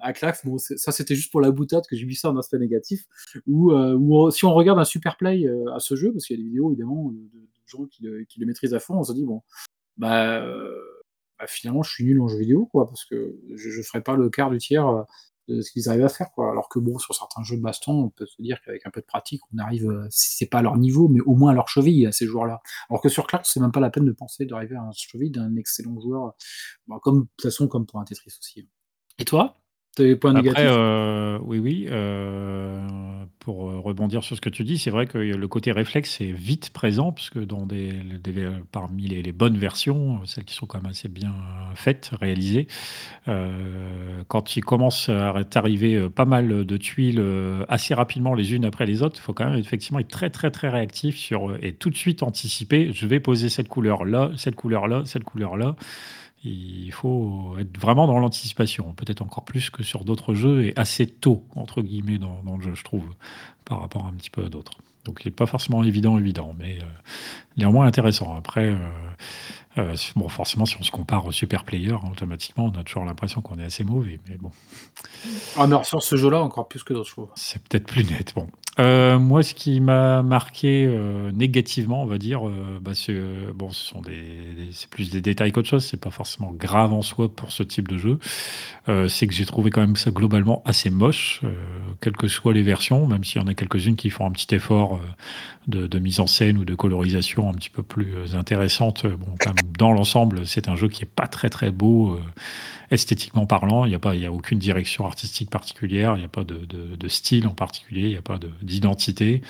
à 0.00 0.12
Clax, 0.12 0.44
bon, 0.44 0.58
ça 0.58 0.92
c'était 0.92 1.14
juste 1.14 1.30
pour 1.30 1.40
la 1.40 1.50
boutade 1.50 1.84
que 1.88 1.96
j'ai 1.96 2.04
mis 2.04 2.16
ça 2.16 2.30
en 2.30 2.36
aspect 2.36 2.58
négatif. 2.58 3.06
Ou, 3.46 3.72
euh, 3.72 4.30
si 4.30 4.44
on 4.44 4.54
regarde 4.54 4.78
un 4.78 4.84
super 4.84 5.16
play 5.16 5.46
euh, 5.46 5.72
à 5.74 5.80
ce 5.80 5.94
jeu, 5.94 6.12
parce 6.12 6.26
qu'il 6.26 6.36
y 6.36 6.40
a 6.40 6.42
des 6.42 6.48
vidéos 6.48 6.70
évidemment 6.70 7.10
de, 7.10 7.48
gens 7.66 7.84
qui 7.86 8.02
le, 8.04 8.46
maîtrisent 8.46 8.74
à 8.74 8.80
fond, 8.80 8.94
on 8.94 9.04
se 9.04 9.12
dit 9.12 9.24
bon, 9.24 9.42
bah, 9.96 10.40
bah, 11.38 11.46
finalement 11.48 11.82
je 11.82 11.90
suis 11.90 12.04
nul 12.04 12.20
en 12.20 12.28
jeu 12.28 12.38
vidéo, 12.38 12.66
quoi, 12.66 12.86
parce 12.86 13.04
que 13.04 13.36
je 13.54 13.76
ne 13.76 13.82
ferai 13.82 14.02
pas 14.02 14.16
le 14.16 14.30
quart 14.30 14.50
du 14.50 14.58
tiers 14.58 15.04
ce 15.48 15.70
qu'ils 15.70 15.88
arrivent 15.88 16.04
à 16.04 16.08
faire. 16.08 16.30
Quoi. 16.32 16.50
Alors 16.50 16.68
que 16.68 16.78
bon, 16.78 16.98
sur 16.98 17.14
certains 17.14 17.42
jeux 17.42 17.56
de 17.56 17.62
baston, 17.62 17.92
on 17.92 18.10
peut 18.10 18.26
se 18.26 18.40
dire 18.40 18.60
qu'avec 18.64 18.86
un 18.86 18.90
peu 18.90 19.00
de 19.00 19.06
pratique, 19.06 19.40
on 19.54 19.58
arrive, 19.58 19.88
euh, 19.90 20.06
si 20.10 20.36
c'est 20.36 20.46
pas 20.46 20.58
à 20.58 20.62
leur 20.62 20.76
niveau, 20.76 21.08
mais 21.08 21.20
au 21.20 21.34
moins 21.34 21.52
à 21.52 21.54
leur 21.54 21.68
cheville 21.68 22.06
à 22.06 22.12
ces 22.12 22.26
joueurs-là. 22.26 22.62
Alors 22.90 23.00
que 23.02 23.08
sur 23.08 23.26
Clark, 23.26 23.46
c'est 23.46 23.60
même 23.60 23.72
pas 23.72 23.80
la 23.80 23.90
peine 23.90 24.04
de 24.04 24.12
penser 24.12 24.46
d'arriver 24.46 24.76
à 24.76 24.82
un 24.82 24.92
cheville 24.92 25.30
d'un 25.30 25.56
excellent 25.56 26.00
joueur, 26.00 26.34
comme 27.02 27.22
de 27.22 27.26
toute 27.36 27.42
façon 27.42 27.68
comme 27.68 27.86
pour 27.86 28.00
un 28.00 28.04
Tetris 28.04 28.32
aussi. 28.38 28.68
Et 29.18 29.24
toi? 29.24 29.58
Tes 29.96 30.14
points 30.16 30.34
Après, 30.34 30.42
négatifs 30.42 30.66
euh, 30.66 31.38
oui, 31.42 31.58
oui. 31.58 31.86
euh, 31.90 32.86
pour 33.38 33.60
rebondir 33.82 34.22
sur 34.24 34.36
ce 34.36 34.42
que 34.42 34.50
tu 34.50 34.64
dis, 34.64 34.76
c'est 34.76 34.90
vrai 34.90 35.06
que 35.06 35.16
le 35.18 35.48
côté 35.48 35.72
réflexe 35.72 36.20
est 36.20 36.32
vite 36.32 36.70
présent, 36.70 37.12
parce 37.12 37.30
que 37.30 37.38
dans 37.38 37.64
des, 37.64 37.92
des- 38.22 38.50
parmi 38.72 39.06
les, 39.08 39.22
les 39.22 39.32
bonnes 39.32 39.56
versions, 39.56 40.20
celles 40.26 40.44
qui 40.44 40.54
sont 40.54 40.66
quand 40.66 40.82
même 40.82 40.90
assez 40.90 41.08
bien 41.08 41.32
faites, 41.76 42.10
réalisées, 42.20 42.66
euh, 43.28 44.22
quand 44.28 44.56
il 44.56 44.62
commence 44.64 45.08
à 45.08 45.32
t'arriver 45.48 46.08
pas 46.10 46.26
mal 46.26 46.66
de 46.66 46.76
tuiles 46.76 47.22
assez 47.68 47.94
rapidement 47.94 48.34
les 48.34 48.54
unes 48.54 48.64
après 48.66 48.86
les 48.86 49.02
autres, 49.02 49.16
il 49.18 49.22
faut 49.22 49.34
quand 49.34 49.48
même 49.50 49.58
effectivement 49.58 50.00
être 50.00 50.08
très 50.08 50.30
très 50.30 50.50
très 50.50 50.68
réactif 50.68 51.16
sur 51.16 51.56
et 51.64 51.72
tout 51.74 51.90
de 51.90 51.96
suite 51.96 52.22
anticiper. 52.22 52.92
Je 52.92 53.06
vais 53.06 53.20
poser 53.20 53.48
cette 53.48 53.68
couleur 53.68 54.04
là, 54.04 54.30
cette 54.36 54.56
couleur 54.56 54.88
là, 54.88 55.02
cette 55.06 55.24
couleur 55.24 55.56
là. 55.56 55.76
Il 56.44 56.92
faut 56.92 57.56
être 57.58 57.76
vraiment 57.78 58.06
dans 58.06 58.18
l'anticipation, 58.18 58.92
peut-être 58.92 59.22
encore 59.22 59.44
plus 59.44 59.70
que 59.70 59.82
sur 59.82 60.04
d'autres 60.04 60.34
jeux 60.34 60.66
et 60.66 60.72
assez 60.76 61.06
tôt 61.06 61.44
entre 61.56 61.82
guillemets 61.82 62.18
dans, 62.18 62.42
dans 62.44 62.56
le 62.56 62.62
jeu, 62.62 62.74
je 62.74 62.84
trouve, 62.84 63.04
par 63.64 63.80
rapport 63.80 64.06
un 64.06 64.12
petit 64.12 64.30
peu 64.30 64.44
à 64.44 64.48
d'autres. 64.48 64.72
Donc 65.04 65.22
il 65.24 65.28
n'est 65.28 65.34
pas 65.34 65.46
forcément 65.46 65.82
évident, 65.84 66.18
évident, 66.18 66.54
mais 66.58 66.78
euh, 66.80 66.86
néanmoins 67.56 67.86
intéressant. 67.86 68.36
Après, 68.36 68.66
euh, 68.66 68.76
euh, 69.78 69.94
bon, 70.16 70.28
forcément, 70.28 70.66
si 70.66 70.76
on 70.80 70.82
se 70.82 70.90
compare 70.90 71.26
au 71.26 71.32
super 71.32 71.64
player, 71.64 71.92
hein, 71.92 72.00
automatiquement, 72.10 72.64
on 72.66 72.78
a 72.78 72.82
toujours 72.84 73.04
l'impression 73.04 73.40
qu'on 73.40 73.58
est 73.58 73.64
assez 73.64 73.84
mauvais. 73.84 74.18
Mais 74.28 74.36
bon, 74.36 74.50
Ah, 75.56 75.66
mais 75.66 75.82
sur 75.84 76.02
ce 76.02 76.16
jeu-là, 76.16 76.40
encore 76.42 76.66
plus 76.68 76.82
que 76.82 76.92
d'autres, 76.92 77.08
je 77.08 77.12
trouve. 77.12 77.28
c'est 77.34 77.62
peut-être 77.62 77.86
plus 77.86 78.04
net. 78.04 78.32
Bon. 78.34 78.48
Euh, 78.78 79.18
moi, 79.18 79.42
ce 79.42 79.54
qui 79.54 79.80
m'a 79.80 80.22
marqué 80.22 80.84
euh, 80.86 81.32
négativement, 81.32 82.02
on 82.02 82.06
va 82.06 82.18
dire, 82.18 82.46
euh, 82.46 82.78
bah, 82.80 82.92
c'est 82.94 83.14
euh, 83.14 83.50
bon, 83.54 83.70
ce 83.70 83.82
sont 83.82 84.02
des, 84.02 84.68
c'est 84.72 84.90
plus 84.90 85.08
des 85.10 85.22
détails 85.22 85.50
qu'autre 85.50 85.68
chose. 85.68 85.84
C'est 85.86 86.00
pas 86.00 86.10
forcément 86.10 86.52
grave 86.52 86.92
en 86.92 87.00
soi 87.00 87.34
pour 87.34 87.52
ce 87.52 87.62
type 87.62 87.88
de 87.88 87.96
jeu. 87.96 88.18
Euh, 88.90 89.08
c'est 89.08 89.26
que 89.26 89.32
j'ai 89.32 89.46
trouvé 89.46 89.70
quand 89.70 89.80
même 89.80 89.96
ça 89.96 90.10
globalement 90.10 90.62
assez 90.66 90.90
moche, 90.90 91.40
quelles 92.02 92.16
que 92.16 92.28
soient 92.28 92.52
les 92.52 92.62
versions, 92.62 93.06
même 93.06 93.24
s'il 93.24 93.40
y 93.40 93.44
en 93.44 93.48
a 93.48 93.54
quelques-unes 93.54 93.96
qui 93.96 94.10
font 94.10 94.26
un 94.26 94.30
petit 94.30 94.54
effort 94.54 95.00
de, 95.66 95.86
de 95.86 95.98
mise 95.98 96.20
en 96.20 96.26
scène 96.26 96.58
ou 96.58 96.64
de 96.64 96.74
colorisation 96.74 97.48
un 97.48 97.54
petit 97.54 97.70
peu 97.70 97.82
plus 97.82 98.36
intéressante. 98.36 99.06
Bon, 99.06 99.34
quand 99.40 99.54
même, 99.54 99.72
dans 99.78 99.92
l'ensemble, 99.92 100.46
c'est 100.46 100.68
un 100.68 100.76
jeu 100.76 100.88
qui 100.88 101.02
est 101.04 101.10
pas 101.10 101.28
très 101.28 101.48
très 101.48 101.70
beau. 101.70 102.20
Esthétiquement 102.90 103.46
parlant, 103.46 103.84
il 103.84 103.88
n'y 103.88 103.94
a, 103.94 103.98
pas- 103.98 104.14
il 104.14 104.22
y 104.22 104.26
a 104.26 104.32
aucune 104.32 104.58
direction 104.58 105.06
artistique 105.06 105.50
particulière, 105.50 106.14
il 106.16 106.20
n'y 106.20 106.24
a 106.24 106.28
pas 106.28 106.44
de, 106.44 106.56
de- 106.66 106.96
de 106.96 107.08
style 107.08 107.46
en 107.46 107.54
particulier, 107.54 108.02
il 108.02 108.10
n'y 108.10 108.16
a 108.16 108.22
pas 108.22 108.38
de- 108.38 108.50
d'identité. 108.62 109.42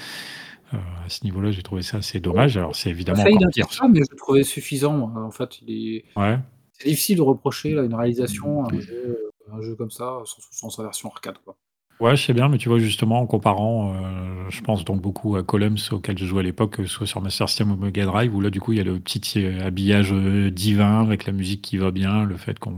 Euh, 0.74 0.78
à 1.04 1.08
ce 1.08 1.22
niveau-là, 1.24 1.52
j'ai 1.52 1.62
trouvé 1.62 1.82
ça 1.82 1.98
assez 1.98 2.18
dommage. 2.18 2.56
Alors, 2.56 2.74
c'est 2.74 2.90
évidemment 2.90 3.22
encore 3.22 3.50
pire. 3.52 3.72
ça, 3.72 3.86
mais 3.88 4.00
je 4.00 4.10
le 4.10 4.16
trouvais 4.16 4.42
suffisant. 4.42 5.12
En 5.16 5.30
fait, 5.30 5.60
il 5.62 5.70
est... 5.96 6.04
Ouais. 6.16 6.38
c'est 6.72 6.88
difficile 6.88 7.16
de 7.18 7.22
reprocher 7.22 7.72
là, 7.72 7.82
une 7.84 7.94
réalisation 7.94 8.64
à 8.64 8.74
un 8.74 8.80
jeu, 8.80 9.30
un 9.52 9.60
jeu 9.62 9.76
comme 9.76 9.90
ça, 9.92 10.18
sans, 10.24 10.38
sans 10.50 10.70
sa 10.70 10.82
version 10.82 11.08
arcade. 11.08 11.36
Quoi. 11.44 11.56
Ouais, 12.00 12.16
je 12.16 12.26
sais 12.26 12.32
bien, 12.34 12.48
mais 12.48 12.58
tu 12.58 12.68
vois, 12.68 12.78
justement, 12.80 13.20
en 13.20 13.26
comparant, 13.26 13.94
euh, 13.94 14.50
je 14.50 14.60
pense 14.60 14.84
donc 14.84 15.00
beaucoup 15.00 15.36
à 15.36 15.42
Columns 15.44 15.78
auquel 15.92 16.18
je 16.18 16.26
jouais 16.26 16.40
à 16.40 16.42
l'époque, 16.42 16.80
soit 16.86 17.06
sur 17.06 17.20
Master 17.22 17.48
System 17.48 17.70
ou 17.70 17.76
Mega 17.76 18.04
Drive, 18.04 18.34
où 18.34 18.40
là, 18.40 18.50
du 18.50 18.60
coup, 18.60 18.72
il 18.72 18.78
y 18.78 18.80
a 18.80 18.84
le 18.84 18.98
petit 18.98 19.22
euh, 19.44 19.64
habillage 19.64 20.12
euh, 20.12 20.50
divin 20.50 21.00
avec 21.00 21.26
la 21.26 21.32
musique 21.32 21.62
qui 21.62 21.76
va 21.78 21.92
bien, 21.92 22.24
le 22.24 22.36
fait 22.36 22.58
qu'on 22.58 22.74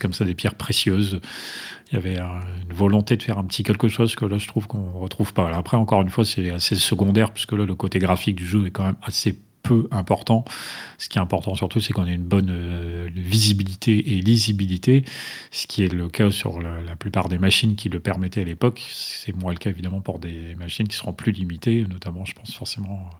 comme 0.00 0.12
ça 0.12 0.24
des 0.24 0.34
pierres 0.34 0.54
précieuses. 0.54 1.20
Il 1.90 1.94
y 1.94 1.98
avait 1.98 2.18
une 2.18 2.74
volonté 2.74 3.16
de 3.16 3.22
faire 3.22 3.38
un 3.38 3.44
petit 3.44 3.62
quelque 3.62 3.88
chose 3.88 4.14
que 4.14 4.24
là, 4.24 4.38
je 4.38 4.46
trouve 4.46 4.66
qu'on 4.66 4.92
retrouve 4.92 5.32
pas. 5.32 5.50
Après, 5.52 5.76
encore 5.76 6.02
une 6.02 6.10
fois, 6.10 6.24
c'est 6.24 6.50
assez 6.50 6.76
secondaire, 6.76 7.32
puisque 7.32 7.52
là, 7.52 7.64
le 7.64 7.74
côté 7.74 7.98
graphique 7.98 8.36
du 8.36 8.46
jeu 8.46 8.66
est 8.66 8.70
quand 8.70 8.84
même 8.84 8.96
assez 9.02 9.38
peu 9.62 9.88
important. 9.90 10.44
Ce 10.98 11.08
qui 11.08 11.18
est 11.18 11.20
important 11.20 11.54
surtout, 11.54 11.80
c'est 11.80 11.92
qu'on 11.92 12.06
ait 12.06 12.14
une 12.14 12.24
bonne 12.24 12.50
euh, 12.50 13.08
visibilité 13.14 14.14
et 14.14 14.20
lisibilité, 14.20 15.04
ce 15.50 15.66
qui 15.66 15.84
est 15.84 15.92
le 15.92 16.08
cas 16.08 16.30
sur 16.30 16.60
la, 16.60 16.80
la 16.80 16.96
plupart 16.96 17.28
des 17.28 17.38
machines 17.38 17.76
qui 17.76 17.88
le 17.88 18.00
permettaient 18.00 18.42
à 18.42 18.44
l'époque. 18.44 18.82
C'est 18.92 19.34
moins 19.34 19.52
le 19.52 19.58
cas 19.58 19.70
évidemment 19.70 20.00
pour 20.00 20.18
des 20.18 20.54
machines 20.56 20.88
qui 20.88 20.96
seront 20.96 21.12
plus 21.12 21.32
limitées, 21.32 21.86
notamment, 21.88 22.24
je 22.24 22.34
pense 22.34 22.54
forcément 22.54 23.10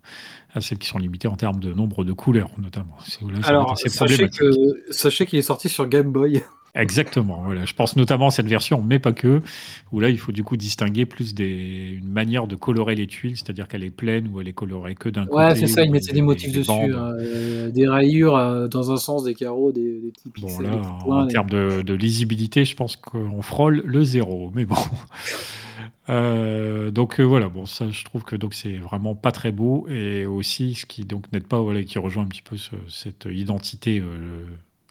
à 0.53 0.61
celles 0.61 0.77
qui 0.77 0.87
sont 0.87 0.99
limitées 0.99 1.27
en 1.27 1.35
termes 1.35 1.59
de 1.59 1.73
nombre 1.73 2.03
de 2.03 2.13
couleurs, 2.13 2.51
notamment. 2.57 2.97
Là, 3.21 3.39
Alors, 3.43 3.77
sachez 3.77 5.25
qu'il 5.25 5.39
est 5.39 5.43
sorti 5.43 5.69
sur 5.69 5.87
Game 5.87 6.11
Boy. 6.11 6.43
Exactement, 6.73 7.41
voilà. 7.43 7.65
Je 7.65 7.73
pense 7.73 7.97
notamment 7.97 8.27
à 8.27 8.31
cette 8.31 8.47
version, 8.47 8.81
mais 8.81 8.97
pas 8.99 9.11
que, 9.11 9.41
où 9.91 9.99
là, 9.99 10.09
il 10.09 10.17
faut 10.17 10.31
du 10.31 10.43
coup 10.43 10.55
distinguer 10.55 11.05
plus 11.05 11.33
des, 11.33 11.89
une 11.97 12.07
manière 12.09 12.47
de 12.47 12.55
colorer 12.55 12.95
les 12.95 13.07
tuiles, 13.07 13.35
c'est-à-dire 13.35 13.67
qu'elle 13.67 13.83
est 13.83 13.91
pleine 13.91 14.29
ou 14.29 14.39
elle 14.39 14.47
est 14.47 14.53
colorée 14.53 14.95
que 14.95 15.09
d'un 15.09 15.27
côté. 15.27 15.35
Ouais, 15.35 15.55
c'est 15.55 15.67
ça, 15.67 15.83
ils 15.83 15.91
mettaient 15.91 16.13
des 16.13 16.21
motifs 16.21 16.51
des 16.51 16.63
dessus. 16.63 16.93
euh, 16.93 17.69
des 17.71 17.87
rayures 17.87 18.35
euh, 18.35 18.67
dans 18.67 18.91
un 18.91 18.97
sens, 18.97 19.23
des 19.23 19.33
carreaux, 19.35 19.71
des, 19.71 19.99
des 20.01 20.11
petits 20.11 20.29
Bon, 20.37 20.59
pixels, 20.59 20.69
là, 20.71 20.71
des 20.71 20.79
petits 20.79 20.93
en 21.05 21.25
termes 21.25 21.49
de, 21.49 21.81
de 21.81 21.93
lisibilité, 21.93 22.63
je 22.65 22.75
pense 22.75 22.95
qu'on 22.95 23.41
frôle 23.41 23.81
le 23.85 24.03
zéro, 24.03 24.51
mais 24.55 24.65
bon. 24.65 24.75
Euh, 26.09 26.91
donc 26.91 27.19
voilà, 27.19 27.47
bon, 27.49 27.65
ça, 27.65 27.89
je 27.89 28.03
trouve 28.03 28.23
que 28.23 28.35
donc 28.35 28.53
c'est 28.53 28.77
vraiment 28.77 29.15
pas 29.15 29.31
très 29.31 29.51
beau 29.51 29.87
et 29.87 30.25
aussi 30.25 30.73
ce 30.75 30.85
qui 30.85 31.05
donc 31.05 31.31
n'aide 31.31 31.47
pas, 31.47 31.61
voilà, 31.61 31.83
qui 31.83 31.99
rejoint 31.99 32.23
un 32.23 32.27
petit 32.27 32.41
peu 32.41 32.57
ce- 32.57 32.75
cette 32.89 33.27
identité 33.31 34.01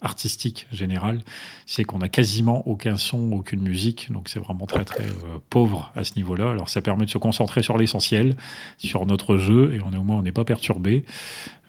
artistique 0.02 0.66
générale, 0.72 1.20
c'est 1.66 1.84
qu'on 1.84 2.00
a 2.00 2.08
quasiment 2.08 2.66
aucun 2.66 2.96
son, 2.96 3.32
aucune 3.32 3.60
musique, 3.60 4.10
donc 4.10 4.28
c'est 4.28 4.40
vraiment 4.40 4.66
très 4.66 4.84
très 4.84 5.04
euh, 5.04 5.38
pauvre 5.50 5.92
à 5.94 6.04
ce 6.04 6.14
niveau-là. 6.16 6.50
Alors 6.50 6.68
ça 6.68 6.80
permet 6.80 7.04
de 7.04 7.10
se 7.10 7.18
concentrer 7.18 7.62
sur 7.62 7.76
l'essentiel, 7.76 8.36
sur 8.78 9.06
notre 9.06 9.36
jeu 9.36 9.74
et 9.74 9.80
on 9.80 9.96
au 9.96 10.02
moins 10.02 10.16
on 10.16 10.22
n'est 10.22 10.32
pas 10.32 10.44
perturbé. 10.44 11.04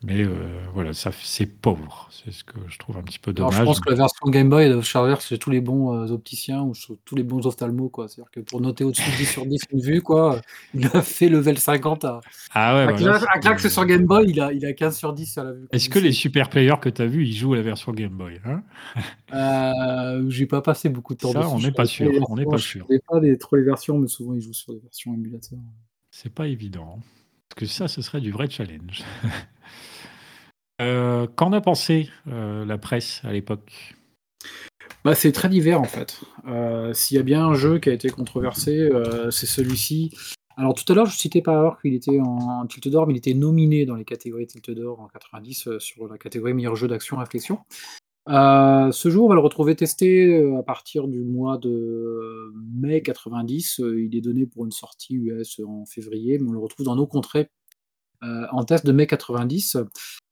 Mais 0.04 0.24
euh, 0.24 0.32
voilà, 0.74 0.94
ça 0.94 1.12
c'est 1.22 1.46
pauvre, 1.46 2.10
c'est 2.12 2.32
ce 2.32 2.44
que 2.44 2.56
je 2.68 2.80
trouve 2.80 2.98
un 2.98 3.04
petit 3.04 3.20
peu 3.20 3.32
Alors, 3.38 3.52
dommage. 3.52 3.60
je 3.60 3.66
pense 3.66 3.80
que 3.80 3.90
la 3.92 3.96
version 3.96 4.30
Game 4.32 4.50
Boy 4.50 4.64
elle 4.66 4.72
doit 4.74 4.82
charger 4.82 5.14
chez 5.22 5.38
tous 5.38 5.52
les 5.52 5.62
bons 5.62 5.94
euh, 5.94 6.12
opticiens 6.12 6.62
ou 6.64 6.74
tous 7.06 7.16
les 7.16 7.22
bons 7.22 7.46
ophtalmos. 7.46 7.90
quoi. 7.92 8.08
C'est-à-dire 8.08 8.32
que 8.32 8.40
pour 8.40 8.62
noter 8.62 8.84
au-dessus 8.84 9.12
de 9.12 9.16
10 9.18 9.26
sur 9.28 9.46
10 9.46 9.60
une 9.72 9.80
vue, 9.82 10.02
quoi, 10.02 10.38
euh, 10.38 10.40
il 10.74 10.88
a 10.88 11.04
fait 11.04 11.30
level 11.30 11.60
50 11.60 12.04
à, 12.06 12.20
Ah 12.52 12.74
ouais, 12.76 12.82
à, 12.82 12.86
voilà, 12.94 12.98
claque, 12.98 13.16
à 13.16 13.20
c'est- 13.34 13.40
claque, 13.42 13.60
c'est 13.60 13.70
sur 13.70 13.86
Game 13.86 14.06
Boy, 14.06 14.26
il 14.30 14.42
a, 14.42 14.52
il 14.54 14.66
a 14.66 14.74
15 14.74 14.98
sur 14.98 15.14
10 15.14 15.26
sur 15.34 15.44
la 15.44 15.52
vue. 15.52 15.68
Est-ce 15.72 15.88
que 15.88 16.00
les 16.00 16.14
super 16.14 16.50
players 16.50 16.80
que 16.82 16.90
tu 16.90 17.02
as 17.04 17.06
vus, 17.08 17.28
ils 17.28 17.36
jouent 17.36 17.54
à 17.54 17.58
la 17.58 17.62
version 17.62 17.92
Game 17.92 18.10
Boy 18.18 18.40
hein? 18.44 18.64
Euh, 19.34 20.26
J'ai 20.30 20.48
pas 20.48 20.62
passé 20.62 20.90
beaucoup 20.90 21.14
de 21.14 21.20
temps 21.20 21.32
Ça, 21.32 21.40
dessus. 21.42 21.52
on 21.54 21.58
je 21.60 21.68
n'est 21.68 21.74
pas 21.74 21.86
sûr, 21.86 22.12
les 22.12 22.20
on 22.28 22.36
n'est 22.38 22.46
pas 22.46 22.58
je 22.58 22.64
sûr. 22.68 22.88
connais 22.88 23.02
pas 23.08 23.20
des, 23.20 23.38
trop 23.38 23.56
les 23.56 23.64
versions, 23.64 24.00
mais 24.00 24.08
souvent 24.08 24.34
ils 24.34 24.42
jouent 24.42 24.54
sur 24.54 24.74
des 24.74 24.80
versions 24.80 25.14
émulateurs. 25.14 25.60
C'est 26.10 26.34
pas 26.34 26.48
évident. 26.48 27.00
Parce 27.52 27.60
que 27.60 27.66
ça, 27.66 27.90
ce 27.90 28.02
serait 28.02 28.22
du 28.22 28.32
vrai 28.32 28.50
challenge. 28.50 29.04
Euh, 30.82 31.28
Qu'en 31.36 31.54
a 31.54 31.62
pensé 31.62 32.10
euh, 32.28 32.66
la 32.66 32.80
presse 32.80 33.22
à 33.24 33.32
l'époque? 33.32 33.94
Bah, 35.06 35.14
c'est 35.14 35.32
très 35.32 35.48
divers 35.48 35.80
en 35.80 35.84
fait. 35.84 36.22
Euh, 36.48 36.92
S'il 36.94 37.18
y 37.18 37.20
a 37.20 37.24
bien 37.24 37.46
un 37.46 37.54
jeu 37.54 37.78
qui 37.78 37.90
a 37.90 37.94
été 37.94 38.10
controversé, 38.10 38.90
c'est 39.30 39.46
celui-ci. 39.46 40.12
Alors 40.58 40.74
tout 40.74 40.92
à 40.92 40.96
l'heure, 40.96 41.06
je 41.06 41.18
citais 41.18 41.42
par 41.42 41.56
erreur 41.56 41.82
qu'il 41.82 41.94
était 41.94 42.20
en 42.20 42.66
Tilt 42.68 42.88
d'or, 42.90 43.08
mais 43.08 43.14
il 43.14 43.18
était 43.18 43.34
nominé 43.34 43.86
dans 43.86 43.96
les 43.96 44.06
catégories 44.06 44.48
Tilt 44.48 44.72
d'or 44.72 45.00
en 45.00 45.08
90 45.08 45.68
euh, 45.68 45.80
sur 45.80 46.08
la 46.08 46.18
catégorie 46.18 46.54
meilleur 46.54 46.76
jeu 46.76 46.88
d'action 46.88 47.18
réflexion. 47.18 47.60
Euh, 48.30 48.92
ce 48.92 49.10
jeu, 49.10 49.20
on 49.20 49.28
va 49.28 49.34
le 49.36 49.42
retrouver 49.42 49.76
testé 49.76 50.28
euh, 50.28 50.60
à 50.60 50.64
partir 50.64 51.08
du 51.08 51.24
mois 51.24 51.58
de 51.58 51.70
euh, 51.70 52.54
mai 52.76 53.02
90. 53.02 53.80
Euh, 53.80 54.02
il 54.04 54.16
est 54.16 54.22
donné 54.22 54.46
pour 54.46 54.66
une 54.66 54.72
sortie 54.72 55.16
US 55.16 55.60
en 55.66 55.86
février, 55.86 56.38
mais 56.38 56.50
on 56.50 56.54
le 56.54 56.60
retrouve 56.60 56.86
dans 56.86 56.96
nos 56.96 57.08
contrées 57.08 57.50
en 58.52 58.64
test 58.64 58.86
de 58.86 58.92
mai 58.92 59.08
90. 59.08 59.78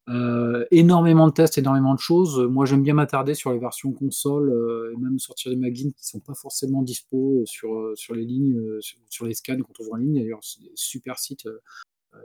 Euh, 0.10 0.64
énormément 0.70 1.28
de 1.28 1.34
tests, 1.34 1.58
énormément 1.58 1.96
de 1.96 2.00
choses. 2.00 2.40
Moi, 2.40 2.68
j'aime 2.68 2.84
bien 2.84 2.94
m'attarder 2.94 3.34
sur 3.34 3.52
les 3.52 3.58
versions 3.58 3.94
console 3.94 4.54
et 4.94 4.98
même 4.98 5.18
sortir 5.18 5.52
des 5.52 5.58
magazines 5.58 5.92
qui 5.94 6.06
sont 6.06 6.20
pas 6.20 6.36
forcément 6.36 6.84
dispo 6.84 7.42
sur, 7.46 7.96
les 8.14 8.26
lignes, 8.26 8.62
sur, 9.10 9.26
les 9.26 9.34
scans 9.34 9.58
quand 9.58 9.74
on 9.80 9.84
voit 9.86 9.98
en 9.98 10.02
ligne. 10.02 10.22
D'ailleurs, 10.22 10.44
c'est 10.44 10.62
des 10.62 10.72
super 10.76 11.18
sites 11.18 11.50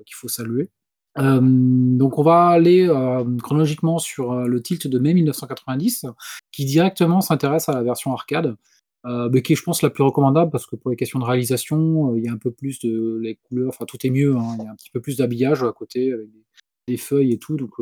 qu'il 0.04 0.14
faut 0.14 0.28
saluer. 0.28 0.68
Euh, 1.18 1.40
donc, 1.42 2.18
on 2.18 2.22
va 2.22 2.46
aller 2.46 2.88
euh, 2.88 3.24
chronologiquement 3.42 3.98
sur 3.98 4.32
euh, 4.32 4.46
le 4.46 4.62
tilt 4.62 4.86
de 4.86 4.98
mai 4.98 5.14
1990, 5.14 6.06
qui 6.52 6.64
directement 6.64 7.20
s'intéresse 7.20 7.68
à 7.68 7.72
la 7.72 7.82
version 7.82 8.12
arcade. 8.12 8.56
Mais 9.06 9.42
qui 9.42 9.52
est, 9.52 9.56
je 9.56 9.62
pense, 9.62 9.82
la 9.82 9.90
plus 9.90 10.02
recommandable 10.02 10.50
parce 10.50 10.64
que 10.64 10.76
pour 10.76 10.90
les 10.90 10.96
questions 10.96 11.18
de 11.18 11.26
réalisation, 11.26 12.16
il 12.16 12.24
y 12.24 12.28
a 12.28 12.32
un 12.32 12.38
peu 12.38 12.50
plus 12.50 12.78
de 12.80 13.18
les 13.20 13.34
couleurs, 13.34 13.68
enfin 13.68 13.84
tout 13.84 13.98
est 14.02 14.08
mieux, 14.08 14.34
hein, 14.34 14.56
il 14.58 14.64
y 14.64 14.66
a 14.66 14.70
un 14.70 14.76
petit 14.76 14.88
peu 14.88 15.02
plus 15.02 15.18
d'habillage 15.18 15.62
à 15.62 15.70
côté 15.72 16.10
avec 16.10 16.26
des, 16.88 16.96
feuilles 16.96 17.32
et 17.32 17.38
tout. 17.38 17.54
Donc, 17.58 17.72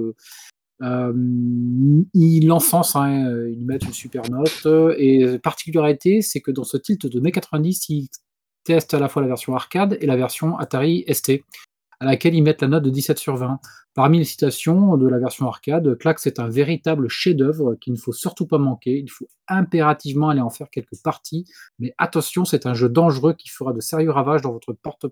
ils 0.80 2.45
l'encensent, 2.45 2.97
hein, 2.97 3.47
ils 3.47 3.64
mettent 3.64 3.85
une 3.85 3.93
super 3.93 4.28
note. 4.33 4.66
Et 4.99 5.39
particularité, 5.39 6.22
c'est 6.22 6.41
que 6.41 6.51
dans 6.51 6.64
ce 6.64 6.76
tilt 6.76 7.07
de 7.07 7.20
mai 7.20 7.30
90, 7.30 7.89
ils 7.91 8.09
testent 8.64 8.95
à 8.95 8.99
la 8.99 9.09
fois 9.09 9.22
la 9.22 9.28
version 9.28 9.55
arcade 9.55 9.97
et 10.01 10.07
la 10.07 10.16
version 10.16 10.59
Atari 10.59 11.05
ST, 11.09 11.45
à 12.03 12.05
laquelle 12.05 12.34
ils 12.34 12.42
mettent 12.42 12.62
la 12.62 12.68
note 12.68 12.82
de 12.82 12.90
17 12.90 13.16
sur 13.16 13.36
20. 13.36 13.61
Parmi 13.94 14.18
les 14.18 14.24
citations 14.24 14.96
de 14.96 15.07
la 15.07 15.18
version 15.18 15.46
arcade, 15.46 15.96
Clax 15.98 16.26
est 16.26 16.40
un 16.40 16.48
véritable 16.48 17.09
chef-d'œuvre 17.09 17.76
qu'il 17.76 17.92
ne 17.92 17.98
faut 17.98 18.12
surtout 18.12 18.46
pas 18.46 18.59
manquer. 18.59 18.98
Il 18.98 19.09
faut 19.09 19.28
impérativement 19.46 20.30
aller 20.30 20.40
en 20.40 20.50
faire 20.50 20.68
quelques 20.68 21.00
parties, 21.05 21.44
mais 21.78 21.94
attention, 21.98 22.44
c'est 22.44 22.66
un 22.66 22.74
jeu 22.74 22.88
dangereux 22.88 23.34
qui 23.34 23.48
fera 23.48 23.72
de 23.72 23.80
sérieux 23.80 24.11
ravages 24.11 24.42
dans 24.42 24.53
votre 24.53 24.72
porte- 24.72 25.07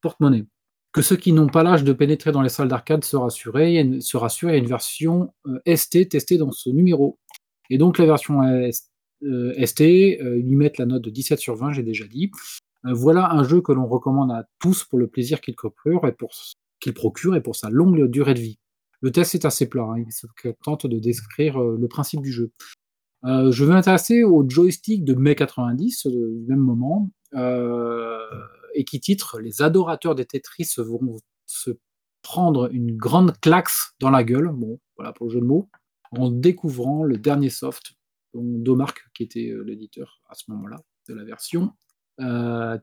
porte-monnaie 0.00 0.46
que 0.92 1.02
ceux 1.02 1.16
qui 1.16 1.32
n'ont 1.32 1.48
pas 1.48 1.62
l'âge 1.62 1.84
de 1.84 1.92
pénétrer 1.92 2.32
dans 2.32 2.42
les 2.42 2.48
salles 2.48 2.68
d'arcade 2.68 3.04
se 3.04 3.16
rassurent. 3.16 3.60
Il 3.60 3.72
y 3.72 3.78
a 3.78 3.80
une, 3.80 4.66
version 4.66 5.32
euh, 5.46 5.76
ST 5.76 6.08
testée 6.08 6.36
dans 6.36 6.50
ce 6.50 6.68
numéro. 6.68 7.18
Et 7.70 7.78
donc 7.78 7.98
la 7.98 8.06
version 8.06 8.42
euh, 8.42 8.70
ST, 9.64 9.80
ils 9.80 10.44
lui 10.44 10.56
mettent 10.56 10.78
la 10.78 10.86
note 10.86 11.02
de 11.02 11.10
17 11.10 11.38
sur 11.38 11.54
20, 11.54 11.72
j'ai 11.72 11.84
déjà 11.84 12.06
dit. 12.06 12.32
Voilà 12.84 13.30
un 13.32 13.44
jeu 13.44 13.60
que 13.60 13.72
l'on 13.72 13.86
recommande 13.86 14.30
à 14.30 14.48
tous 14.58 14.84
pour 14.84 14.98
le 14.98 15.06
plaisir 15.06 15.40
qu'il 15.40 15.54
procure 15.54 16.06
et 16.06 16.12
pour 17.42 17.56
sa 17.56 17.70
longue 17.70 18.06
durée 18.06 18.34
de 18.34 18.40
vie. 18.40 18.58
Le 19.02 19.10
test 19.10 19.34
est 19.34 19.44
assez 19.44 19.68
plat, 19.68 19.84
hein, 19.84 19.98
il 19.98 20.12
se 20.12 20.26
tente 20.62 20.86
de 20.86 20.98
décrire 20.98 21.58
le 21.58 21.88
principe 21.88 22.20
du 22.20 22.32
jeu. 22.32 22.52
je 23.24 23.64
vais 23.64 23.72
m'intéresser 23.72 24.24
au 24.24 24.48
joystick 24.48 25.04
de 25.04 25.14
mai 25.14 25.34
90, 25.34 26.06
du 26.06 26.44
même 26.48 26.58
moment, 26.58 27.10
et 27.34 28.84
qui 28.84 29.00
titre 29.00 29.40
Les 29.40 29.62
adorateurs 29.62 30.14
des 30.14 30.24
Tetris 30.24 30.74
vont 30.78 31.18
se 31.46 31.70
prendre 32.22 32.70
une 32.72 32.96
grande 32.96 33.38
claque 33.40 33.70
dans 33.98 34.10
la 34.10 34.24
gueule, 34.24 34.50
bon, 34.52 34.78
voilà 34.96 35.12
pour 35.12 35.26
le 35.26 35.32
jeu 35.32 35.40
de 35.40 35.46
mots, 35.46 35.68
en 36.12 36.30
découvrant 36.30 37.04
le 37.04 37.16
dernier 37.16 37.50
soft, 37.50 37.92
dont 38.34 38.42
Domark, 38.44 39.00
qui 39.14 39.22
était 39.22 39.50
euh, 39.50 39.62
l'éditeur 39.62 40.20
à 40.28 40.34
ce 40.34 40.50
moment-là 40.50 40.76
de 41.08 41.14
la 41.14 41.24
version, 41.24 41.64
euh, 41.64 41.89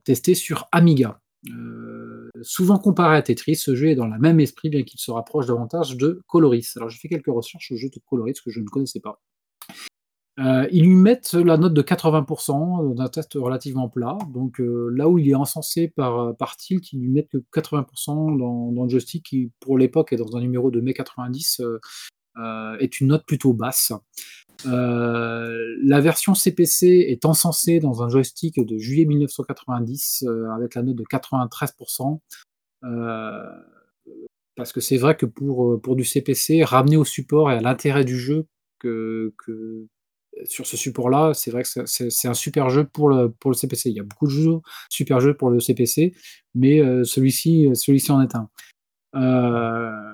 testé 0.04 0.36
sur 0.36 0.68
Amiga. 0.72 1.20
Euh, 1.50 2.30
souvent 2.42 2.78
comparé 2.78 3.18
à 3.18 3.22
Tetris, 3.22 3.56
ce 3.56 3.76
jeu 3.76 3.90
est 3.90 3.96
dans 3.96 4.08
le 4.08 4.20
même 4.20 4.40
esprit, 4.40 4.70
bien 4.70 4.84
qu'il 4.84 5.00
se 5.00 5.12
rapproche 5.12 5.48
davantage 5.48 5.96
de 5.98 6.22
Coloris. 6.28 6.74
Alors 6.76 6.90
j'ai 6.90 6.98
fait 6.98 7.10
quelques 7.10 7.28
recherches 7.28 7.72
au 7.72 7.78
jeu 7.78 7.90
de 7.90 8.00
Coloris 8.06 8.34
que 8.44 8.52
je 8.52 8.60
ne 8.60 8.68
connaissais 8.68 9.00
pas. 9.00 9.22
Euh, 10.40 10.68
ils 10.72 10.84
lui 10.84 10.96
mettent 10.96 11.34
la 11.34 11.58
note 11.58 11.74
de 11.74 11.82
80% 11.82 12.94
d'un 12.94 13.08
test 13.08 13.34
relativement 13.34 13.90
plat. 13.90 14.18
Donc 14.34 14.60
là 14.60 15.10
où 15.10 15.18
il 15.18 15.30
est 15.30 15.36
encensé 15.36 15.88
par, 15.88 16.36
Tilt, 16.58 16.94
ils 16.94 17.00
lui 17.00 17.10
mettent 17.10 17.30
que 17.30 17.38
80% 17.38 18.38
dans, 18.38 18.72
dans, 18.72 18.90
joystick, 18.90 19.26
qui 19.26 19.52
pour 19.60 19.78
l'époque 19.78 20.14
est 20.14 20.18
dans 20.18 20.36
un 20.38 20.42
numéro 20.42 20.70
de 20.70 20.80
mai 20.80 20.94
90, 20.94 21.62
euh, 22.38 22.78
est 22.78 23.00
une 23.00 23.08
note 23.08 23.26
plutôt 23.26 23.54
basse. 23.54 23.94
Euh, 24.66 25.76
la 25.84 26.02
version 26.02 26.34
CPC 26.34 26.88
est 26.88 27.26
encensée 27.26 27.80
dans 27.80 28.04
un 28.04 28.10
joystick 28.10 28.60
de 28.66 28.78
juillet 28.78 29.06
1990 29.06 30.24
euh, 30.28 30.50
avec 30.52 30.76
la 30.76 30.84
note 30.84 30.96
de 30.96 31.04
93%. 31.04 32.20
parce 34.56 34.74
que 34.74 34.82
c'est 34.82 34.98
vrai 34.98 35.16
que 35.16 35.26
pour, 35.26 35.80
pour 35.82 35.96
du 35.96 36.04
CPC, 36.04 36.64
ramener 36.64 36.98
au 36.98 37.06
support 37.06 37.52
et 37.52 37.56
à 37.56 37.62
l'intérêt 37.62 38.06
du 38.06 38.18
jeu, 38.18 38.48
que, 38.80 39.34
que 39.38 39.88
sur 40.46 40.68
ce 40.68 40.78
support-là, 40.78 41.34
c'est 41.34 41.52
vrai 41.52 41.64
que 41.64 41.86
c'est 41.86 42.28
un 42.28 42.34
super 42.34 42.70
jeu 42.70 42.86
pour 42.86 43.10
le, 43.10 43.30
pour 43.30 43.52
le 43.52 43.56
CPC. 43.56 43.90
Il 43.90 43.96
y 43.96 44.00
a 44.00 44.04
beaucoup 44.04 44.28
de 44.28 44.32
jeux, 44.32 44.60
super 44.90 45.20
jeux 45.20 45.36
pour 45.36 45.50
le 45.50 45.60
CPC, 45.60 46.14
mais 46.54 46.80
celui-ci 47.04 47.70
celui 47.74 48.04
en 48.10 48.22
est 48.22 48.36
un. 48.36 48.50
Euh, 49.16 50.14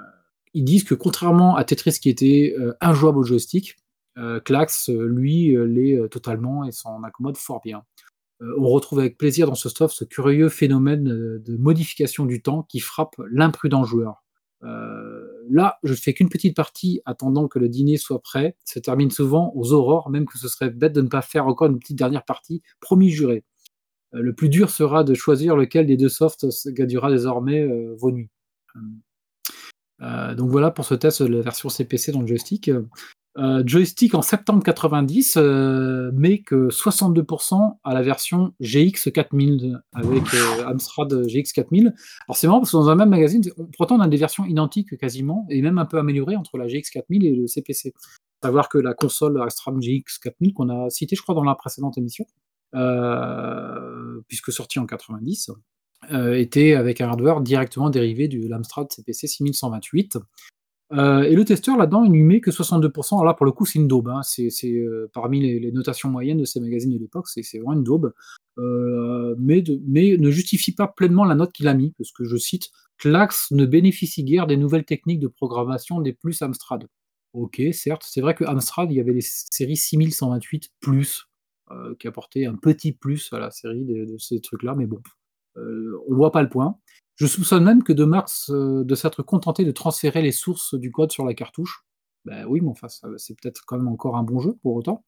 ils 0.53 0.63
disent 0.63 0.83
que 0.83 0.93
contrairement 0.93 1.55
à 1.55 1.63
Tetris 1.63 1.99
qui 2.01 2.09
était 2.09 2.55
euh, 2.57 2.73
injouable 2.79 3.19
au 3.19 3.23
joystick, 3.23 3.75
euh, 4.17 4.39
Klax, 4.39 4.89
euh, 4.89 5.05
lui, 5.05 5.55
l'est 5.67 6.09
totalement 6.09 6.63
et 6.63 6.71
s'en 6.71 7.03
accommode 7.03 7.37
fort 7.37 7.61
bien. 7.63 7.83
on 8.41 8.67
retrouve 8.69 8.99
avec 8.99 9.17
plaisir 9.17 9.47
dans 9.47 9.55
ce 9.55 9.69
stuff 9.69 9.91
ce 9.91 10.05
curieux 10.05 10.49
phénomène 10.49 11.03
de 11.03 11.57
modification 11.57 12.25
du 12.25 12.41
temps 12.41 12.63
qui 12.63 12.79
frappe 12.79 13.15
l'imprudent 13.31 13.83
joueur. 13.83 14.23
là, 14.61 15.79
je 15.83 15.91
ne 15.91 15.97
fais 15.97 16.13
qu'une 16.13 16.29
petite 16.29 16.55
partie 16.55 17.01
attendant 17.05 17.47
que 17.47 17.59
le 17.59 17.69
dîner 17.69 17.97
soit 17.97 18.21
prêt. 18.21 18.55
Ça 18.65 18.81
termine 18.81 19.11
souvent 19.11 19.51
aux 19.55 19.73
aurores, 19.73 20.09
même 20.09 20.25
que 20.25 20.37
ce 20.37 20.47
serait 20.47 20.69
bête 20.69 20.93
de 20.93 21.01
ne 21.01 21.07
pas 21.07 21.21
faire 21.21 21.47
encore 21.47 21.67
une 21.67 21.79
petite 21.79 21.97
dernière 21.97 22.25
partie, 22.25 22.61
promis 22.79 23.09
juré. 23.09 23.43
le 24.13 24.33
plus 24.33 24.49
dur 24.49 24.69
sera 24.69 25.03
de 25.03 25.13
choisir 25.13 25.55
lequel 25.55 25.87
des 25.87 25.97
deux 25.97 26.09
softs 26.09 26.45
gagnera 26.67 27.09
désormais 27.11 27.67
vos 27.97 28.11
nuits. 28.11 28.29
Euh, 30.01 30.35
donc 30.35 30.49
voilà 30.49 30.71
pour 30.71 30.85
ce 30.85 30.95
test 30.95 31.23
de 31.23 31.27
la 31.27 31.41
version 31.41 31.69
CPC 31.69 32.11
dans 32.11 32.21
le 32.21 32.27
joystick. 32.27 32.69
Euh, 33.37 33.63
joystick 33.65 34.13
en 34.13 34.21
septembre 34.21 34.63
90, 34.63 35.37
euh, 35.37 36.11
mais 36.13 36.41
que 36.41 36.69
62% 36.69 37.79
à 37.83 37.93
la 37.93 38.03
version 38.03 38.53
GX 38.59 39.11
4000 39.11 39.81
avec 39.93 40.23
Amstrad 40.67 41.27
GX 41.27 41.51
4000. 41.53 41.95
Alors 42.27 42.37
c'est 42.37 42.45
marrant 42.45 42.59
parce 42.59 42.71
que 42.71 42.77
dans 42.77 42.89
un 42.89 42.95
même 42.95 43.09
magazine, 43.09 43.41
pourtant 43.75 43.95
on 43.95 44.01
a 44.01 44.07
des 44.07 44.17
versions 44.17 44.45
identiques 44.45 44.97
quasiment 44.97 45.47
et 45.49 45.61
même 45.63 45.79
un 45.79 45.85
peu 45.85 45.97
améliorées 45.97 46.35
entre 46.35 46.57
la 46.57 46.67
GX 46.67 46.91
4000 46.91 47.25
et 47.25 47.35
le 47.35 47.47
CPC. 47.47 47.93
Savoir 48.43 48.69
que 48.69 48.77
la 48.77 48.93
console 48.93 49.41
Amstrad 49.41 49.81
GX 49.81 50.19
4000 50.21 50.53
qu'on 50.53 50.69
a 50.69 50.89
cité, 50.89 51.15
je 51.15 51.23
crois, 51.23 51.33
dans 51.33 51.43
la 51.43 51.55
précédente 51.55 51.97
émission, 51.97 52.25
puisque 54.27 54.51
sortie 54.51 54.77
en 54.77 54.85
90, 54.85 55.49
euh, 56.11 56.37
était 56.37 56.73
avec 56.73 57.01
un 57.01 57.07
hardware 57.07 57.41
directement 57.41 57.89
dérivé 57.89 58.27
du 58.27 58.47
Lamstrad 58.47 58.91
CPC 58.91 59.27
6128. 59.27 60.17
Euh, 60.93 61.23
et 61.23 61.35
le 61.35 61.43
testeur 61.43 61.77
là-dedans, 61.77 62.03
il 62.03 62.11
lui 62.11 62.23
met 62.23 62.39
que 62.39 62.51
62%. 62.51 63.15
Alors 63.15 63.25
là, 63.25 63.33
pour 63.33 63.45
le 63.45 63.51
coup, 63.51 63.65
c'est 63.65 63.79
une 63.79 63.87
daube. 63.87 64.09
Hein. 64.09 64.21
C'est 64.23 64.49
euh, 64.65 65.09
parmi 65.13 65.41
les, 65.41 65.71
notations 65.71 66.09
moyennes 66.09 66.39
de 66.39 66.45
ces 66.45 66.59
magazines 66.59 66.93
de 66.93 66.99
l'époque, 66.99 67.27
c'est 67.27 67.41
vraiment 67.57 67.73
une 67.73 67.83
daube. 67.83 68.13
mais, 68.57 69.63
mais, 69.87 70.17
ne 70.17 70.29
justifie 70.29 70.73
pas 70.73 70.87
pleinement 70.87 71.25
la 71.25 71.35
note 71.35 71.51
qu'il 71.51 71.67
a 71.67 71.73
mis, 71.73 71.93
parce 71.97 72.11
que 72.11 72.23
je 72.23 72.37
cite 72.37 72.69
Clax 72.97 73.51
ne 73.51 73.65
bénéficie 73.65 74.23
guère 74.23 74.47
des 74.47 74.57
nouvelles 74.57 74.85
techniques 74.85 75.19
de 75.19 75.27
programmation 75.27 75.99
des 75.99 76.13
plus 76.13 76.41
Amstrad. 76.41 76.87
Ok, 77.33 77.61
certes, 77.71 78.05
c'est 78.07 78.21
vrai 78.21 78.35
que 78.35 78.43
Amstrad, 78.43 78.91
il 78.91 78.95
y 78.95 78.99
avait 78.99 79.13
les 79.13 79.21
séries 79.21 79.77
6128 79.77 80.69
plus, 80.79 81.27
qui 81.99 82.07
apportaient 82.07 82.45
un 82.45 82.55
petit 82.55 82.91
plus 82.91 83.33
à 83.33 83.39
la 83.39 83.49
série 83.49 83.83
de 83.83 84.15
ces 84.19 84.39
trucs-là, 84.39 84.75
mais 84.75 84.85
bon, 84.85 85.01
euh, 85.57 85.99
on 86.07 86.15
voit 86.15 86.31
pas 86.31 86.41
le 86.41 86.49
point. 86.49 86.77
Je 87.15 87.27
soupçonne 87.27 87.63
même 87.63 87.83
que 87.83 87.93
de 87.93 88.05
Marx 88.05 88.49
euh, 88.49 88.83
de 88.83 88.95
s'être 88.95 89.23
contenté 89.23 89.65
de 89.65 89.71
transférer 89.71 90.21
les 90.21 90.31
sources 90.31 90.73
du 90.75 90.91
code 90.91 91.11
sur 91.11 91.25
la 91.25 91.33
cartouche. 91.33 91.85
Ben 92.25 92.45
oui, 92.47 92.61
mais 92.61 92.69
enfin, 92.69 92.87
c'est 93.17 93.39
peut-être 93.39 93.63
quand 93.65 93.77
même 93.77 93.87
encore 93.87 94.15
un 94.15 94.23
bon 94.23 94.39
jeu 94.39 94.55
pour 94.61 94.75
autant. 94.75 95.03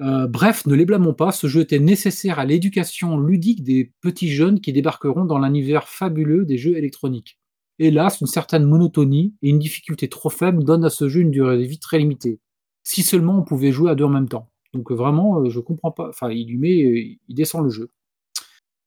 Euh, 0.00 0.26
bref, 0.26 0.66
ne 0.66 0.74
les 0.74 0.86
blâmons 0.86 1.14
pas, 1.14 1.30
ce 1.30 1.46
jeu 1.46 1.60
était 1.60 1.78
nécessaire 1.78 2.38
à 2.38 2.44
l'éducation 2.44 3.18
ludique 3.18 3.62
des 3.62 3.92
petits 4.00 4.30
jeunes 4.30 4.60
qui 4.60 4.72
débarqueront 4.72 5.24
dans 5.24 5.38
l'univers 5.38 5.88
fabuleux 5.88 6.44
des 6.44 6.56
jeux 6.56 6.76
électroniques. 6.76 7.38
Hélas, 7.78 8.20
une 8.20 8.26
certaine 8.26 8.64
monotonie 8.64 9.34
et 9.42 9.50
une 9.50 9.58
difficulté 9.58 10.08
trop 10.08 10.30
faible 10.30 10.64
donnent 10.64 10.84
à 10.84 10.90
ce 10.90 11.08
jeu 11.08 11.20
une 11.20 11.30
durée 11.30 11.58
de 11.58 11.62
vie 11.62 11.78
très 11.78 11.98
limitée. 11.98 12.40
Si 12.82 13.02
seulement 13.02 13.38
on 13.38 13.42
pouvait 13.42 13.72
jouer 13.72 13.90
à 13.90 13.94
deux 13.94 14.04
en 14.04 14.10
même 14.10 14.28
temps. 14.28 14.50
Donc 14.72 14.90
vraiment, 14.90 15.48
je 15.48 15.60
comprends 15.60 15.90
pas. 15.90 16.08
Enfin, 16.08 16.30
il 16.30 16.48
lui 16.48 16.58
met, 16.58 17.18
il 17.28 17.34
descend 17.34 17.64
le 17.64 17.70
jeu. 17.70 17.90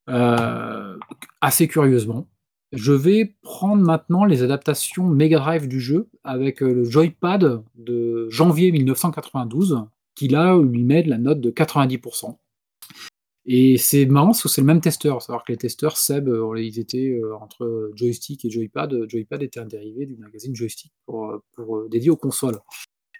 Euh, 0.09 0.97
assez 1.41 1.67
curieusement. 1.67 2.27
Je 2.73 2.91
vais 2.91 3.35
prendre 3.43 3.83
maintenant 3.83 4.25
les 4.25 4.41
adaptations 4.41 5.07
Mega 5.07 5.37
Drive 5.37 5.67
du 5.67 5.79
jeu 5.79 6.09
avec 6.23 6.63
euh, 6.63 6.73
le 6.73 6.83
Joypad 6.83 7.63
de 7.75 8.27
janvier 8.31 8.71
1992, 8.71 9.83
qui 10.15 10.27
là 10.27 10.57
lui 10.57 10.83
met 10.83 11.03
la 11.03 11.19
note 11.19 11.39
de 11.39 11.51
90%. 11.51 12.35
Et 13.45 13.77
c'est 13.77 14.07
marrant 14.07 14.27
parce 14.27 14.41
que 14.41 14.49
c'est 14.49 14.61
le 14.61 14.65
même 14.65 14.81
testeur. 14.81 15.21
Savoir 15.21 15.43
que 15.43 15.51
les 15.51 15.57
testeurs, 15.57 15.97
Seb, 15.97 16.27
euh, 16.27 16.59
ils 16.59 16.79
étaient 16.79 17.21
entre 17.39 17.91
joystick 17.93 18.43
et 18.43 18.49
joypad. 18.49 19.07
Joypad 19.07 19.43
était 19.43 19.59
un 19.59 19.67
dérivé 19.67 20.07
du 20.07 20.15
magazine 20.17 20.55
Joystick 20.55 20.93
pour, 21.05 21.41
dédié 21.91 22.09
aux 22.09 22.17
consoles. 22.17 22.57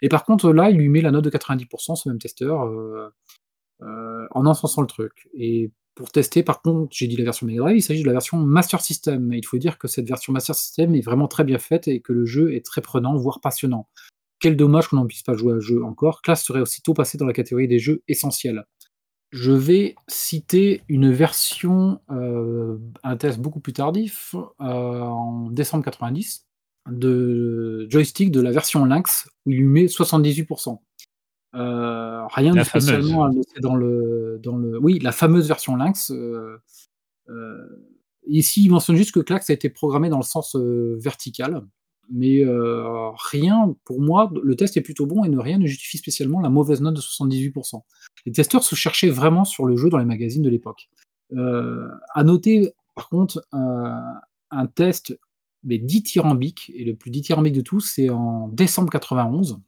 Et 0.02 0.10
par 0.10 0.26
contre, 0.26 0.52
là, 0.52 0.72
il 0.72 0.78
lui 0.78 0.90
met 0.90 1.02
la 1.02 1.12
note 1.12 1.26
de 1.26 1.30
90%, 1.30 1.96
ce 1.96 2.10
même 2.10 2.18
testeur, 2.18 2.72
en 3.82 4.46
encensant 4.48 4.82
le 4.82 4.88
truc. 4.88 5.30
Pour 5.96 6.12
tester, 6.12 6.44
par 6.44 6.62
contre, 6.62 6.96
j'ai 6.96 7.08
dit 7.08 7.18
la 7.18 7.24
version 7.24 7.46
Mega 7.46 7.62
Drive, 7.62 7.78
il 7.78 7.82
s'agit 7.82 8.02
de 8.02 8.08
la 8.08 8.14
version 8.14 8.38
Master 8.38 8.82
System. 8.82 9.32
il 9.34 9.46
faut 9.46 9.58
dire 9.58 9.78
que 9.78 9.88
cette 9.88 10.08
version 10.08 10.34
Master 10.34 10.56
System 10.56 10.96
est 10.96 11.02
vraiment 11.02 11.28
très 11.28 11.44
bien 11.44 11.60
faite 11.60 11.88
et 11.88 12.02
que 12.02 12.14
le 12.14 12.26
jeu 12.26 12.54
est 12.54 12.66
très 12.66 12.82
prenant, 12.82 13.16
voire 13.16 13.42
passionnant. 13.42 13.88
Quel 14.40 14.58
dommage 14.58 14.88
qu'on 14.88 14.98
n'en 14.98 15.06
puisse 15.06 15.24
pas 15.24 15.36
jouer 15.36 15.54
à 15.54 15.60
jeu 15.60 15.84
encore. 15.84 16.22
Classe 16.22 16.44
serait 16.44 16.62
aussitôt 16.62 16.94
passé 16.94 17.18
dans 17.18 17.26
la 17.26 17.34
catégorie 17.34 17.68
des 17.68 17.80
jeux 17.80 18.02
essentiels. 18.08 18.66
Je 19.32 19.52
vais 19.52 19.96
citer 20.08 20.84
une 20.90 21.12
version, 21.12 22.02
euh, 22.12 22.78
un 23.04 23.18
test 23.18 23.40
beaucoup 23.40 23.60
plus 23.60 23.74
tardif, 23.74 24.36
euh, 24.62 25.00
en 25.02 25.50
décembre 25.50 25.84
90, 25.84 26.46
de 26.92 27.88
joystick 27.90 28.32
de 28.32 28.42
la 28.42 28.52
version 28.52 28.86
Lynx, 28.86 29.28
où 29.46 29.52
il 29.52 29.58
lui 29.58 29.66
met 29.66 29.86
78%. 29.86 30.82
Euh, 31.56 32.26
rien 32.28 32.54
de 32.54 32.64
spécialement 32.64 33.26
à 33.26 33.30
noter 33.30 33.60
dans 33.62 33.76
le, 33.76 34.40
dans 34.42 34.58
le. 34.58 34.80
Oui, 34.80 35.00
la 35.00 35.12
fameuse 35.12 35.48
version 35.48 35.76
Lynx. 35.76 36.12
Euh, 36.12 36.58
euh, 37.30 37.68
ici, 38.28 38.64
il 38.66 38.72
mentionne 38.72 38.96
juste 38.96 39.12
que 39.12 39.20
Clax 39.20 39.50
a 39.50 39.54
été 39.54 39.70
programmé 39.70 40.10
dans 40.10 40.18
le 40.18 40.24
sens 40.24 40.56
vertical. 40.56 41.62
Mais 42.12 42.44
rien, 42.46 43.76
pour 43.86 44.02
moi, 44.02 44.32
le 44.44 44.56
test 44.56 44.76
est 44.76 44.82
plutôt 44.82 45.06
bon 45.06 45.24
et 45.24 45.30
ne, 45.30 45.40
rien 45.40 45.58
ne 45.58 45.66
justifie 45.66 45.98
spécialement 45.98 46.42
la 46.42 46.50
mauvaise 46.50 46.82
note 46.82 46.96
de 46.96 47.02
78%. 47.02 47.82
Les 48.26 48.32
testeurs 48.34 48.64
se 48.64 48.76
cherchaient 48.76 49.10
vraiment 49.10 49.46
sur 49.46 49.66
le 49.66 49.78
jeu 49.78 49.90
dans 49.90 49.98
les 49.98 50.06
magazines 50.06 50.44
de 50.44 50.50
l'époque. 50.50 50.90
à 51.36 52.24
noter, 52.24 52.74
par 52.94 53.10
contre, 53.10 53.46
un 53.52 54.68
test 54.76 55.18
mais 55.64 55.78
dithyrambique, 55.78 56.72
et 56.76 56.84
le 56.84 56.96
plus 56.96 57.10
dithyrambique 57.10 57.54
de 57.54 57.62
tous, 57.62 57.80
c'est 57.80 58.10
en 58.10 58.50
décembre 58.50 58.90
91, 58.92 59.62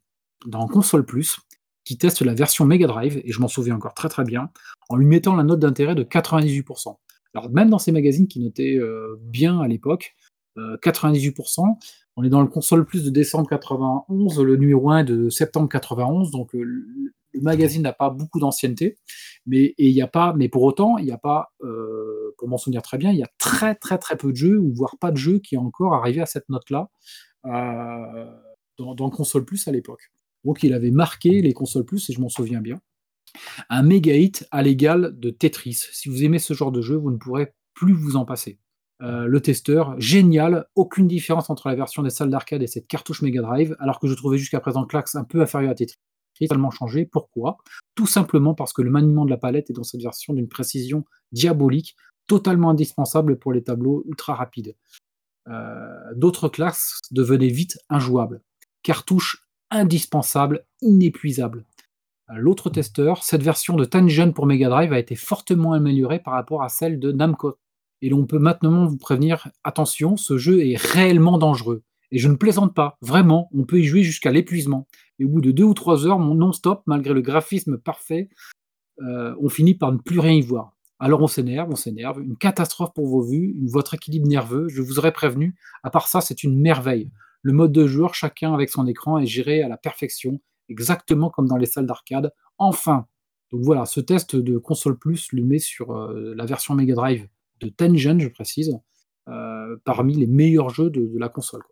dans 0.44 0.66
Console 0.68 1.06
Plus, 1.06 1.38
qui 1.86 1.96
teste 1.96 2.20
la 2.20 2.34
version 2.34 2.66
Mega 2.66 2.88
Drive, 2.88 3.22
et 3.24 3.32
je 3.32 3.40
m'en 3.40 3.48
souviens 3.48 3.76
encore 3.76 3.94
très 3.94 4.08
très 4.08 4.24
bien, 4.24 4.50
en 4.88 4.96
lui 4.96 5.06
mettant 5.06 5.36
la 5.36 5.44
note 5.44 5.60
d'intérêt 5.60 5.94
de 5.94 6.02
98%. 6.02 6.96
Alors 7.32 7.48
même 7.50 7.70
dans 7.70 7.78
ces 7.78 7.92
magazines 7.92 8.26
qui 8.26 8.40
notaient 8.40 8.76
euh, 8.76 9.16
bien 9.22 9.60
à 9.60 9.68
l'époque, 9.68 10.16
98%, 10.56 11.60
euh, 11.60 11.72
on 12.16 12.24
est 12.24 12.28
dans 12.28 12.40
le 12.40 12.48
console 12.48 12.84
plus 12.86 13.04
de 13.04 13.10
décembre 13.10 13.48
91, 13.48 14.40
le 14.40 14.56
numéro 14.56 14.90
1 14.90 15.04
de 15.04 15.28
septembre 15.28 15.68
91, 15.68 16.32
donc 16.32 16.56
euh, 16.56 16.62
le 16.62 17.40
magazine 17.40 17.82
n'a 17.82 17.92
pas 17.92 18.10
beaucoup 18.10 18.40
d'ancienneté, 18.40 18.98
mais 19.46 19.74
mais 20.36 20.48
pour 20.48 20.62
autant, 20.64 20.98
il 20.98 21.04
n'y 21.04 21.12
a 21.12 21.18
pas, 21.18 21.52
pour 22.38 22.48
m'en 22.48 22.56
souvenir 22.56 22.80
très 22.80 22.96
bien, 22.96 23.12
il 23.12 23.18
y 23.18 23.22
a 23.22 23.30
très 23.38 23.74
très 23.74 23.98
très 23.98 24.16
peu 24.16 24.32
de 24.32 24.36
jeux, 24.36 24.58
ou 24.58 24.72
voire 24.74 24.96
pas 24.98 25.12
de 25.12 25.18
jeux 25.18 25.38
qui 25.38 25.54
est 25.54 25.58
encore 25.58 25.94
arrivé 25.94 26.22
à 26.22 26.26
cette 26.26 26.48
note-là 26.48 26.88
dans, 27.44 28.94
dans 28.94 29.10
console 29.10 29.44
plus 29.44 29.68
à 29.68 29.72
l'époque. 29.72 30.10
Donc 30.46 30.62
il 30.62 30.72
avait 30.72 30.92
marqué 30.92 31.42
les 31.42 31.52
consoles 31.52 31.84
plus, 31.84 32.08
et 32.08 32.12
je 32.12 32.20
m'en 32.20 32.28
souviens 32.28 32.60
bien. 32.60 32.80
Un 33.68 33.82
méga 33.82 34.14
hit 34.14 34.46
à 34.50 34.62
l'égal 34.62 35.18
de 35.18 35.30
Tetris. 35.30 35.80
Si 35.92 36.08
vous 36.08 36.24
aimez 36.24 36.38
ce 36.38 36.54
genre 36.54 36.72
de 36.72 36.80
jeu, 36.80 36.96
vous 36.96 37.10
ne 37.10 37.18
pourrez 37.18 37.52
plus 37.74 37.92
vous 37.92 38.16
en 38.16 38.24
passer. 38.24 38.58
Euh, 39.02 39.26
le 39.26 39.40
testeur, 39.40 40.00
génial, 40.00 40.66
aucune 40.74 41.06
différence 41.06 41.50
entre 41.50 41.68
la 41.68 41.74
version 41.74 42.02
des 42.02 42.10
salles 42.10 42.30
d'arcade 42.30 42.62
et 42.62 42.66
cette 42.66 42.86
cartouche 42.86 43.20
Mega 43.20 43.42
Drive, 43.42 43.76
alors 43.78 43.98
que 44.00 44.06
je 44.06 44.14
trouvais 44.14 44.38
jusqu'à 44.38 44.60
présent 44.60 44.86
Clax 44.86 45.16
un 45.16 45.24
peu 45.24 45.42
inférieur 45.42 45.72
à 45.72 45.74
Tetris. 45.74 45.98
Totalement 46.38 46.70
changé. 46.70 47.06
Pourquoi? 47.06 47.58
Tout 47.94 48.06
simplement 48.06 48.54
parce 48.54 48.72
que 48.72 48.82
le 48.82 48.90
maniement 48.90 49.24
de 49.24 49.30
la 49.30 49.38
palette 49.38 49.70
est 49.70 49.74
dans 49.74 49.82
cette 49.82 50.02
version 50.02 50.32
d'une 50.32 50.48
précision 50.48 51.04
diabolique, 51.32 51.96
totalement 52.26 52.70
indispensable 52.70 53.38
pour 53.38 53.52
les 53.52 53.62
tableaux 53.62 54.04
ultra 54.06 54.34
rapides. 54.34 54.76
Euh, 55.48 56.14
d'autres 56.14 56.48
classes 56.48 57.00
devenaient 57.10 57.48
vite 57.48 57.78
injouables. 57.88 58.42
Cartouche 58.82 59.45
indispensable, 59.70 60.64
inépuisable. 60.80 61.64
L'autre 62.34 62.70
testeur, 62.70 63.22
cette 63.22 63.42
version 63.42 63.76
de 63.76 63.84
Tangen 63.84 64.32
pour 64.32 64.46
Mega 64.46 64.68
Drive 64.68 64.92
a 64.92 64.98
été 64.98 65.14
fortement 65.14 65.72
améliorée 65.72 66.18
par 66.18 66.34
rapport 66.34 66.62
à 66.62 66.68
celle 66.68 66.98
de 66.98 67.12
Namco. 67.12 67.56
Et 68.02 68.08
l'on 68.08 68.26
peut 68.26 68.38
maintenant 68.38 68.86
vous 68.86 68.98
prévenir, 68.98 69.48
attention, 69.64 70.16
ce 70.16 70.36
jeu 70.36 70.66
est 70.66 70.76
réellement 70.76 71.38
dangereux. 71.38 71.82
Et 72.10 72.18
je 72.18 72.28
ne 72.28 72.36
plaisante 72.36 72.74
pas, 72.74 72.98
vraiment, 73.00 73.48
on 73.54 73.64
peut 73.64 73.80
y 73.80 73.84
jouer 73.84 74.02
jusqu'à 74.02 74.32
l'épuisement. 74.32 74.86
Et 75.18 75.24
au 75.24 75.28
bout 75.28 75.40
de 75.40 75.50
deux 75.50 75.64
ou 75.64 75.74
trois 75.74 76.06
heures, 76.06 76.18
non-stop, 76.18 76.82
malgré 76.86 77.14
le 77.14 77.20
graphisme 77.20 77.78
parfait, 77.78 78.28
euh, 79.02 79.34
on 79.40 79.48
finit 79.48 79.74
par 79.74 79.92
ne 79.92 79.98
plus 79.98 80.18
rien 80.18 80.32
y 80.32 80.40
voir. 80.40 80.72
Alors 80.98 81.20
on 81.22 81.26
s'énerve, 81.26 81.68
on 81.70 81.76
s'énerve, 81.76 82.22
une 82.22 82.36
catastrophe 82.36 82.94
pour 82.94 83.06
vos 83.06 83.20
vues, 83.20 83.54
votre 83.66 83.94
équilibre 83.94 84.26
nerveux, 84.26 84.68
je 84.68 84.80
vous 84.80 84.98
aurais 84.98 85.12
prévenu, 85.12 85.54
à 85.82 85.90
part 85.90 86.08
ça, 86.08 86.22
c'est 86.22 86.42
une 86.42 86.58
merveille. 86.58 87.10
Le 87.46 87.52
mode 87.52 87.70
de 87.70 87.86
joueur, 87.86 88.12
chacun 88.12 88.52
avec 88.52 88.70
son 88.70 88.88
écran, 88.88 89.18
est 89.18 89.26
géré 89.26 89.62
à 89.62 89.68
la 89.68 89.76
perfection, 89.76 90.40
exactement 90.68 91.30
comme 91.30 91.46
dans 91.46 91.56
les 91.56 91.66
salles 91.66 91.86
d'arcade. 91.86 92.32
Enfin, 92.58 93.06
donc 93.52 93.60
voilà, 93.62 93.86
ce 93.86 94.00
test 94.00 94.34
de 94.34 94.58
console 94.58 94.98
plus 94.98 95.30
le 95.30 95.44
met 95.44 95.60
sur 95.60 95.92
euh, 95.92 96.34
la 96.36 96.44
version 96.44 96.74
Mega 96.74 96.96
Drive 96.96 97.28
de 97.60 97.68
Tengen, 97.68 98.18
je 98.18 98.26
précise, 98.26 98.76
euh, 99.28 99.76
parmi 99.84 100.14
les 100.14 100.26
meilleurs 100.26 100.70
jeux 100.70 100.90
de, 100.90 101.08
la 101.16 101.28
console. 101.28 101.62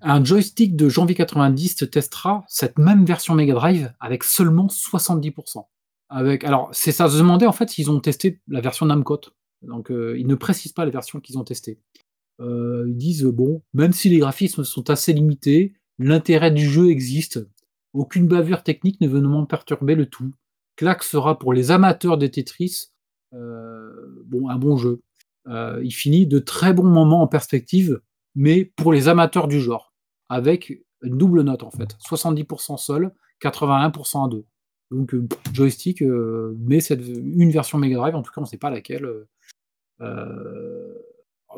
Un 0.00 0.22
joystick 0.22 0.76
de 0.76 0.88
janvier 0.88 1.16
90 1.16 1.90
testera 1.90 2.44
cette 2.46 2.78
même 2.78 3.04
version 3.04 3.34
Mega 3.34 3.54
Drive 3.54 3.92
avec 3.98 4.22
seulement 4.22 4.68
70%. 4.68 5.64
Avec, 6.08 6.44
alors, 6.44 6.70
c'est 6.70 6.92
ça 6.92 7.08
se 7.08 7.18
demander 7.18 7.46
en 7.46 7.52
fait 7.52 7.68
s'ils 7.68 7.90
ont 7.90 7.98
testé 7.98 8.40
la 8.46 8.60
version 8.60 8.86
Namco. 8.86 9.18
Donc, 9.62 9.90
euh, 9.90 10.16
ils 10.16 10.28
ne 10.28 10.36
précisent 10.36 10.72
pas 10.72 10.84
les 10.84 10.92
versions 10.92 11.18
qu'ils 11.18 11.36
ont 11.36 11.44
testées. 11.44 11.80
Euh, 12.42 12.84
ils 12.88 12.96
disent 12.96 13.24
bon, 13.24 13.62
même 13.72 13.92
si 13.92 14.08
les 14.08 14.18
graphismes 14.18 14.64
sont 14.64 14.90
assez 14.90 15.12
limités, 15.12 15.74
l'intérêt 15.98 16.50
du 16.50 16.68
jeu 16.68 16.90
existe. 16.90 17.46
Aucune 17.92 18.26
bavure 18.26 18.62
technique 18.62 19.00
ne 19.00 19.08
venant 19.08 19.46
perturber 19.46 19.94
le 19.94 20.06
tout. 20.06 20.32
Clack 20.76 21.02
sera 21.02 21.38
pour 21.38 21.52
les 21.52 21.70
amateurs 21.70 22.18
des 22.18 22.30
Tetris 22.30 22.88
euh, 23.34 24.24
bon, 24.26 24.48
un 24.48 24.56
bon 24.56 24.76
jeu. 24.76 25.02
Euh, 25.46 25.80
il 25.84 25.92
finit 25.92 26.26
de 26.26 26.38
très 26.38 26.72
bons 26.72 26.88
moments 26.88 27.22
en 27.22 27.28
perspective, 27.28 28.00
mais 28.34 28.64
pour 28.64 28.92
les 28.92 29.08
amateurs 29.08 29.46
du 29.46 29.60
genre, 29.60 29.92
avec 30.28 30.82
une 31.02 31.18
double 31.18 31.42
note 31.42 31.62
en 31.62 31.70
fait, 31.70 31.96
70% 32.08 32.78
seul, 32.78 33.12
81% 33.42 34.26
à 34.26 34.28
deux. 34.28 34.44
Donc 34.90 35.14
joystick, 35.52 36.02
mais 36.02 36.78
une 36.78 37.50
version 37.50 37.78
Mega 37.78 37.96
Drive, 37.96 38.14
en 38.14 38.22
tout 38.22 38.30
cas 38.30 38.40
on 38.40 38.44
ne 38.44 38.48
sait 38.48 38.58
pas 38.58 38.70
laquelle, 38.70 39.08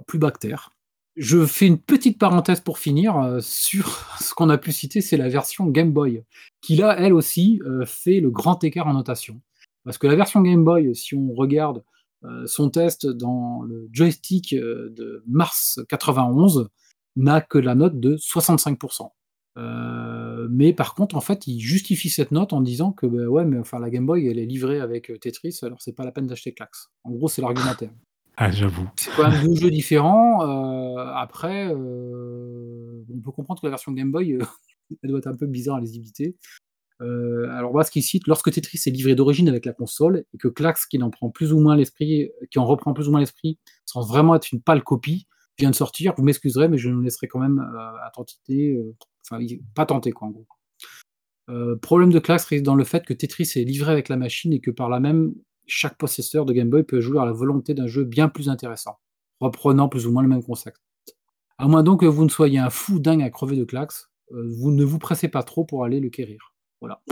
plus 0.06 0.18
bactère. 0.18 0.73
Je 1.16 1.46
fais 1.46 1.68
une 1.68 1.78
petite 1.78 2.18
parenthèse 2.18 2.60
pour 2.60 2.78
finir 2.78 3.16
euh, 3.16 3.40
sur 3.40 4.16
ce 4.20 4.34
qu'on 4.34 4.50
a 4.50 4.58
pu 4.58 4.72
citer, 4.72 5.00
c'est 5.00 5.16
la 5.16 5.28
version 5.28 5.66
Game 5.66 5.92
Boy, 5.92 6.24
qui 6.60 6.76
là, 6.76 6.96
elle 6.98 7.12
aussi, 7.12 7.60
euh, 7.64 7.84
fait 7.86 8.20
le 8.20 8.30
grand 8.30 8.62
écart 8.64 8.88
en 8.88 8.94
notation. 8.94 9.40
Parce 9.84 9.98
que 9.98 10.06
la 10.06 10.16
version 10.16 10.40
Game 10.40 10.64
Boy, 10.64 10.94
si 10.94 11.14
on 11.14 11.32
regarde 11.32 11.84
euh, 12.24 12.46
son 12.46 12.70
test 12.70 13.06
dans 13.06 13.62
le 13.62 13.88
joystick 13.92 14.54
de 14.54 15.22
mars 15.26 15.80
91, 15.88 16.68
n'a 17.16 17.40
que 17.40 17.58
la 17.58 17.76
note 17.76 18.00
de 18.00 18.16
65%. 18.16 19.10
mais 20.50 20.72
par 20.72 20.94
contre, 20.94 21.16
en 21.16 21.20
fait, 21.20 21.46
il 21.46 21.60
justifie 21.60 22.08
cette 22.08 22.32
note 22.32 22.52
en 22.52 22.60
disant 22.60 22.90
que 22.92 23.06
bah, 23.06 23.26
ouais, 23.26 23.44
mais 23.44 23.58
enfin 23.58 23.78
la 23.78 23.90
Game 23.90 24.06
Boy, 24.06 24.26
elle 24.26 24.38
est 24.38 24.46
livrée 24.46 24.80
avec 24.80 25.12
Tetris, 25.20 25.58
alors 25.62 25.80
c'est 25.80 25.92
pas 25.92 26.04
la 26.04 26.12
peine 26.12 26.26
d'acheter 26.26 26.52
Clax. 26.52 26.90
En 27.04 27.12
gros, 27.12 27.28
c'est 27.28 27.42
l'argumentaire. 27.42 27.90
Ah, 28.36 28.50
j'avoue. 28.50 28.88
C'est 28.96 29.10
quand 29.14 29.30
même 29.30 29.44
deux 29.44 29.54
jeux 29.54 29.70
différents. 29.70 30.42
Euh, 30.42 31.06
après, 31.14 31.68
euh, 31.72 33.04
on 33.12 33.20
peut 33.20 33.30
comprendre 33.30 33.60
que 33.60 33.66
la 33.66 33.70
version 33.70 33.92
Game 33.92 34.10
Boy, 34.10 34.34
euh, 34.34 34.38
elle 35.02 35.10
doit 35.10 35.20
être 35.20 35.28
un 35.28 35.36
peu 35.36 35.46
bizarre 35.46 35.76
à 35.76 35.80
lisibilité. 35.80 36.36
alors 37.00 37.70
voilà 37.72 37.84
ce 37.84 37.90
qu'il 37.90 38.02
cite, 38.02 38.26
lorsque 38.26 38.50
Tetris 38.50 38.80
est 38.86 38.90
livré 38.90 39.14
d'origine 39.14 39.48
avec 39.48 39.66
la 39.66 39.72
console 39.72 40.24
et 40.32 40.38
que 40.38 40.48
Clax, 40.48 40.86
qui 40.86 41.00
en 41.02 41.10
prend 41.10 41.30
plus 41.30 41.52
ou 41.52 41.60
moins 41.60 41.76
l'esprit, 41.76 42.30
qui 42.50 42.58
en 42.58 42.64
reprend 42.64 42.92
plus 42.92 43.08
ou 43.08 43.10
moins 43.10 43.20
l'esprit, 43.20 43.58
sans 43.84 44.02
vraiment 44.02 44.34
être 44.34 44.50
une 44.52 44.60
pâle 44.60 44.82
copie, 44.82 45.26
vient 45.58 45.70
de 45.70 45.74
sortir, 45.74 46.14
vous 46.16 46.24
m'excuserez, 46.24 46.68
mais 46.68 46.78
je 46.78 46.88
me 46.88 47.02
laisserai 47.02 47.28
quand 47.28 47.38
même 47.38 47.60
à 47.60 48.10
tenter, 48.12 48.80
enfin 49.24 49.44
pas 49.74 49.86
tenter 49.86 50.12
quoi 50.12 50.28
en 50.28 50.30
gros. 50.30 51.76
problème 51.82 52.10
de 52.10 52.18
Clax 52.18 52.44
réside 52.46 52.64
dans 52.64 52.74
le 52.74 52.84
fait 52.84 53.04
que 53.04 53.12
Tetris 53.12 53.52
est 53.56 53.64
livré 53.64 53.92
avec 53.92 54.08
la 54.08 54.16
machine 54.16 54.52
et 54.52 54.60
que 54.60 54.70
par 54.70 54.88
là 54.88 54.98
même, 54.98 55.34
chaque 55.66 55.96
possesseur 55.96 56.44
de 56.44 56.52
Game 56.52 56.70
Boy 56.70 56.82
peut 56.84 57.00
jouer 57.00 57.20
à 57.20 57.24
la 57.24 57.32
volonté 57.32 57.74
d'un 57.74 57.86
jeu 57.86 58.04
bien 58.04 58.28
plus 58.28 58.48
intéressant, 58.48 58.98
reprenant 59.40 59.88
plus 59.88 60.06
ou 60.06 60.12
moins 60.12 60.22
le 60.22 60.28
même 60.28 60.42
concept. 60.42 60.78
À 61.58 61.68
moins 61.68 61.82
donc 61.82 62.00
que 62.00 62.06
vous 62.06 62.24
ne 62.24 62.30
soyez 62.30 62.58
un 62.58 62.70
fou 62.70 62.98
dingue 62.98 63.22
à 63.22 63.30
crever 63.30 63.56
de 63.56 63.64
Clax, 63.64 64.10
euh, 64.32 64.48
vous 64.58 64.70
ne 64.70 64.84
vous 64.84 64.98
pressez 64.98 65.28
pas 65.28 65.42
trop 65.42 65.64
pour 65.64 65.84
aller 65.84 66.00
le 66.00 66.10
quérir. 66.10 66.54
Voilà. 66.80 67.02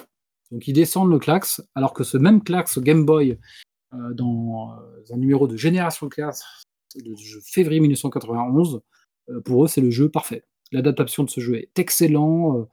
Donc 0.51 0.67
ils 0.67 0.73
descendent 0.73 1.11
le 1.11 1.19
Clax, 1.19 1.63
alors 1.75 1.93
que 1.93 2.05
ce 2.05 2.19
même 2.19 2.43
Clax 2.43 2.79
Game 2.79 3.07
Boy, 3.07 3.39
euh, 3.95 4.15
dans 4.15 4.73
euh, 4.73 5.15
un 5.15 5.17
numéro 5.17 5.47
de 5.47 5.57
Génération 5.57 6.09
Clax 6.09 6.45
de 6.97 7.15
février 7.45 7.81
1991, 7.81 8.81
pour 9.45 9.65
eux 9.65 9.69
c'est 9.69 9.81
le 9.81 9.91
jeu 9.91 10.11
parfait. 10.11 10.45
L'adaptation 10.73 11.23
de 11.23 11.31
ce 11.31 11.41
jeu 11.41 11.57
est 11.57 11.79
excellent, 11.79 12.59
euh, 12.59 12.65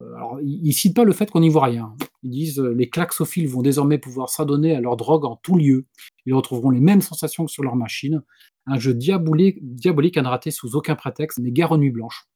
alors, 0.00 0.40
ils 0.40 0.68
ne 0.68 0.72
citent 0.72 0.94
pas 0.94 1.04
le 1.04 1.12
fait 1.12 1.30
qu'on 1.30 1.40
n'y 1.40 1.48
voit 1.48 1.64
rien. 1.64 1.94
Ils 2.22 2.30
disent 2.30 2.60
euh, 2.60 2.72
les 2.72 2.88
klaxophiles 2.88 3.48
vont 3.48 3.62
désormais 3.62 3.98
pouvoir 3.98 4.28
s'adonner 4.28 4.74
à 4.76 4.80
leur 4.80 4.96
drogue 4.96 5.24
en 5.24 5.36
tout 5.36 5.56
lieu. 5.56 5.86
Ils 6.24 6.34
retrouveront 6.34 6.70
les 6.70 6.80
mêmes 6.80 7.00
sensations 7.00 7.46
que 7.46 7.50
sur 7.50 7.64
leur 7.64 7.74
machine. 7.74 8.22
Un 8.66 8.78
jeu 8.78 8.94
diabolique, 8.94 9.58
diabolique 9.60 10.16
à 10.16 10.22
ne 10.22 10.28
rater 10.28 10.50
sous 10.50 10.76
aucun 10.76 10.94
prétexte, 10.94 11.40
mais 11.40 11.50
guère 11.50 11.76
nuit 11.76 11.90
blanche. 11.90 12.28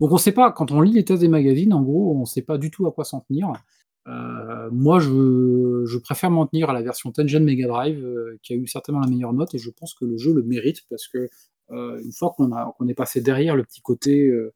Donc 0.00 0.10
on 0.10 0.14
ne 0.14 0.20
sait 0.20 0.32
pas, 0.32 0.52
quand 0.52 0.70
on 0.70 0.82
lit 0.82 0.92
les 0.92 1.04
thèses 1.04 1.20
des 1.20 1.28
magazines, 1.28 1.72
en 1.72 1.82
gros, 1.82 2.14
on 2.14 2.20
ne 2.20 2.24
sait 2.26 2.42
pas 2.42 2.58
du 2.58 2.70
tout 2.70 2.86
à 2.86 2.92
quoi 2.92 3.04
s'en 3.04 3.20
tenir. 3.20 3.52
Euh, 4.06 4.68
moi, 4.70 5.00
je, 5.00 5.98
préfère 5.98 6.30
m'en 6.30 6.46
tenir 6.46 6.68
à 6.68 6.74
la 6.74 6.82
version 6.82 7.10
Tengen 7.10 7.42
Mega 7.42 7.66
Drive, 7.66 8.06
qui 8.42 8.52
a 8.52 8.56
eu 8.56 8.66
certainement 8.66 9.00
la 9.00 9.08
meilleure 9.08 9.32
note, 9.32 9.54
et 9.54 9.58
je 9.58 9.70
pense 9.70 9.94
que 9.94 10.04
le 10.04 10.18
jeu 10.18 10.34
le 10.34 10.42
mérite, 10.42 10.82
parce 10.90 11.08
que 11.08 11.28
une 11.70 12.12
fois 12.12 12.34
qu'on 12.36 12.88
est 12.88 12.94
passé 12.94 13.22
derrière 13.22 13.56
le 13.56 13.64
petit 13.64 13.80
côté 13.80 14.28
euh, 14.28 14.52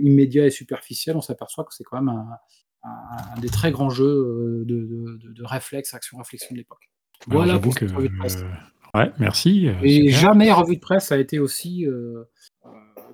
immédiat 0.00 0.46
et 0.46 0.50
superficiel, 0.50 1.16
on 1.16 1.20
s'aperçoit 1.20 1.64
que 1.64 1.74
c'est 1.74 1.84
quand 1.84 2.00
même 2.00 2.08
un, 2.08 3.40
des 3.40 3.48
très 3.48 3.70
grands 3.70 3.90
jeux 3.90 4.04
euh, 4.04 4.64
de, 4.64 5.44
réflexe, 5.44 5.94
action-réflexion 5.94 6.48
de 6.52 6.58
l'époque. 6.58 6.90
Voilà 7.26 7.58
pour 7.58 7.74
cette 7.74 7.90
revue 7.92 8.08
de 8.08 8.16
presse. 8.16 8.44
Ouais, 8.94 9.10
merci. 9.18 9.68
Euh, 9.68 9.74
et 9.82 10.08
jamais 10.08 10.50
revue 10.50 10.76
de 10.76 10.80
presse 10.80 11.12
a 11.12 11.18
été 11.18 11.38
aussi 11.38 11.86
euh, 11.86 12.24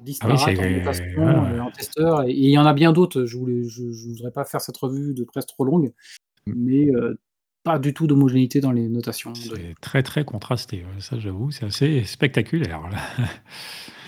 disparate 0.03 0.41
ah 0.59 1.63
en, 1.63 1.71
testeur. 1.71 2.23
Et, 2.29 2.33
il 2.33 2.51
y 2.51 2.59
en 2.59 2.67
a 2.67 2.75
bien 2.75 2.93
d'autres. 2.93 3.25
Je 3.25 3.39
ne 3.39 4.13
voudrais 4.13 4.31
pas 4.31 4.45
faire 4.45 4.61
cette 4.61 4.77
revue 4.77 5.15
de 5.15 5.25
presse 5.25 5.47
trop 5.47 5.65
longue, 5.65 5.93
mais 6.47 6.89
pas 7.65 7.79
du 7.79 7.95
tout 7.95 8.07
d'homogénéité 8.07 8.61
dans 8.61 8.73
les 8.73 8.89
notations. 8.89 9.35
C'est 9.35 9.75
très 9.81 10.03
très 10.03 10.25
contrasté. 10.25 10.85
Ça, 11.01 11.19
j'avoue, 11.19 11.51
c'est 11.51 11.65
assez 11.65 12.05
spectaculaire. 12.05 12.83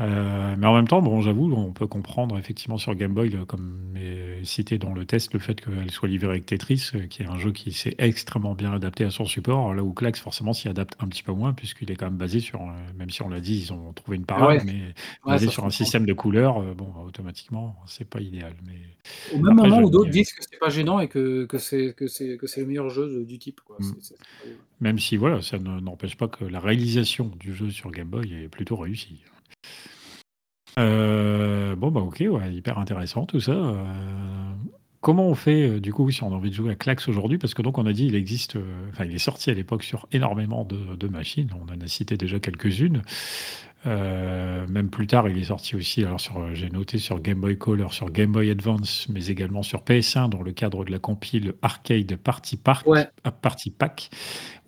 Euh, 0.00 0.54
mais 0.56 0.66
en 0.66 0.74
même 0.74 0.88
temps, 0.88 1.02
bon, 1.02 1.20
j'avoue, 1.20 1.52
on 1.52 1.72
peut 1.72 1.86
comprendre 1.86 2.38
effectivement 2.38 2.78
sur 2.78 2.94
Game 2.94 3.12
Boy, 3.12 3.36
comme 3.46 3.94
cité 4.42 4.78
dans 4.78 4.94
le 4.94 5.04
test, 5.04 5.34
le 5.34 5.40
fait 5.40 5.60
qu'elle 5.60 5.90
soit 5.90 6.08
livrée 6.08 6.30
avec 6.30 6.46
Tetris, 6.46 6.90
euh, 6.94 7.06
qui 7.06 7.22
est 7.22 7.26
un 7.26 7.38
jeu 7.38 7.52
qui 7.52 7.72
s'est 7.72 7.94
extrêmement 7.98 8.54
bien 8.54 8.72
adapté 8.72 9.04
à 9.04 9.10
son 9.10 9.26
support, 9.26 9.74
là 9.74 9.82
où 9.82 9.92
Clax 9.92 10.18
forcément 10.18 10.54
s'y 10.54 10.68
adapte 10.68 10.94
un 11.00 11.08
petit 11.08 11.22
peu 11.22 11.32
moins, 11.32 11.52
puisqu'il 11.52 11.90
est 11.90 11.96
quand 11.96 12.06
même 12.06 12.16
basé 12.16 12.40
sur, 12.40 12.62
euh, 12.62 12.72
même 12.96 13.10
si 13.10 13.20
on 13.22 13.28
l'a 13.28 13.40
dit, 13.40 13.58
ils 13.58 13.72
ont 13.74 13.92
trouvé 13.92 14.16
une 14.16 14.24
parade, 14.24 14.62
mais 14.64 14.94
basé 15.26 15.48
sur 15.48 15.66
un 15.66 15.70
système 15.70 16.06
de 16.06 16.14
couleurs, 16.14 16.62
bon, 16.74 16.92
automatiquement, 17.06 17.76
c'est 17.86 18.08
pas 18.08 18.20
idéal. 18.20 18.54
Mais... 18.66 19.36
Au 19.36 19.42
même 19.42 19.56
moment 19.56 19.80
où 19.80 19.90
d'autres 19.90 20.10
disent 20.10 20.32
que 20.32 20.42
c'est 20.48 20.58
pas 20.58 20.70
gênant 20.70 21.00
et 21.00 21.08
que, 21.08 21.44
que 21.44 21.58
c'est 21.58 21.94
le 22.56 22.66
meilleur 22.66 22.88
jeu 22.88 23.24
du 23.24 23.38
type. 23.38 23.60
Quoi. 23.60 23.76
Mm. 23.80 23.92
Même 24.80 24.98
si 24.98 25.18
voilà, 25.18 25.42
ça 25.42 25.58
n'empêche 25.58 26.16
pas 26.16 26.28
que 26.28 26.44
la 26.44 26.60
réalisation 26.60 27.30
du 27.38 27.54
jeu 27.54 27.70
sur 27.70 27.90
Game 27.90 28.08
Boy 28.08 28.32
est 28.32 28.48
plutôt 28.48 28.76
réussie. 28.76 29.20
Euh, 30.78 31.74
bon, 31.76 31.90
bah 31.90 32.00
ok, 32.00 32.20
hyper 32.20 32.78
intéressant 32.78 33.26
tout 33.26 33.40
ça. 33.40 33.52
Euh, 33.52 33.84
comment 35.00 35.26
on 35.26 35.34
fait 35.34 35.80
du 35.80 35.92
coup 35.92 36.10
si 36.10 36.22
on 36.22 36.32
a 36.32 36.36
envie 36.36 36.50
de 36.50 36.54
jouer 36.54 36.72
à 36.72 36.74
Clax 36.74 37.08
aujourd'hui? 37.08 37.38
Parce 37.38 37.54
que 37.54 37.62
donc 37.62 37.78
on 37.78 37.86
a 37.86 37.92
dit 37.92 38.06
il 38.06 38.14
existe, 38.14 38.56
enfin 38.90 39.04
il 39.04 39.14
est 39.14 39.18
sorti 39.18 39.50
à 39.50 39.54
l'époque 39.54 39.82
sur 39.82 40.06
énormément 40.12 40.64
de 40.64 41.08
machines. 41.08 41.50
On 41.60 41.72
en 41.72 41.80
a 41.80 41.86
cité 41.88 42.16
déjà 42.16 42.38
quelques-unes. 42.38 43.02
Euh, 43.86 44.66
même 44.66 44.90
plus 44.90 45.06
tard, 45.06 45.26
il 45.28 45.38
est 45.38 45.44
sorti 45.44 45.74
aussi, 45.74 46.04
alors 46.04 46.20
sur, 46.20 46.54
j'ai 46.54 46.68
noté 46.68 46.98
sur 46.98 47.18
Game 47.18 47.40
Boy 47.40 47.56
Color, 47.56 47.94
sur 47.94 48.10
Game 48.10 48.30
Boy 48.32 48.50
Advance, 48.50 49.06
mais 49.08 49.28
également 49.28 49.62
sur 49.62 49.82
PS1 49.84 50.28
dans 50.28 50.42
le 50.42 50.52
cadre 50.52 50.84
de 50.84 50.90
la 50.90 50.98
compile 50.98 51.54
Arcade 51.62 52.14
Party, 52.16 52.58
Park, 52.58 52.86
Ouais. 52.86 53.08
euh, 53.26 53.30
Party 53.30 53.70
Pack, 53.70 54.10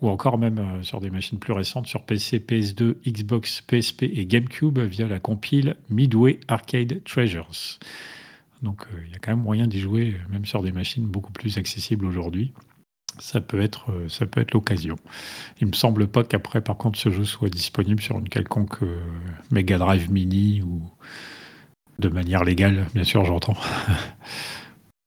ou 0.01 0.09
encore 0.09 0.39
même 0.39 0.57
euh, 0.57 0.81
sur 0.83 0.99
des 0.99 1.11
machines 1.11 1.37
plus 1.37 1.53
récentes 1.53 1.85
sur 1.85 2.03
PC, 2.05 2.39
PS2, 2.39 2.95
Xbox, 3.07 3.61
PSP 3.61 4.03
et 4.03 4.25
GameCube 4.25 4.79
via 4.79 5.07
la 5.07 5.19
compile 5.19 5.75
Midway 5.91 6.39
Arcade 6.47 7.03
Treasures. 7.03 7.77
Donc 8.63 8.87
euh, 8.93 8.97
il 9.05 9.11
y 9.11 9.15
a 9.15 9.19
quand 9.19 9.31
même 9.31 9.43
moyen 9.43 9.67
d'y 9.67 9.79
jouer, 9.79 10.15
euh, 10.15 10.31
même 10.33 10.45
sur 10.45 10.63
des 10.63 10.71
machines 10.71 11.05
beaucoup 11.05 11.31
plus 11.33 11.57
accessibles 11.59 12.05
aujourd'hui. 12.05 12.51
Ça 13.19 13.41
peut 13.41 13.61
être, 13.61 13.91
euh, 13.91 14.09
ça 14.09 14.25
peut 14.25 14.41
être 14.41 14.53
l'occasion. 14.53 14.95
Il 15.61 15.67
me 15.67 15.73
semble 15.73 16.07
pas 16.07 16.23
qu'après, 16.23 16.61
par 16.61 16.77
contre, 16.77 16.97
ce 16.99 17.09
jeu 17.09 17.25
soit 17.25 17.49
disponible 17.49 18.01
sur 18.01 18.17
une 18.17 18.27
quelconque 18.29 18.81
euh, 18.83 18.99
Mega 19.51 19.77
Drive 19.77 20.11
Mini 20.11 20.61
ou 20.61 20.81
de 21.99 22.09
manière 22.09 22.43
légale, 22.43 22.87
bien 22.93 23.03
sûr, 23.03 23.23
j'entends. 23.25 23.55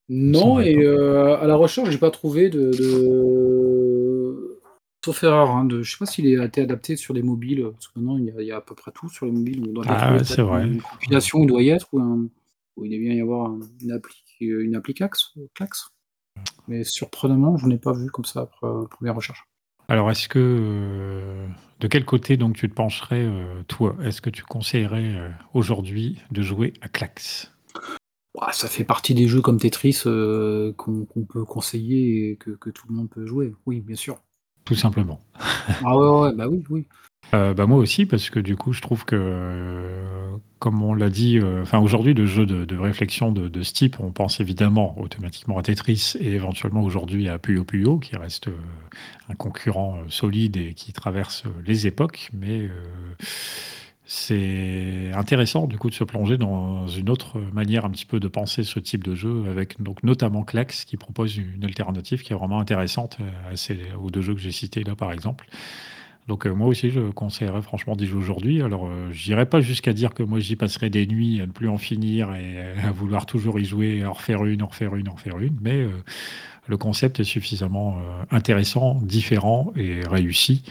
Non, 0.08 0.60
et 0.60 0.76
euh, 0.76 1.36
à 1.36 1.46
la 1.46 1.56
recherche, 1.56 1.90
j'ai 1.90 1.98
pas 1.98 2.12
trouvé 2.12 2.48
de, 2.48 2.70
de... 2.70 4.60
Sauf 5.04 5.24
erreur, 5.24 5.50
hein, 5.50 5.64
de... 5.64 5.82
je 5.82 5.90
sais 5.90 5.98
pas 5.98 6.06
s'il 6.06 6.40
a 6.40 6.44
été 6.44 6.60
adapté 6.60 6.94
sur 6.94 7.12
les 7.12 7.22
mobiles, 7.22 7.68
parce 7.72 7.88
que 7.88 7.98
maintenant 7.98 8.16
il 8.16 8.26
y, 8.26 8.30
a, 8.30 8.40
il 8.40 8.46
y 8.46 8.52
a 8.52 8.58
à 8.58 8.60
peu 8.60 8.76
près 8.76 8.92
tout 8.92 9.08
sur 9.08 9.26
les 9.26 9.32
mobiles. 9.32 9.62
Bien 9.62 9.82
Ah, 9.88 10.16
c'est 10.22 10.42
vrai. 10.42 10.64
Une 10.66 10.80
compilation, 10.80 11.40
il 11.40 11.46
doit 11.48 11.62
y 11.62 11.70
être, 11.70 11.88
ou, 11.92 11.98
un- 12.00 12.28
ou 12.76 12.84
il 12.84 12.90
doit 12.90 12.98
bien 13.00 13.14
y 13.14 13.20
avoir 13.20 13.50
un- 13.50 13.58
une 13.82 13.90
appli, 13.90 14.16
une 14.40 14.76
appli 14.76 14.94
Clax, 14.94 15.34
Clax. 15.54 15.88
Mais 16.68 16.84
surprenamment, 16.84 17.56
je 17.56 17.66
n'ai 17.66 17.78
pas 17.78 17.92
vu 17.92 18.10
comme 18.10 18.24
ça 18.24 18.40
après 18.42 18.66
euh, 18.66 18.86
première 18.86 19.14
recherche. 19.14 19.46
Alors, 19.88 20.10
est-ce 20.10 20.28
que 20.28 20.38
euh, 20.40 21.46
de 21.78 21.86
quel 21.86 22.04
côté 22.04 22.36
donc 22.36 22.56
tu 22.56 22.68
te 22.68 22.74
pencherais, 22.74 23.24
euh, 23.24 23.62
toi? 23.68 23.94
Est-ce 24.02 24.20
que 24.20 24.30
tu 24.30 24.42
conseillerais 24.42 25.14
euh, 25.14 25.28
aujourd'hui 25.54 26.20
de 26.32 26.42
jouer 26.42 26.74
à 26.80 26.88
Clax? 26.88 27.52
Ça 28.52 28.68
fait 28.68 28.84
partie 28.84 29.14
des 29.14 29.28
jeux 29.28 29.40
comme 29.40 29.58
Tetris 29.58 30.02
qu'on 30.76 31.06
qu'on 31.06 31.24
peut 31.24 31.44
conseiller 31.44 32.32
et 32.32 32.36
que, 32.36 32.50
que 32.50 32.68
tout 32.68 32.86
le 32.88 32.94
monde 32.94 33.08
peut 33.08 33.24
jouer. 33.26 33.54
Oui, 33.64 33.80
bien 33.80 33.96
sûr. 33.96 34.18
Tout 34.64 34.74
simplement. 34.74 35.22
Ah 35.84 35.96
ouais, 35.96 36.20
ouais, 36.20 36.34
bah 36.34 36.46
oui, 36.46 36.62
oui. 36.68 36.86
Euh, 37.34 37.54
bah 37.54 37.66
moi 37.66 37.78
aussi, 37.78 38.06
parce 38.06 38.30
que 38.30 38.38
du 38.38 38.56
coup, 38.56 38.72
je 38.72 38.80
trouve 38.80 39.04
que, 39.04 39.16
euh, 39.18 40.36
comme 40.58 40.82
on 40.82 40.94
l'a 40.94 41.10
dit, 41.10 41.38
euh, 41.38 41.64
aujourd'hui, 41.72 42.14
de 42.14 42.24
jeux 42.24 42.46
de, 42.46 42.76
réflexion 42.76 43.32
de, 43.32 43.62
ce 43.62 43.72
type, 43.72 43.96
on 44.00 44.12
pense 44.12 44.40
évidemment 44.40 44.98
automatiquement 44.98 45.58
à 45.58 45.62
Tetris 45.62 46.14
et 46.20 46.32
éventuellement 46.32 46.82
aujourd'hui 46.82 47.28
à 47.28 47.38
Puyo 47.38 47.64
Puyo, 47.64 47.98
qui 47.98 48.16
reste 48.16 48.48
un 49.28 49.34
concurrent 49.34 49.98
solide 50.08 50.56
et 50.56 50.74
qui 50.74 50.92
traverse 50.92 51.44
les 51.66 51.86
époques. 51.86 52.30
Mais 52.32 52.70
c'est 54.04 55.10
intéressant 55.14 55.66
du 55.66 55.78
coup 55.78 55.90
de 55.90 55.94
se 55.94 56.04
plonger 56.04 56.38
dans 56.38 56.86
une 56.86 57.10
autre 57.10 57.40
manière 57.52 57.84
un 57.84 57.90
petit 57.90 58.06
peu 58.06 58.20
de 58.20 58.28
penser 58.28 58.62
ce 58.62 58.78
type 58.78 59.02
de 59.02 59.16
jeu, 59.16 59.44
avec 59.50 59.82
donc 59.82 60.04
notamment 60.04 60.44
Clax 60.44 60.84
qui 60.84 60.96
propose 60.96 61.36
une 61.36 61.64
alternative 61.64 62.22
qui 62.22 62.32
est 62.32 62.36
vraiment 62.36 62.60
intéressante 62.60 63.18
à 63.50 63.98
aux 63.98 64.10
deux 64.10 64.22
jeux 64.22 64.34
que 64.34 64.40
j'ai 64.40 64.52
cités 64.52 64.84
là 64.84 64.94
par 64.94 65.12
exemple. 65.12 65.48
Donc 66.28 66.46
euh, 66.46 66.52
moi 66.52 66.66
aussi, 66.66 66.90
je 66.90 67.00
conseillerais 67.00 67.62
franchement 67.62 67.94
d'y 67.94 68.06
jouer 68.06 68.18
aujourd'hui. 68.20 68.60
Alors, 68.62 68.86
euh, 68.86 69.08
je 69.12 69.28
n'irai 69.30 69.46
pas 69.46 69.60
jusqu'à 69.60 69.92
dire 69.92 70.12
que 70.12 70.22
moi, 70.24 70.40
j'y 70.40 70.56
passerai 70.56 70.90
des 70.90 71.06
nuits 71.06 71.40
à 71.40 71.46
ne 71.46 71.52
plus 71.52 71.68
en 71.68 71.78
finir 71.78 72.34
et 72.34 72.56
euh, 72.56 72.74
à 72.88 72.90
vouloir 72.90 73.26
toujours 73.26 73.60
y 73.60 73.64
jouer, 73.64 74.04
en 74.04 74.12
refaire 74.12 74.44
une, 74.44 74.62
en 74.62 74.66
refaire 74.66 74.96
une, 74.96 75.08
en 75.08 75.12
refaire 75.14 75.38
une. 75.38 75.56
Mais 75.62 75.76
euh, 75.82 75.90
le 76.66 76.76
concept 76.76 77.20
est 77.20 77.24
suffisamment 77.24 77.98
euh, 77.98 78.24
intéressant, 78.36 78.94
différent 79.02 79.72
et 79.76 80.00
réussi 80.10 80.64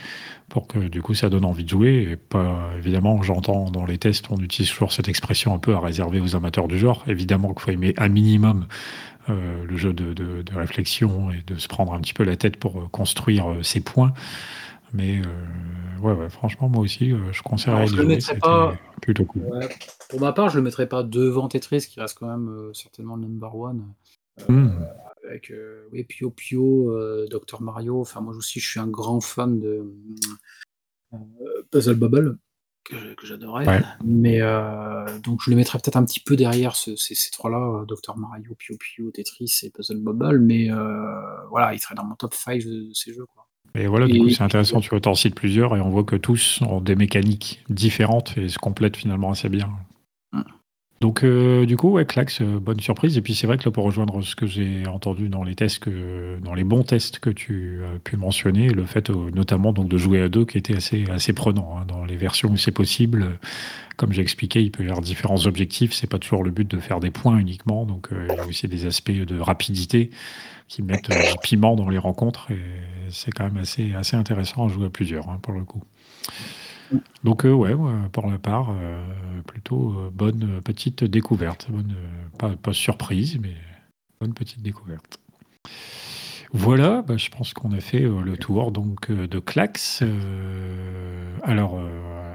pour 0.50 0.68
que 0.68 0.78
du 0.90 1.02
coup, 1.02 1.14
ça 1.14 1.30
donne 1.30 1.46
envie 1.46 1.64
de 1.64 1.70
jouer. 1.70 2.10
Et 2.12 2.16
pas, 2.18 2.70
évidemment, 2.78 3.24
j'entends 3.24 3.72
dans 3.72 3.86
les 3.86 3.98
tests, 3.98 4.26
on 4.32 4.38
utilise 4.38 4.70
toujours 4.72 4.92
cette 4.92 5.08
expression 5.08 5.54
un 5.54 5.60
peu 5.60 5.74
à 5.74 5.80
réserver 5.80 6.20
aux 6.20 6.36
amateurs 6.36 6.68
du 6.68 6.78
genre. 6.78 7.04
Évidemment 7.08 7.54
qu'il 7.54 7.62
faut 7.62 7.72
aimer 7.72 7.94
un 7.98 8.10
minimum 8.10 8.68
euh, 9.30 9.64
le 9.66 9.78
jeu 9.78 9.94
de, 9.94 10.14
de- 10.14 10.42
de 10.44 10.56
réflexion 10.56 11.32
et 11.32 11.42
de 11.48 11.58
se 11.58 11.68
prendre 11.68 11.94
un 11.94 12.00
petit 12.02 12.14
peu 12.14 12.24
la 12.26 12.36
tête 12.36 12.58
pour 12.58 12.92
construire 12.92 13.48
ses 13.64 13.80
points. 13.82 14.14
Mais 14.96 15.20
euh, 15.20 16.00
ouais, 16.02 16.14
ouais, 16.14 16.30
franchement, 16.30 16.70
moi 16.70 16.82
aussi, 16.82 17.12
euh, 17.12 17.32
je 17.32 17.42
conseillerais 17.44 17.88
je 17.88 17.96
le 17.96 18.04
jouer. 18.04 18.16
mettrais 18.16 18.36
C'était 18.36 18.40
pas- 18.40 18.78
plutôt 19.02 19.26
cool. 19.26 19.42
Ouais. 19.44 19.70
Pour 20.10 20.20
ma 20.22 20.32
part, 20.34 20.50
je 20.50 20.58
le 20.58 20.64
mettrais 20.64 20.88
pas 20.88 21.04
devant 21.04 21.48
Tetris, 21.48 21.82
qui 21.90 22.00
reste 22.00 22.18
quand 22.18 22.28
même 22.28 22.48
euh, 22.50 22.74
certainement 22.74 23.16
le 23.16 23.24
number 23.24 23.56
one. 23.56 23.94
Hmm. 24.50 24.70
Avec 25.28 25.52
euh, 25.52 25.88
oui, 25.92 26.04
Pio 26.04 26.30
Pio, 26.30 26.92
euh, 26.92 27.26
Dr 27.30 27.62
Mario. 27.62 28.00
Enfin, 28.02 28.22
moi 28.22 28.34
aussi, 28.36 28.60
je 28.60 28.70
suis 28.70 28.80
un 28.80 28.88
grand 28.88 29.22
fan 29.22 29.60
de 29.60 29.86
euh, 31.14 31.18
Puzzle 31.72 31.96
Bubble, 31.96 32.38
que, 32.84 33.14
que 33.16 33.26
j'adorais. 33.26 33.68
Ouais. 33.68 33.82
Mais 34.04 34.42
euh, 34.42 35.06
donc, 35.20 35.40
je 35.44 35.50
le 35.50 35.56
mettrais 35.56 35.80
peut-être 35.80 35.96
un 35.98 36.06
petit 36.06 36.20
peu 36.20 36.36
derrière 36.36 36.76
ce- 36.76 36.96
ces, 36.96 37.16
ces 37.16 37.32
trois-là, 37.32 37.82
euh, 37.82 37.86
Dr 37.86 38.18
Mario, 38.18 38.54
Pio 38.56 38.76
Pio, 38.78 39.12
Tetris 39.12 39.60
et 39.64 39.70
Puzzle 39.72 39.98
Bubble. 40.02 40.40
Mais 40.40 40.70
euh, 40.72 41.46
voilà, 41.50 41.74
il 41.74 41.80
serait 41.80 41.96
dans 41.96 42.06
mon 42.06 42.16
top 42.16 42.34
5 42.34 42.64
de, 42.64 42.90
de 42.90 42.94
ces 42.94 43.14
jeux. 43.14 43.26
Quoi. 43.26 43.45
Et 43.76 43.88
voilà, 43.88 44.08
du 44.08 44.16
Et- 44.16 44.20
coup, 44.20 44.30
c'est 44.30 44.44
intéressant. 44.44 44.80
Tu 44.80 44.90
t'en 45.02 45.16
cites 45.16 45.36
plusieurs 45.36 45.76
et 45.76 45.82
on 45.82 45.90
voit 45.90 46.04
que 46.04 46.16
tous 46.16 46.62
ont 46.62 46.80
des 46.82 46.96
mécaniques 46.96 47.64
différentes 47.70 48.38
et 48.38 48.48
se 48.50 48.58
complètent 48.58 48.98
finalement 48.98 49.32
assez 49.32 49.50
bien. 49.50 49.70
Hmm. 50.34 50.42
Donc, 51.02 51.24
euh, 51.24 51.66
du 51.66 51.76
coup, 51.76 51.90
ouais, 51.92 52.06
Clax, 52.06 52.42
euh, 52.42 52.58
bonne 52.58 52.80
surprise. 52.80 53.18
Et 53.18 53.22
puis, 53.22 53.36
c'est 53.36 53.48
vrai 53.48 53.58
que 53.58 53.66
là, 53.66 53.72
pour 53.72 53.84
rejoindre 53.84 54.22
ce 54.22 54.34
que 54.36 54.48
j'ai 54.48 54.88
entendu 54.88 55.28
dans 55.28 55.44
les 55.44 55.54
tests, 55.54 55.80
que, 55.80 56.40
dans 56.42 56.54
les 56.54 56.64
bons 56.64 56.84
tests 56.84 57.20
que 57.20 57.30
tu 57.30 57.82
as 57.94 58.00
pu 58.00 58.16
mentionner, 58.16 58.70
le 58.70 58.86
fait 58.86 59.10
euh, 59.10 59.30
notamment 59.36 59.74
donc, 59.74 59.90
de 59.90 59.98
jouer 59.98 60.22
à 60.22 60.30
deux 60.30 60.46
qui 60.46 60.58
était 60.58 60.76
assez, 60.78 61.04
assez 61.12 61.34
prenant. 61.34 61.78
hein. 61.78 61.86
Dans 61.86 62.06
les 62.06 62.16
versions 62.16 62.50
où 62.50 62.58
c'est 62.58 62.72
possible, 62.72 63.38
comme 63.98 64.14
j'ai 64.14 64.22
expliqué, 64.22 64.62
il 64.64 64.72
peut 64.72 64.84
y 64.84 64.88
avoir 64.88 65.02
différents 65.02 65.46
objectifs. 65.48 65.92
C'est 65.92 66.10
pas 66.10 66.18
toujours 66.18 66.44
le 66.44 66.50
but 66.52 66.68
de 66.70 66.80
faire 66.80 67.02
des 67.02 67.12
points 67.12 67.38
uniquement. 67.38 67.86
Donc, 67.86 68.08
il 68.12 68.34
y 68.34 68.40
a 68.40 68.46
aussi 68.48 68.68
des 68.70 68.86
aspects 68.86 69.12
de 69.12 69.38
rapidité 69.38 70.12
qui 70.68 70.82
mettent 70.84 71.10
du 71.10 71.38
piment 71.42 71.76
dans 71.76 71.90
les 71.90 71.98
rencontres. 71.98 72.52
Et 72.52 72.62
c'est 73.10 73.32
quand 73.32 73.46
même 73.46 73.58
assez, 73.58 73.94
assez 73.94 74.16
intéressant 74.16 74.66
à 74.66 74.70
jouer 74.70 74.88
à 74.88 74.90
plusieurs, 74.90 75.30
hein, 75.30 75.40
pour 75.42 75.54
le 75.54 75.64
coup. 75.64 75.84
Donc, 77.24 77.46
euh, 77.46 77.52
ouais, 77.52 77.74
pour 78.12 78.28
ma 78.28 78.38
part, 78.38 78.70
euh, 78.70 79.42
plutôt 79.48 79.92
euh, 79.92 80.10
bonne 80.14 80.62
petite 80.62 81.04
découverte. 81.04 81.68
Bonne, 81.70 81.96
pas 82.38 82.74
surprise, 82.74 83.40
mais 83.42 83.56
bonne 84.20 84.34
petite 84.34 84.62
découverte. 84.62 85.20
Voilà, 86.54 87.04
bah, 87.08 87.18
je 87.18 87.30
pense 87.30 87.54
qu'on 87.54 87.72
a 87.72 87.80
fait 87.80 88.04
euh, 88.04 88.22
le 88.22 88.38
tour 88.38 88.72
donc 88.72 89.10
euh, 89.10 89.28
de 89.28 89.40
Clax. 89.40 90.02
Euh, 90.02 91.38
alors, 91.44 91.80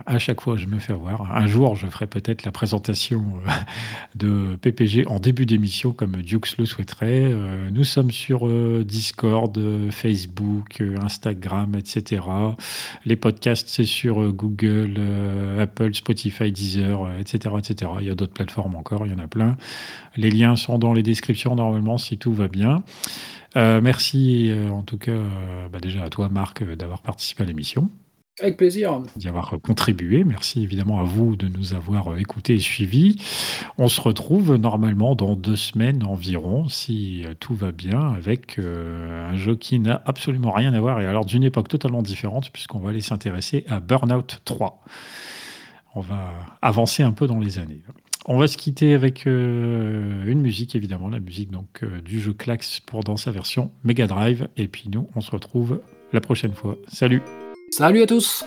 à 0.07 0.19
chaque 0.19 0.41
fois, 0.41 0.57
je 0.57 0.67
me 0.67 0.79
fais 0.79 0.93
avoir. 0.93 1.35
Un 1.35 1.47
jour, 1.47 1.77
je 1.77 1.87
ferai 1.87 2.07
peut-être 2.07 2.45
la 2.45 2.53
présentation 2.53 3.25
de 4.15 4.57
PPG 4.61 5.07
en 5.07 5.19
début 5.19 5.47
d'émission, 5.47 5.93
comme 5.93 6.23
Dukes 6.23 6.59
le 6.59 6.67
souhaiterait. 6.67 7.33
Nous 7.73 7.85
sommes 7.85 8.11
sur 8.11 8.49
Discord, 8.85 9.59
Facebook, 9.91 10.83
Instagram, 11.03 11.75
etc. 11.77 12.23
Les 13.05 13.17
podcasts, 13.17 13.69
c'est 13.69 13.85
sur 13.85 14.33
Google, 14.33 15.01
Apple, 15.59 15.95
Spotify, 15.95 16.53
Deezer, 16.53 17.11
etc., 17.19 17.55
etc. 17.59 17.91
Il 18.01 18.07
y 18.07 18.11
a 18.11 18.15
d'autres 18.15 18.35
plateformes 18.35 18.77
encore, 18.77 19.07
il 19.07 19.13
y 19.13 19.15
en 19.15 19.23
a 19.23 19.29
plein. 19.29 19.57
Les 20.17 20.31
liens 20.31 20.57
sont 20.57 20.79
dans 20.79 20.93
les 20.93 21.03
descriptions 21.03 21.55
normalement 21.57 21.99
si 21.99 22.17
tout 22.17 22.33
va 22.33 22.49
bien. 22.49 22.83
Euh, 23.57 23.81
merci 23.81 24.51
euh, 24.51 24.71
en 24.71 24.83
tout 24.83 24.99
cas 24.99 25.11
euh, 25.11 25.69
bah, 25.69 25.81
déjà 25.81 26.05
à 26.05 26.09
toi 26.09 26.29
Marc 26.29 26.63
d'avoir 26.63 27.03
participé 27.03 27.43
à 27.43 27.47
l'émission, 27.47 27.91
Avec 28.41 28.57
plaisir. 28.57 29.03
d'y 29.17 29.29
avoir 29.29 29.57
contribué. 29.61 30.23
Merci 30.23 30.63
évidemment 30.63 31.01
à 31.01 31.03
vous 31.03 31.35
de 31.35 31.49
nous 31.49 31.75
avoir 31.75 32.17
écoutés 32.17 32.55
et 32.55 32.61
suivis. 32.61 33.17
On 33.77 33.89
se 33.89 34.01
retrouve 34.01 34.55
normalement 34.55 35.17
dans 35.17 35.35
deux 35.35 35.57
semaines 35.57 36.05
environ 36.05 36.69
si 36.69 37.25
tout 37.41 37.55
va 37.55 37.73
bien 37.73 38.13
avec 38.13 38.59
un 38.59 39.37
jeu 39.37 39.57
qui 39.57 39.81
n'a 39.81 40.01
absolument 40.07 40.53
rien 40.53 40.73
à 40.73 40.81
voir 40.81 41.01
et 41.01 41.07
alors 41.07 41.25
d'une 41.25 41.43
époque 41.43 41.69
totalement 41.69 42.03
différente 42.03 42.51
puisqu'on 42.51 42.79
va 42.79 42.91
aller 42.91 43.01
s'intéresser 43.01 43.65
à 43.69 43.81
Burnout 43.81 44.41
3. 44.45 44.81
On 45.97 46.01
va 46.01 46.33
avancer 46.63 47.03
un 47.03 47.11
peu 47.11 47.27
dans 47.27 47.41
les 47.41 47.59
années. 47.59 47.83
On 48.33 48.39
va 48.39 48.47
se 48.47 48.57
quitter 48.57 48.95
avec 48.95 49.27
euh, 49.27 50.25
une 50.25 50.41
musique, 50.41 50.77
évidemment, 50.77 51.09
la 51.09 51.19
musique 51.19 51.51
donc 51.51 51.83
euh, 51.83 52.01
du 52.01 52.21
jeu 52.21 52.33
Clax 52.33 52.79
pour 52.79 53.03
dans 53.03 53.17
sa 53.17 53.33
version 53.33 53.73
Mega 53.83 54.07
Drive. 54.07 54.47
Et 54.57 54.69
puis 54.69 54.85
nous, 54.89 55.09
on 55.17 55.21
se 55.21 55.33
retrouve 55.33 55.81
la 56.13 56.21
prochaine 56.21 56.53
fois. 56.53 56.77
Salut 56.87 57.23
Salut 57.73 58.03
à 58.03 58.07
tous 58.07 58.45